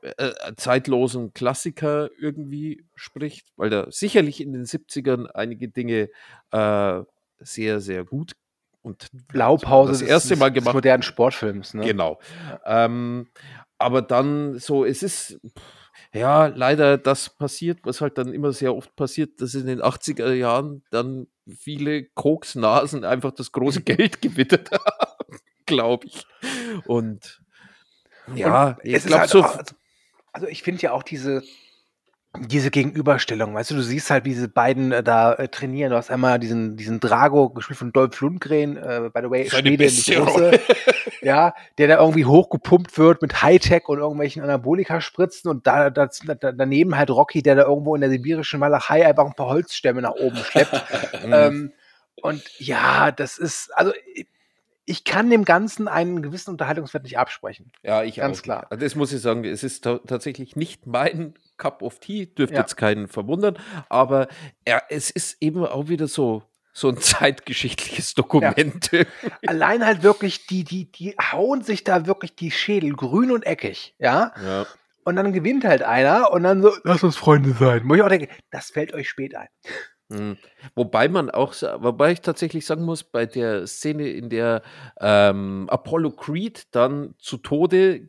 [0.03, 6.11] äh, äh, zeitlosen Klassiker irgendwie spricht, weil da sicherlich in den 70ern einige Dinge
[6.51, 7.03] äh,
[7.39, 8.33] sehr, sehr gut
[8.83, 10.69] und Blaupause das erste des, Mal gemacht.
[10.69, 11.87] Des modernen Sportfilms, ne?
[11.87, 12.21] Genau.
[12.67, 13.29] Ähm,
[13.79, 15.41] aber dann so, es ist.
[15.47, 15.63] Pff,
[16.13, 20.33] ja, leider das passiert, was halt dann immer sehr oft passiert, dass in den 80er
[20.33, 26.27] Jahren dann viele Koksnasen einfach das große Geld gewittert haben, glaube ich.
[26.87, 27.43] Und
[28.35, 29.43] ja, Und ich glaube halt so.
[29.43, 29.75] Also,
[30.33, 31.43] also ich finde ja auch diese,
[32.39, 35.91] diese Gegenüberstellung, weißt du, du siehst halt, wie diese beiden äh, da äh, trainieren.
[35.91, 39.87] Du hast einmal diesen, diesen Drago, gespielt von Dolph Lundgren, äh, by the way, Schwede,
[39.87, 40.61] Große,
[41.23, 46.53] ja, der da irgendwie hochgepumpt wird mit Hightech und irgendwelchen Anabolika-Spritzen und da, da, da,
[46.53, 50.15] daneben halt Rocky, der da irgendwo in der sibirischen Malachei einfach ein paar Holzstämme nach
[50.15, 50.85] oben schleppt.
[51.25, 51.73] ähm,
[52.21, 53.93] und ja, das ist, also
[54.87, 57.71] ich kann dem Ganzen einen gewissen Unterhaltungswert nicht absprechen.
[57.83, 58.43] Ja, ich Ganz auch.
[58.43, 58.67] klar.
[58.71, 62.61] Also das muss ich sagen, es ist tatsächlich nicht mein Cup of Tea, dürfte ja.
[62.63, 63.59] jetzt keinen verwundern,
[63.89, 64.29] aber
[64.67, 68.91] ja, es ist eben auch wieder so, so ein zeitgeschichtliches Dokument.
[68.93, 69.05] Ja.
[69.47, 73.95] Allein halt wirklich, die, die, die hauen sich da wirklich die Schädel grün und eckig,
[73.99, 74.33] ja.
[74.45, 74.67] ja.
[75.05, 77.83] Und dann gewinnt halt einer und dann so, lass uns Freunde sein.
[77.85, 79.49] Wo ich auch denke, das fällt euch spät ein.
[80.09, 80.37] Mhm.
[80.75, 84.63] Wobei man auch, wobei ich tatsächlich sagen muss, bei der Szene, in der
[85.01, 88.09] ähm, Apollo Creed dann zu Tode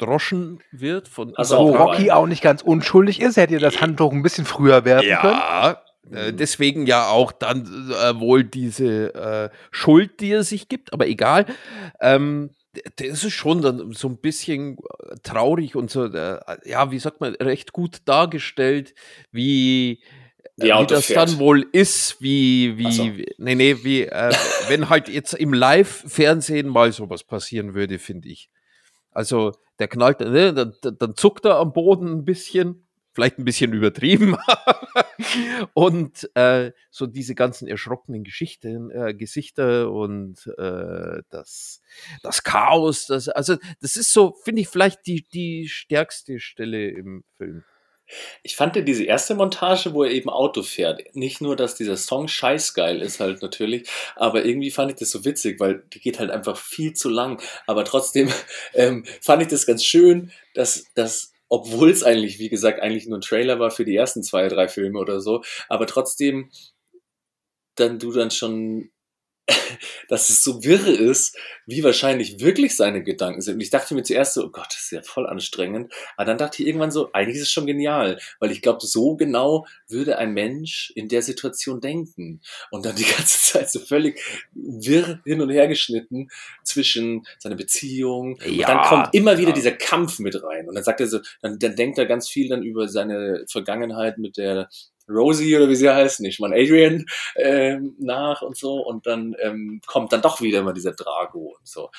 [0.00, 4.12] gedroschen wird von also wo Rocky auch nicht ganz unschuldig ist, hätte ihr das Handtuch
[4.12, 5.38] ein bisschen früher werfen ja, können.
[5.38, 5.82] Ja,
[6.12, 11.06] äh, deswegen ja auch dann äh, wohl diese äh, Schuld, die er sich gibt, aber
[11.06, 11.46] egal.
[12.00, 12.50] Ähm,
[12.96, 17.20] das ist schon dann so ein bisschen äh, traurig und so, äh, ja, wie sagt
[17.20, 18.94] man, recht gut dargestellt,
[19.32, 20.00] wie
[20.56, 21.30] wie, wie das fährt.
[21.30, 23.04] dann wohl ist, wie, wie, so.
[23.38, 24.32] nee, nee, wie, äh,
[24.68, 28.50] wenn halt jetzt im Live-Fernsehen mal sowas passieren würde, finde ich.
[29.10, 33.72] Also, der knallt, ne, dann, dann zuckt er am Boden ein bisschen, vielleicht ein bisschen
[33.72, 34.36] übertrieben.
[35.74, 41.82] und äh, so diese ganzen erschrockenen Geschichten, äh, Gesichter und äh, das,
[42.22, 47.24] das Chaos, das, also das ist so, finde ich, vielleicht die, die stärkste Stelle im
[47.36, 47.64] Film.
[48.42, 51.96] Ich fand ja diese erste Montage, wo er eben Auto fährt, nicht nur, dass dieser
[51.96, 56.18] Song scheißgeil ist halt natürlich, aber irgendwie fand ich das so witzig, weil die geht
[56.18, 57.40] halt einfach viel zu lang.
[57.66, 58.28] Aber trotzdem
[58.74, 63.18] ähm, fand ich das ganz schön, dass, dass obwohl es eigentlich, wie gesagt, eigentlich nur
[63.18, 66.50] ein Trailer war für die ersten zwei, drei Filme oder so, aber trotzdem
[67.74, 68.90] dann du dann schon
[70.08, 71.36] dass es so wirre ist,
[71.66, 73.54] wie wahrscheinlich wirklich seine Gedanken sind.
[73.54, 75.92] Und ich dachte mir zuerst so, oh Gott, das ist ja voll anstrengend.
[76.16, 79.16] Aber dann dachte ich irgendwann so, eigentlich ist es schon genial, weil ich glaube, so
[79.16, 82.40] genau würde ein Mensch in der Situation denken.
[82.70, 84.20] Und dann die ganze Zeit so völlig
[84.52, 86.28] wirr hin und her geschnitten
[86.64, 88.38] zwischen seiner Beziehung.
[88.44, 89.54] Ja, und dann kommt immer wieder klar.
[89.54, 90.68] dieser Kampf mit rein.
[90.68, 94.18] Und dann sagt er so, dann, dann denkt er ganz viel dann über seine Vergangenheit
[94.18, 94.68] mit der
[95.10, 97.06] Rosie oder wie sie heißt, nicht man Adrian
[97.36, 101.66] ähm, nach und so und dann ähm, kommt dann doch wieder immer dieser Drago und
[101.66, 101.90] so.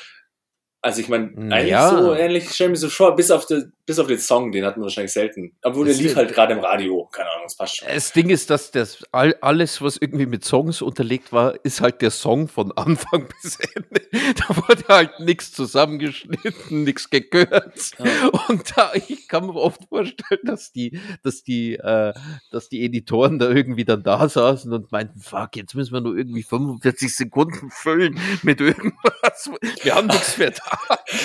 [0.83, 1.89] Also ich meine, eigentlich Ja.
[1.91, 4.79] so ähnlich stell mir so vor, bis auf, de, bis auf den Song, den hatten
[4.79, 5.51] wir wahrscheinlich selten.
[5.61, 7.87] Obwohl der lief halt gerade im Radio, keine Ahnung, das passt schon.
[7.87, 12.01] Das Ding ist, dass das all, alles, was irgendwie mit Songs unterlegt war, ist halt
[12.01, 14.01] der Song von Anfang bis Ende.
[14.11, 17.95] Da wurde halt nichts zusammengeschnitten, nichts gekürzt.
[17.99, 18.29] Ja.
[18.47, 22.11] Und da, ich kann mir oft vorstellen, dass die, dass die, äh,
[22.51, 26.17] dass die Editoren da irgendwie dann da saßen und meinten, fuck, jetzt müssen wir nur
[26.17, 29.51] irgendwie 45 Sekunden füllen mit irgendwas.
[29.83, 30.70] Wir haben nichts mehr da.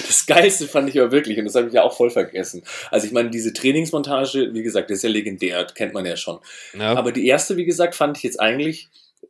[0.06, 2.64] Das Geilste fand ich aber wirklich, und das habe ich ja auch voll vergessen.
[2.90, 6.38] Also ich meine, diese Trainingsmontage, wie gesagt, das ist ja legendär, kennt man ja schon.
[6.76, 8.88] Ja, Aber die erste, wie gesagt, fand ich jetzt eigentlich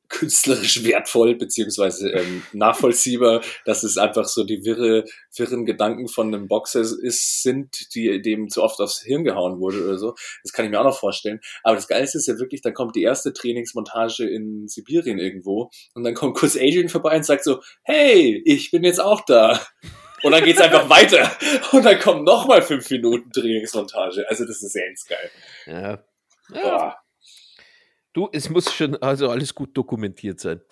[0.09, 6.49] künstlerisch wertvoll, beziehungsweise ähm, nachvollziehbar, dass es einfach so die wirre, wirren Gedanken von einem
[6.49, 10.15] Boxer ist, sind, die dem zu oft aufs Hirn gehauen wurde oder so.
[10.43, 11.41] Das kann ich mir auch noch vorstellen.
[11.63, 16.05] Aber das Geilste ist ja wirklich, dann kommt die erste Trainingsmontage in Sibirien irgendwo und
[16.05, 19.61] dann kommt kurz Adrian vorbei und sagt so, hey, ich bin jetzt auch da.
[20.23, 21.31] Und dann geht's einfach weiter.
[21.73, 24.29] Und dann kommen nochmal fünf Minuten Trainingsmontage.
[24.29, 25.31] Also das ist ganz geil.
[25.67, 26.05] ja.
[26.55, 26.97] ja.
[28.13, 30.63] Du, es muss schon also alles gut dokumentiert sein.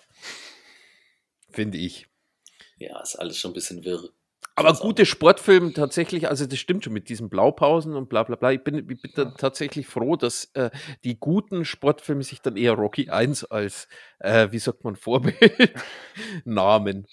[1.51, 2.07] Finde ich.
[2.77, 4.09] Ja, ist alles schon ein bisschen wirr.
[4.57, 8.51] Aber gute Sportfilme tatsächlich, also das stimmt schon mit diesen Blaupausen und bla bla bla.
[8.51, 10.71] Ich bin, ich bin dann tatsächlich froh, dass äh,
[11.03, 13.89] die guten Sportfilme sich dann eher Rocky 1 als,
[14.19, 15.73] äh, wie sagt man, Vorbild
[16.45, 17.05] nahmen.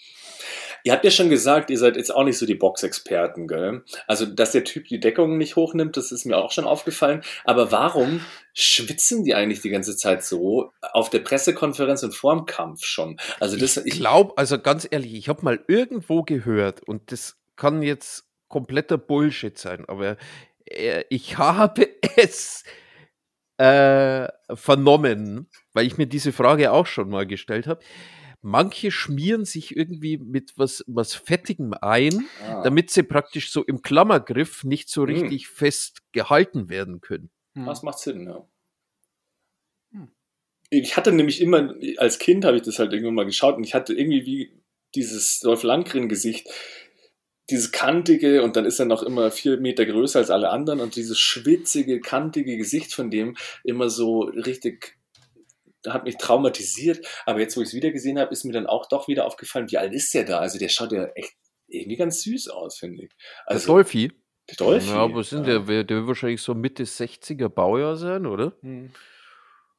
[0.84, 3.84] Ihr habt ja schon gesagt, ihr seid jetzt auch nicht so die Boxexperten, gell?
[4.06, 7.22] Also, dass der Typ die Deckung nicht hochnimmt, das ist mir auch schon aufgefallen.
[7.44, 12.84] Aber warum schwitzen die eigentlich die ganze Zeit so auf der Pressekonferenz und vorm Kampf
[12.84, 13.18] schon?
[13.40, 17.82] Also, das, ich glaube, also ganz ehrlich, ich habe mal irgendwo gehört und das kann
[17.82, 20.16] jetzt kompletter Bullshit sein, aber
[20.66, 22.64] äh, ich habe es
[23.58, 27.80] äh, vernommen, weil ich mir diese Frage auch schon mal gestellt habe.
[28.44, 33.82] Manche schmieren sich irgendwie mit was, was Fettigem ein, ah, damit sie praktisch so im
[33.82, 35.10] Klammergriff nicht so Hm.
[35.10, 37.30] richtig fest gehalten werden können.
[37.56, 37.66] Hm.
[37.66, 38.44] das macht Sinn, ja.
[39.92, 40.08] Hm.
[40.70, 43.74] Ich hatte nämlich immer, als Kind habe ich das halt irgendwann mal geschaut und ich
[43.74, 44.62] hatte irgendwie wie
[44.94, 46.48] dieses Dolph Lundgren-Gesicht,
[47.50, 50.96] dieses kantige und dann ist er noch immer vier Meter größer als alle anderen und
[50.96, 54.96] dieses schwitzige, kantige Gesicht von dem immer so richtig
[55.88, 58.86] hat mich traumatisiert, aber jetzt, wo ich es wieder gesehen habe, ist mir dann auch
[58.88, 60.38] doch wieder aufgefallen, wie alt ist der da?
[60.38, 61.32] Also der schaut ja echt
[61.68, 63.10] irgendwie ganz süß aus, finde ich.
[63.48, 64.12] Der Also Dolphy?
[64.50, 64.88] der Dolphy.
[64.90, 68.52] Ja, aber sind der, der, der wird wahrscheinlich so Mitte 60er Baujahr sein, oder?
[68.62, 68.92] Hm.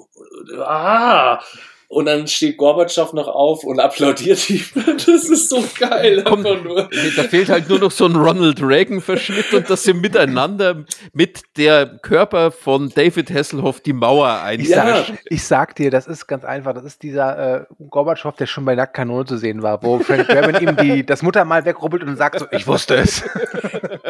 [0.66, 1.40] ah,
[1.90, 4.64] und dann steht Gorbatschow noch auf und applaudiert ihm.
[5.08, 6.44] Das ist so geil, Komm.
[6.44, 10.84] Da fehlt halt nur noch so ein Ronald Reagan-Verschnitt und dass sie miteinander
[11.14, 14.44] mit der Körper von David Hasselhoff die Mauer Ja.
[14.44, 15.06] einsagen.
[15.16, 16.74] sag, ich sag dir, das ist ganz einfach.
[16.74, 20.68] Das ist dieser äh, Gorbatschow, der schon bei Nacktkanone zu sehen war, wo Frank Drebin
[20.68, 23.24] ihm die, das Muttermal wegrubbelt und sagt so, ich wusste es.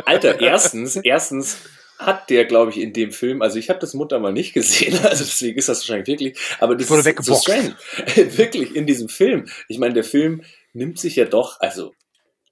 [0.06, 1.58] Alter, erstens, erstens
[1.98, 4.98] hat der, glaube ich, in dem Film, also ich habe das Mutter mal nicht gesehen,
[5.04, 7.76] also deswegen ist das wahrscheinlich wirklich, aber das Wurde ist so strange.
[8.16, 9.48] wirklich, in diesem Film.
[9.68, 10.44] Ich meine, der Film
[10.74, 11.94] nimmt sich ja doch, also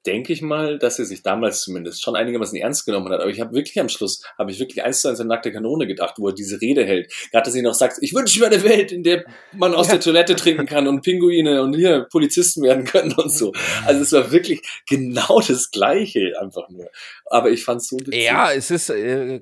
[0.06, 3.22] denke ich mal, dass er sich damals zumindest schon einigermaßen ernst genommen hat.
[3.22, 5.88] Aber ich habe wirklich am Schluss, habe ich wirklich eins zu eins an nackte Kanone
[5.88, 7.12] gedacht, wo er diese Rede hält.
[7.32, 10.00] Gerade, dass er noch sagt, ich wünsche mir eine Welt, in der man aus der
[10.00, 13.54] Toilette trinken kann und Pinguine und hier Polizisten werden können und so.
[13.86, 16.90] Also es war wirklich genau das Gleiche einfach nur.
[17.26, 18.24] Aber ich fand es so witzig.
[18.24, 19.40] Ja, es ist, äh,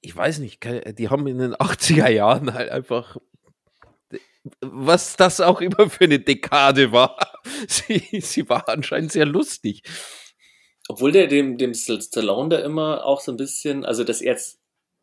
[0.00, 0.60] ich weiß nicht,
[0.98, 3.16] die haben in den 80er Jahren halt einfach,
[4.60, 7.16] was das auch immer für eine Dekade war,
[7.68, 9.82] sie, sie war anscheinend sehr lustig.
[10.88, 14.58] Obwohl der dem, dem Stallone da immer auch so ein bisschen, also das jetzt,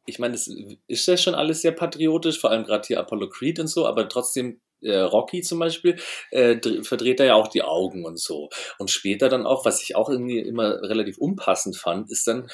[0.06, 0.50] ich meine, das
[0.88, 4.10] ist ja schon alles sehr patriotisch, vor allem gerade hier Apollo Creed und so, aber
[4.10, 5.98] trotzdem äh, Rocky zum Beispiel,
[6.32, 8.50] äh, dr- verdreht er ja auch die Augen und so.
[8.78, 12.50] Und später dann auch, was ich auch irgendwie immer relativ unpassend fand, ist dann,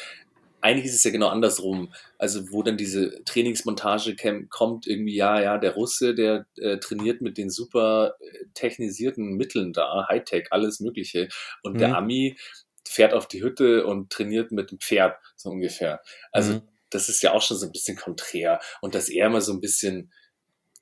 [0.64, 1.94] eigentlich ist es ja genau andersrum.
[2.18, 4.16] Also wo dann diese Trainingsmontage
[4.50, 9.74] kommt, irgendwie, ja, ja, der Russe, der äh, trainiert mit den super äh, technisierten Mitteln
[9.74, 11.28] da, Hightech, alles Mögliche.
[11.64, 11.96] Und der Mhm.
[11.96, 12.38] Ami
[12.88, 16.02] fährt auf die Hütte und trainiert mit dem Pferd, so ungefähr.
[16.32, 16.62] Also Mhm.
[16.90, 18.60] das ist ja auch schon so ein bisschen konträr.
[18.82, 20.12] Und dass er mal so ein bisschen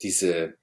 [0.01, 0.55] diese,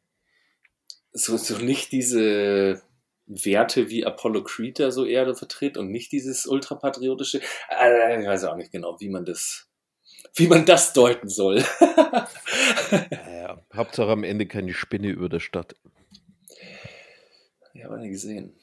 [1.13, 2.83] so, so nicht diese
[3.29, 7.41] Werte wie Apollo Creed da so eher vertritt und nicht dieses ultrapatriotische.
[7.71, 9.69] Äh, ich weiß auch nicht genau, wie man das,
[10.35, 11.63] wie man das deuten soll.
[12.91, 15.77] Naja, Hauptsache am Ende keine Spinne über der Stadt.
[17.75, 18.55] ich habe nicht gesehen.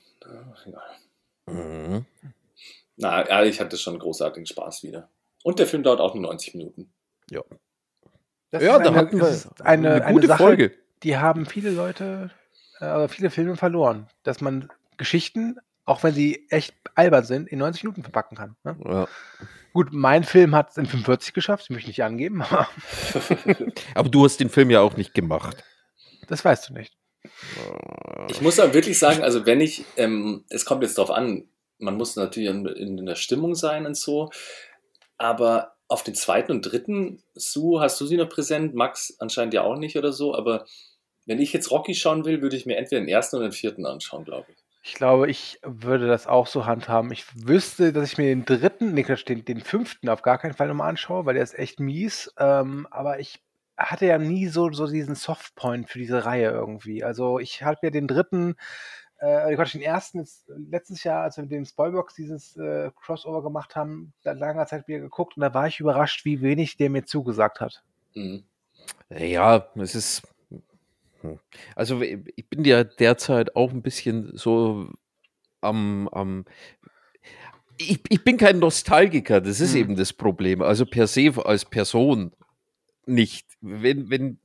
[1.47, 2.05] Mhm.
[2.97, 5.09] Na, ja, ich hatte schon großartigen Spaß wieder.
[5.43, 6.91] Und der Film dauert auch nur 90 Minuten.
[8.51, 10.71] Das Ja, ist da eine, hatten wir ist eine, eine eine gute Sache, Folge.
[11.03, 12.31] die haben viele Leute,
[12.80, 17.60] äh, oder viele Filme verloren, dass man Geschichten, auch wenn sie echt albern sind, in
[17.60, 18.56] 90 Minuten verpacken kann.
[18.64, 18.77] Ne?
[18.85, 19.07] Ja.
[19.73, 22.69] Gut, mein Film hat es in 45 geschafft, das möchte ich nicht angeben, aber
[23.95, 25.64] Aber du hast den Film ja auch nicht gemacht.
[26.27, 26.97] das weißt du nicht.
[28.30, 31.45] Ich muss aber wirklich sagen, also wenn ich, ähm, es kommt jetzt drauf an,
[31.77, 34.30] man muss natürlich in, in der Stimmung sein und so,
[35.18, 38.73] aber auf den zweiten und dritten, Sue, hast du sie noch präsent?
[38.73, 40.65] Max anscheinend ja auch nicht oder so, aber
[41.26, 43.85] wenn ich jetzt Rocky schauen will, würde ich mir entweder den ersten oder den vierten
[43.85, 44.57] anschauen, glaube ich.
[44.84, 47.11] Ich glaube, ich würde das auch so handhaben.
[47.11, 50.68] Ich wüsste, dass ich mir den dritten, nee, den, den fünften auf gar keinen Fall
[50.68, 52.31] nochmal anschaue, weil der ist echt mies.
[52.38, 53.41] Ähm, aber ich
[53.77, 57.03] hatte ja nie so, so diesen Softpoint für diese Reihe irgendwie.
[57.03, 58.56] Also ich habe ja den dritten,
[59.19, 63.41] äh, Quatsch, den ersten jetzt letztes Jahr, als wir mit dem Spoilbox dieses äh, Crossover
[63.41, 66.89] gemacht haben, seit langer Zeit wieder geguckt und da war ich überrascht, wie wenig der
[66.89, 67.84] mir zugesagt hat.
[68.14, 68.43] Mhm.
[69.10, 70.22] Ja, es ist.
[71.76, 74.89] Also, ich bin ja derzeit auch ein bisschen so
[75.61, 76.07] am.
[76.10, 76.45] am
[77.77, 79.81] ich, ich bin kein Nostalgiker, das ist Hm.
[79.81, 80.61] eben das Problem.
[80.61, 82.31] Also per se als Person
[83.07, 83.45] nicht.
[83.61, 84.39] Wenn, wenn,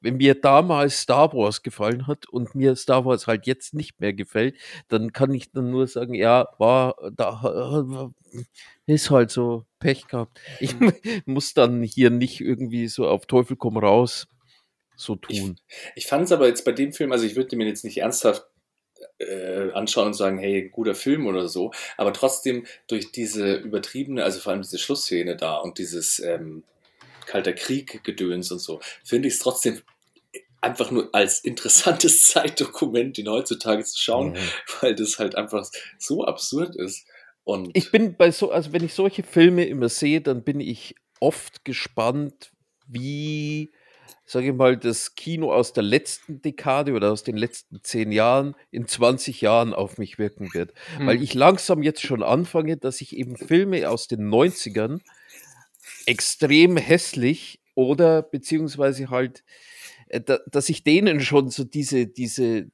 [0.00, 4.12] wenn mir damals Star Wars gefallen hat und mir Star Wars halt jetzt nicht mehr
[4.12, 4.56] gefällt,
[4.88, 8.10] dann kann ich dann nur sagen, ja, war da
[8.86, 10.38] ist halt so Pech gehabt.
[10.60, 10.74] Ich
[11.26, 14.28] muss dann hier nicht irgendwie so auf Teufel komm raus
[14.96, 15.56] so tun.
[15.94, 18.46] Ich fand es aber jetzt bei dem Film, also ich würde mir jetzt nicht ernsthaft
[19.18, 24.40] äh, anschauen und sagen, hey, guter Film oder so, aber trotzdem durch diese übertriebene, also
[24.40, 26.64] vor allem diese Schlussszene da und dieses ähm,
[27.26, 29.80] Kalter Krieg-Gedöns und so, finde ich es trotzdem
[30.60, 34.36] einfach nur als interessantes Zeitdokument, den heutzutage zu schauen, Mhm.
[34.80, 35.68] weil das halt einfach
[35.98, 37.06] so absurd ist.
[37.44, 40.94] Und Ich bin bei so, also wenn ich solche Filme immer sehe, dann bin ich
[41.20, 42.50] oft gespannt,
[42.88, 43.72] wie,
[44.24, 48.54] sage ich mal, das Kino aus der letzten Dekade oder aus den letzten zehn Jahren
[48.70, 50.72] in 20 Jahren auf mich wirken wird.
[50.98, 51.22] Weil Hm.
[51.22, 55.00] ich langsam jetzt schon anfange, dass ich eben Filme aus den 90ern
[56.06, 59.44] extrem hässlich oder beziehungsweise halt,
[60.08, 62.70] äh, da, dass ich denen schon so diese, diese,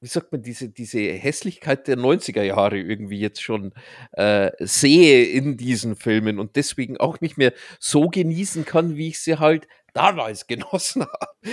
[0.00, 3.72] wie sagt man, diese, diese Hässlichkeit der 90er Jahre irgendwie jetzt schon
[4.12, 9.18] äh, sehe in diesen Filmen und deswegen auch nicht mehr so genießen kann, wie ich
[9.20, 11.50] sie halt damals genossen habe.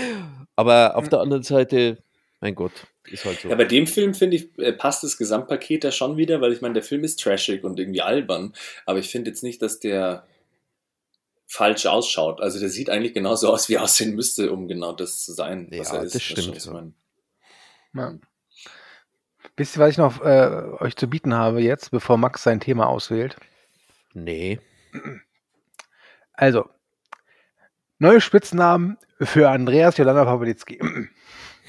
[0.56, 1.10] Aber auf Mhm.
[1.10, 2.04] der anderen Seite,
[2.40, 2.72] mein Gott,
[3.10, 3.50] ist halt so.
[3.50, 6.62] Ja, bei dem Film finde ich, äh, passt das Gesamtpaket da schon wieder, weil ich
[6.62, 8.54] meine, der Film ist trashig und irgendwie albern,
[8.86, 10.28] aber ich finde jetzt nicht, dass der
[11.48, 12.42] falsch ausschaut.
[12.42, 15.68] Also der sieht eigentlich genauso aus, wie er aussehen müsste, um genau das zu sein,
[15.72, 16.16] was Ja, er ist.
[16.16, 16.72] das stimmt, was ich
[17.94, 18.20] ja.
[19.58, 22.88] Wisst ihr, was ich noch äh, euch zu bieten habe jetzt, bevor Max sein Thema
[22.88, 23.38] auswählt?
[24.14, 24.60] Nee.
[26.34, 26.70] Also,
[27.98, 30.80] neue Spitznamen für Andreas Jolanda Pawlitzki.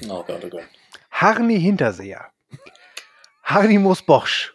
[0.09, 0.63] Oh Gott, oh Gott.
[1.09, 2.31] Harni Hinterseher.
[3.43, 4.53] Harnimus Bosch.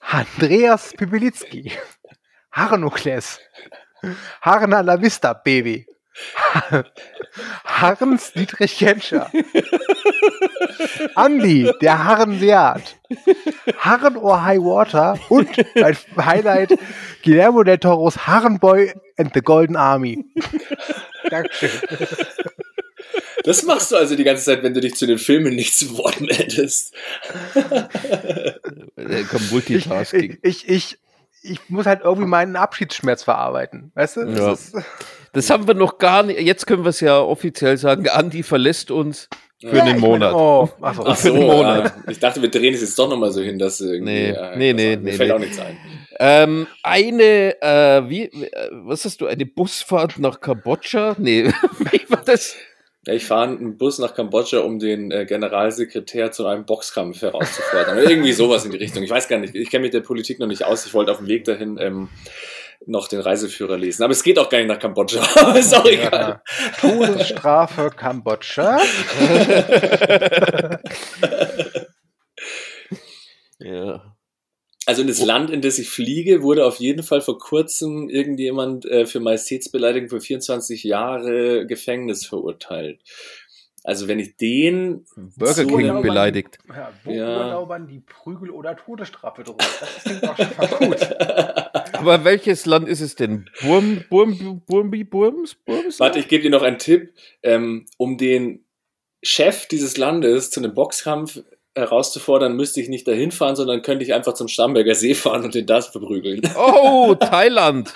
[0.00, 1.72] Andreas Pipilitzki.
[2.52, 3.40] Harnokles.
[4.42, 5.86] Harna la Vista Baby.
[7.64, 9.30] Harns Dietrich Genscher.
[11.14, 12.96] Andi, der Harren Seat.
[13.78, 16.78] Harren or High Water und mein Highlight
[17.22, 20.24] Guillermo del Toros Harrenboy and the Golden Army.
[21.30, 21.70] Dankeschön.
[23.44, 25.96] Das machst du also die ganze Zeit, wenn du dich zu den Filmen nicht zu
[25.98, 26.94] Wort meldest.
[27.52, 27.88] Kann
[29.04, 30.38] Ich, Multitasking.
[30.42, 30.98] ich, ich,
[31.42, 33.92] ich muss halt irgendwie meinen Abschiedsschmerz verarbeiten.
[33.94, 34.24] Weißt du?
[34.24, 34.82] Das Ja.
[35.34, 36.40] Das haben wir noch gar nicht.
[36.40, 38.08] Jetzt können wir es ja offiziell sagen.
[38.08, 39.28] Andi verlässt uns
[39.60, 40.32] für Ja, ich Monat.
[40.32, 41.14] Meine, oh, ach so.
[41.14, 41.94] Für einen Monat.
[42.06, 42.10] ja.
[42.10, 44.12] ich dachte, wir drehen es jetzt doch nochmal so hin, dass irgendwie.
[44.12, 45.34] Nee, äh, nee, nee, nee, fällt nee.
[45.34, 45.76] auch nichts ein.
[46.20, 51.16] Ähm, eine, äh, wie, äh, was hast du, eine Busfahrt nach Kambodscha?
[51.18, 51.44] Nee,
[51.90, 52.56] wie war das?
[53.06, 57.98] Ja, ich fahre einen Bus nach Kambodscha, um den äh, Generalsekretär zu einem Boxkampf herauszufordern.
[57.98, 59.02] Irgendwie sowas in die Richtung.
[59.02, 60.86] Ich weiß gar nicht, ich kenne mich der Politik noch nicht aus.
[60.86, 62.08] Ich wollte auf dem Weg dahin ähm,
[62.86, 64.02] noch den Reiseführer lesen.
[64.02, 65.52] Aber es geht auch gar nicht nach Kambodscha.
[65.56, 66.10] Ist auch egal.
[66.12, 66.42] Ja.
[66.80, 68.78] Todesstrafe Kambodscha.
[73.58, 74.16] Ja.
[74.86, 78.84] Also in das Land, in das ich fliege, wurde auf jeden Fall vor kurzem irgendjemand
[78.84, 83.00] äh, für Majestätsbeleidigung für 24 Jahre Gefängnis verurteilt.
[83.82, 85.06] Also wenn ich den
[85.36, 86.58] Burger So King genau, beleidigt.
[86.68, 87.44] Ja, wo Ja.
[87.46, 89.62] urlaubern die Prügel- oder Todesstrafe droht?
[89.80, 91.00] Das klingt auch schon mal gut.
[92.04, 93.48] Aber welches Land ist es denn?
[93.62, 95.54] Burm, Burm, Burmbi, Burms?
[95.54, 96.00] Burms?
[96.00, 97.14] Warte, ich gebe dir noch einen Tipp.
[97.42, 98.64] Ähm, um den
[99.22, 101.42] Chef dieses Landes zu einem Boxkampf
[101.74, 105.54] herauszufordern, müsste ich nicht dahin fahren, sondern könnte ich einfach zum Starnberger See fahren und
[105.54, 106.42] den das verprügeln.
[106.56, 107.92] Oh, Thailand.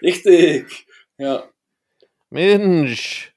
[0.00, 0.86] Richtig.
[1.18, 1.44] Ja.
[2.30, 3.34] Mensch.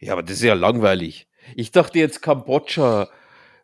[0.00, 1.28] Ja, aber das ist ja langweilig.
[1.54, 3.08] Ich dachte jetzt Kambodscha.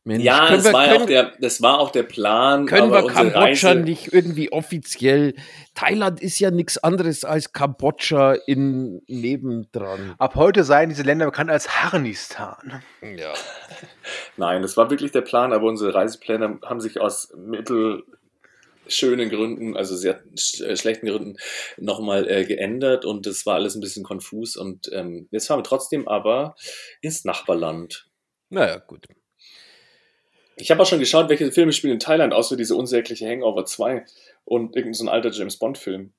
[0.05, 2.67] Mensch, Ja, können das wir, war ja auch können, der, das war auch der Plan.
[2.67, 5.35] können aber wir Kambodscha Reise- nicht irgendwie offiziell?
[5.75, 10.15] Thailand ist ja nichts anderes als Kambodscha in nebendran.
[10.19, 12.83] Ab heute seien diese Länder bekannt als Harnistan.
[13.17, 13.33] Ja.
[14.37, 19.95] Nein, das war wirklich der Plan, aber unsere Reisepläne haben sich aus mittelschönen Gründen, also
[19.97, 21.37] sehr sch äh, schlechten Gründen,
[21.79, 25.65] nochmal äh, geändert und das war alles ein bisschen konfus und ähm, jetzt fahren wir
[25.65, 26.57] trotzdem aber
[27.03, 28.09] ins Nachbarland.
[28.51, 29.07] Naja, gut.
[30.57, 34.05] Ich habe auch schon geschaut, welche Filme spielen in Thailand, außer diese unsägliche Hangover 2
[34.45, 36.13] und irgendein so ein alter James Bond-Film.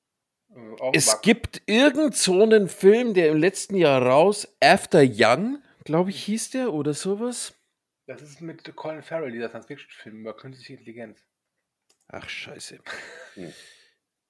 [0.92, 6.24] Es gibt irgend so einen Film, der im letzten Jahr raus, After Young, glaube ich,
[6.24, 7.54] hieß der oder sowas.
[8.06, 11.24] Das ist mit Colin Farrell, dieser Science-Fiction-Film über künstliche Intelligenz.
[12.08, 12.78] Ach, scheiße.
[13.34, 13.52] Hm.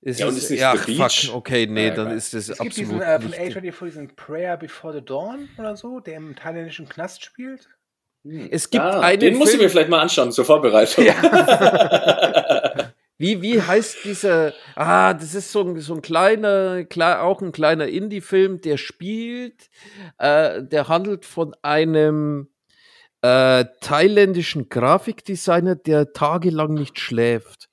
[0.00, 1.30] Ist Ja, und ist nicht ja, The fuck, Beach?
[1.32, 3.56] okay, nee, Ja, dann ist das Es gibt absolut diesen äh, von nicht.
[3.56, 7.68] A24, diesen Prayer Before the Dawn oder so, der im thailändischen Knast spielt.
[8.50, 11.04] Es gibt ah, einen den muss ich mir vielleicht mal anschauen zur Vorbereitung.
[13.16, 14.52] Wie, wie heißt dieser?
[14.74, 19.70] Ah, das ist so ein, so ein kleiner, klar, auch ein kleiner Indie-Film, der spielt,
[20.18, 22.48] äh, der handelt von einem
[23.22, 27.70] äh, thailändischen Grafikdesigner, der tagelang nicht schläft.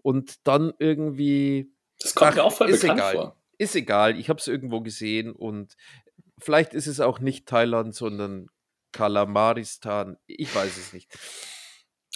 [0.00, 1.70] Und dann irgendwie.
[2.00, 3.12] das kommt Ach, mir auch voll ist bekannt egal.
[3.12, 3.36] vor.
[3.58, 5.76] Ist egal, ich habe es irgendwo gesehen und
[6.38, 8.48] vielleicht ist es auch nicht Thailand, sondern
[8.96, 10.16] Kalamaristan.
[10.26, 11.08] Ich weiß es nicht.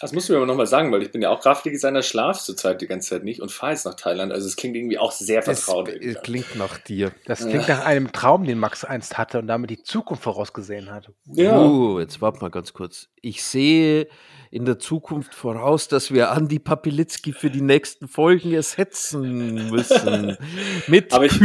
[0.03, 2.81] Das musst du mir aber nochmal sagen, weil ich bin ja auch Grafikdesigner, schlaf zurzeit
[2.81, 4.33] die ganze Zeit nicht und fahre jetzt nach Thailand.
[4.33, 5.89] Also es klingt irgendwie auch sehr Das vertraut.
[5.91, 6.15] irgendwie.
[6.15, 7.13] klingt nach dir.
[7.27, 11.13] Das klingt nach einem Traum, den Max einst hatte und damit die Zukunft vorausgesehen hat.
[11.27, 11.59] Ja.
[11.61, 13.09] Uh, jetzt warte mal ganz kurz.
[13.21, 14.09] Ich sehe
[14.51, 20.39] in der Zukunft voraus, dass wir Andi Papilitzki für die nächsten Folgen ersetzen müssen.
[20.87, 21.39] Mit Aber ich-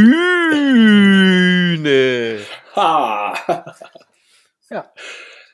[0.96, 2.38] Kühne.
[2.74, 3.34] Ha!
[4.70, 4.92] Ja,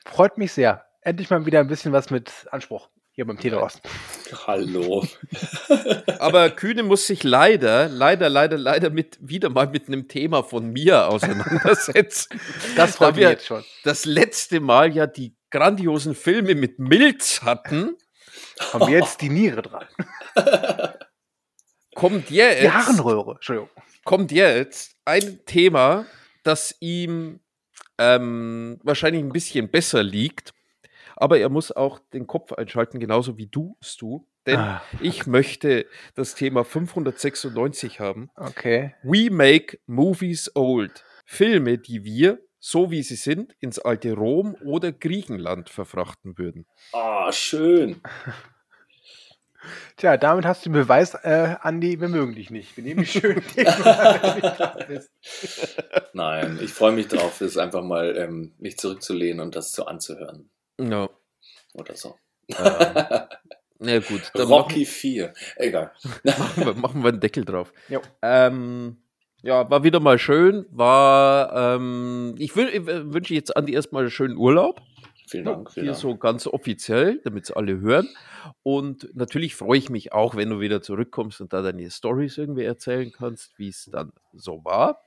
[0.05, 0.85] freut mich sehr.
[1.01, 3.79] Endlich mal wieder ein bisschen was mit Anspruch hier beim Teleros.
[4.47, 5.05] Hallo.
[6.19, 10.71] Aber Kühne muss sich leider, leider, leider, leider mit, wieder mal mit einem Thema von
[10.71, 12.39] mir auseinandersetzen.
[12.75, 13.63] Das freut Da mich wir jetzt schon.
[13.83, 17.95] das letzte Mal ja die grandiosen Filme mit Milz hatten,
[18.71, 19.85] Kommt mir jetzt die Niere dran.
[21.95, 22.63] kommt jetzt.
[22.63, 23.33] Die Harnröhre.
[23.33, 23.69] Entschuldigung.
[24.03, 26.05] kommt jetzt ein Thema,
[26.43, 27.42] das ihm
[28.03, 30.53] ähm, wahrscheinlich ein bisschen besser liegt.
[31.15, 34.25] Aber er muss auch den Kopf einschalten, genauso wie du, Stu.
[34.45, 34.81] Denn Ah.
[34.99, 35.85] ich möchte
[36.15, 38.29] das Thema 596 haben.
[38.35, 38.93] Okay.
[39.03, 41.03] We make movies old.
[41.25, 46.65] Filme, die wir, so wie sie sind, ins alte Rom oder Griechenland verfrachten würden.
[46.91, 48.01] Ah, schön.
[49.97, 52.75] Tja, damit hast du den Beweis, äh, Andi, wir mögen dich nicht.
[52.77, 53.41] Wir nehmen dich schön.
[56.13, 60.49] Nein, ich freue mich drauf, es einfach mal ähm, mich zurückzulehnen und das so anzuhören.
[60.79, 61.09] Ja.
[61.73, 62.15] Oder so.
[62.49, 63.25] Ähm,
[63.79, 65.33] na gut, dann Rocky 4.
[65.57, 65.91] Egal.
[66.23, 67.73] machen wir, machen wir einen Deckel drauf.
[67.89, 68.01] Jo.
[68.21, 68.97] Ähm,
[69.41, 70.65] ja, war wieder mal schön.
[70.71, 74.81] War, ähm, ich wün- äh, wünsche jetzt Andi erstmal einen schönen Urlaub.
[75.33, 75.71] Vielen Dank.
[75.71, 76.01] Vielen Hier Dank.
[76.01, 78.07] so ganz offiziell, damit es alle hören.
[78.61, 82.65] Und natürlich freue ich mich auch, wenn du wieder zurückkommst und da deine Stories irgendwie
[82.65, 85.01] erzählen kannst, wie es dann so war.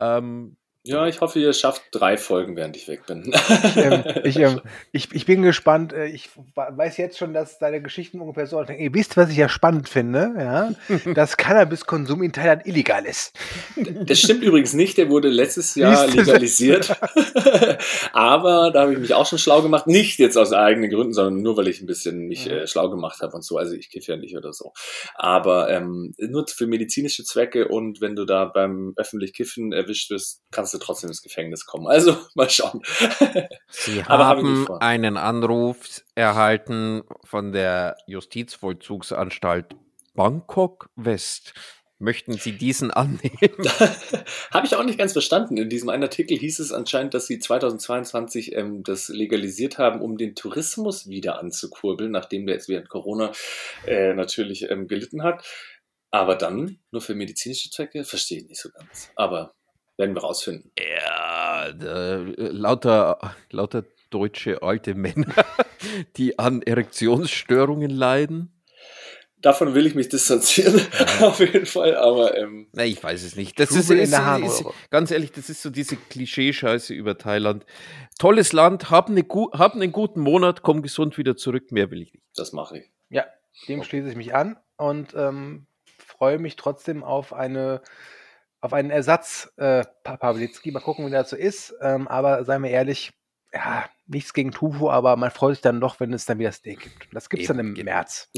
[0.00, 3.32] Ähm, Ja, ich hoffe, ihr schafft drei Folgen, während ich weg bin.
[3.76, 4.60] ähm, ich, ähm,
[4.92, 5.92] ich, ich bin gespannt.
[5.92, 8.78] Äh, ich weiß jetzt schon, dass deine Geschichten ungefähr so aussehen.
[8.78, 10.72] Ihr wisst, was ich ja spannend finde, ja?
[11.14, 13.34] dass Cannabiskonsum in Thailand illegal ist.
[14.06, 16.90] Das stimmt übrigens nicht, der wurde letztes Jahr legalisiert.
[18.12, 19.86] Aber da habe ich mich auch schon schlau gemacht.
[19.86, 22.52] Nicht jetzt aus eigenen Gründen, sondern nur, weil ich ein bisschen mich Mhm.
[22.52, 23.58] äh, schlau gemacht habe und so.
[23.58, 24.72] Also ich kiffe ja nicht oder so.
[25.14, 30.40] Aber ähm, nur für medizinische Zwecke und wenn du da beim öffentlich Kiffen erwischt wirst,
[30.50, 31.86] kannst du trotzdem ins Gefängnis kommen.
[31.86, 32.82] Also mal schauen.
[33.68, 34.82] Sie haben vor.
[34.82, 39.76] einen Anruf erhalten von der Justizvollzugsanstalt
[40.14, 41.54] Bangkok West.
[42.02, 43.20] Möchten Sie diesen annehmen?
[44.50, 45.58] Habe ich auch nicht ganz verstanden.
[45.58, 50.16] In diesem einen Artikel hieß es anscheinend, dass sie 2022 ähm, das legalisiert haben, um
[50.16, 53.32] den Tourismus wieder anzukurbeln, nachdem der jetzt während Corona
[53.86, 55.44] äh, natürlich ähm, gelitten hat.
[56.10, 59.10] Aber dann nur für medizinische Zwecke verstehe ich nicht so ganz.
[59.14, 59.54] Aber
[60.00, 60.72] werden wir rausfinden.
[60.76, 65.32] Ja, äh, lauter, lauter deutsche alte Männer,
[66.16, 68.50] die an Erektionsstörungen leiden.
[69.36, 70.80] Davon will ich mich distanzieren,
[71.20, 71.96] auf jeden Fall.
[71.96, 73.58] Aber ähm, Na, ich weiß es nicht.
[73.58, 77.64] Das ist, ist, der ist, ganz ehrlich, das ist so diese Klischeescheiße über Thailand.
[78.18, 82.12] Tolles Land, hab, eine, hab einen guten Monat, komm gesund wieder zurück, mehr will ich
[82.12, 82.24] nicht.
[82.34, 82.90] das mache ich.
[83.08, 83.24] Ja,
[83.68, 85.66] dem schließe ich mich an und ähm,
[85.98, 87.80] freue mich trotzdem auf eine
[88.60, 90.70] auf einen Ersatz äh, Pa- Pawlitzki.
[90.70, 91.74] Mal gucken, wie das so ist.
[91.80, 93.12] Ähm, aber seien wir ehrlich,
[93.52, 96.80] ja, nichts gegen Tufu, aber man freut sich dann doch, wenn es dann wieder Steak
[96.80, 97.08] gibt.
[97.12, 97.90] Das gibt es dann im genau.
[97.92, 98.28] März.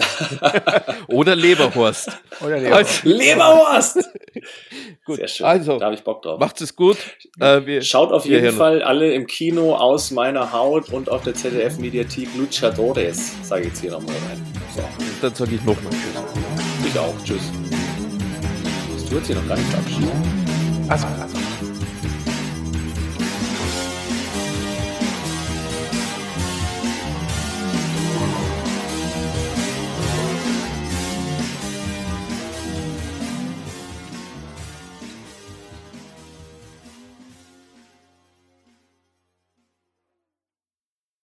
[1.09, 2.11] Oder Leberhorst.
[2.41, 3.99] Oder Also, Leberwurst!
[5.05, 5.47] Gut, Sehr schön.
[5.47, 6.39] also, da habe ich Bock drauf.
[6.41, 6.97] Macht es gut.
[7.41, 8.57] Äh, wir, Schaut auf jeden uns.
[8.57, 13.33] Fall alle im Kino aus meiner Haut und auf der ZDF-Mediathek Luchadores.
[13.47, 14.41] Sage ich jetzt hier nochmal rein.
[14.75, 14.83] So,
[15.21, 16.93] Dann sage ich nochmal Tschüss.
[16.93, 17.15] ich auch.
[17.25, 17.72] Tschüss.
[19.15, 20.11] Hast hier noch gar nicht verabschiedet.
[20.89, 21.42] Also, also.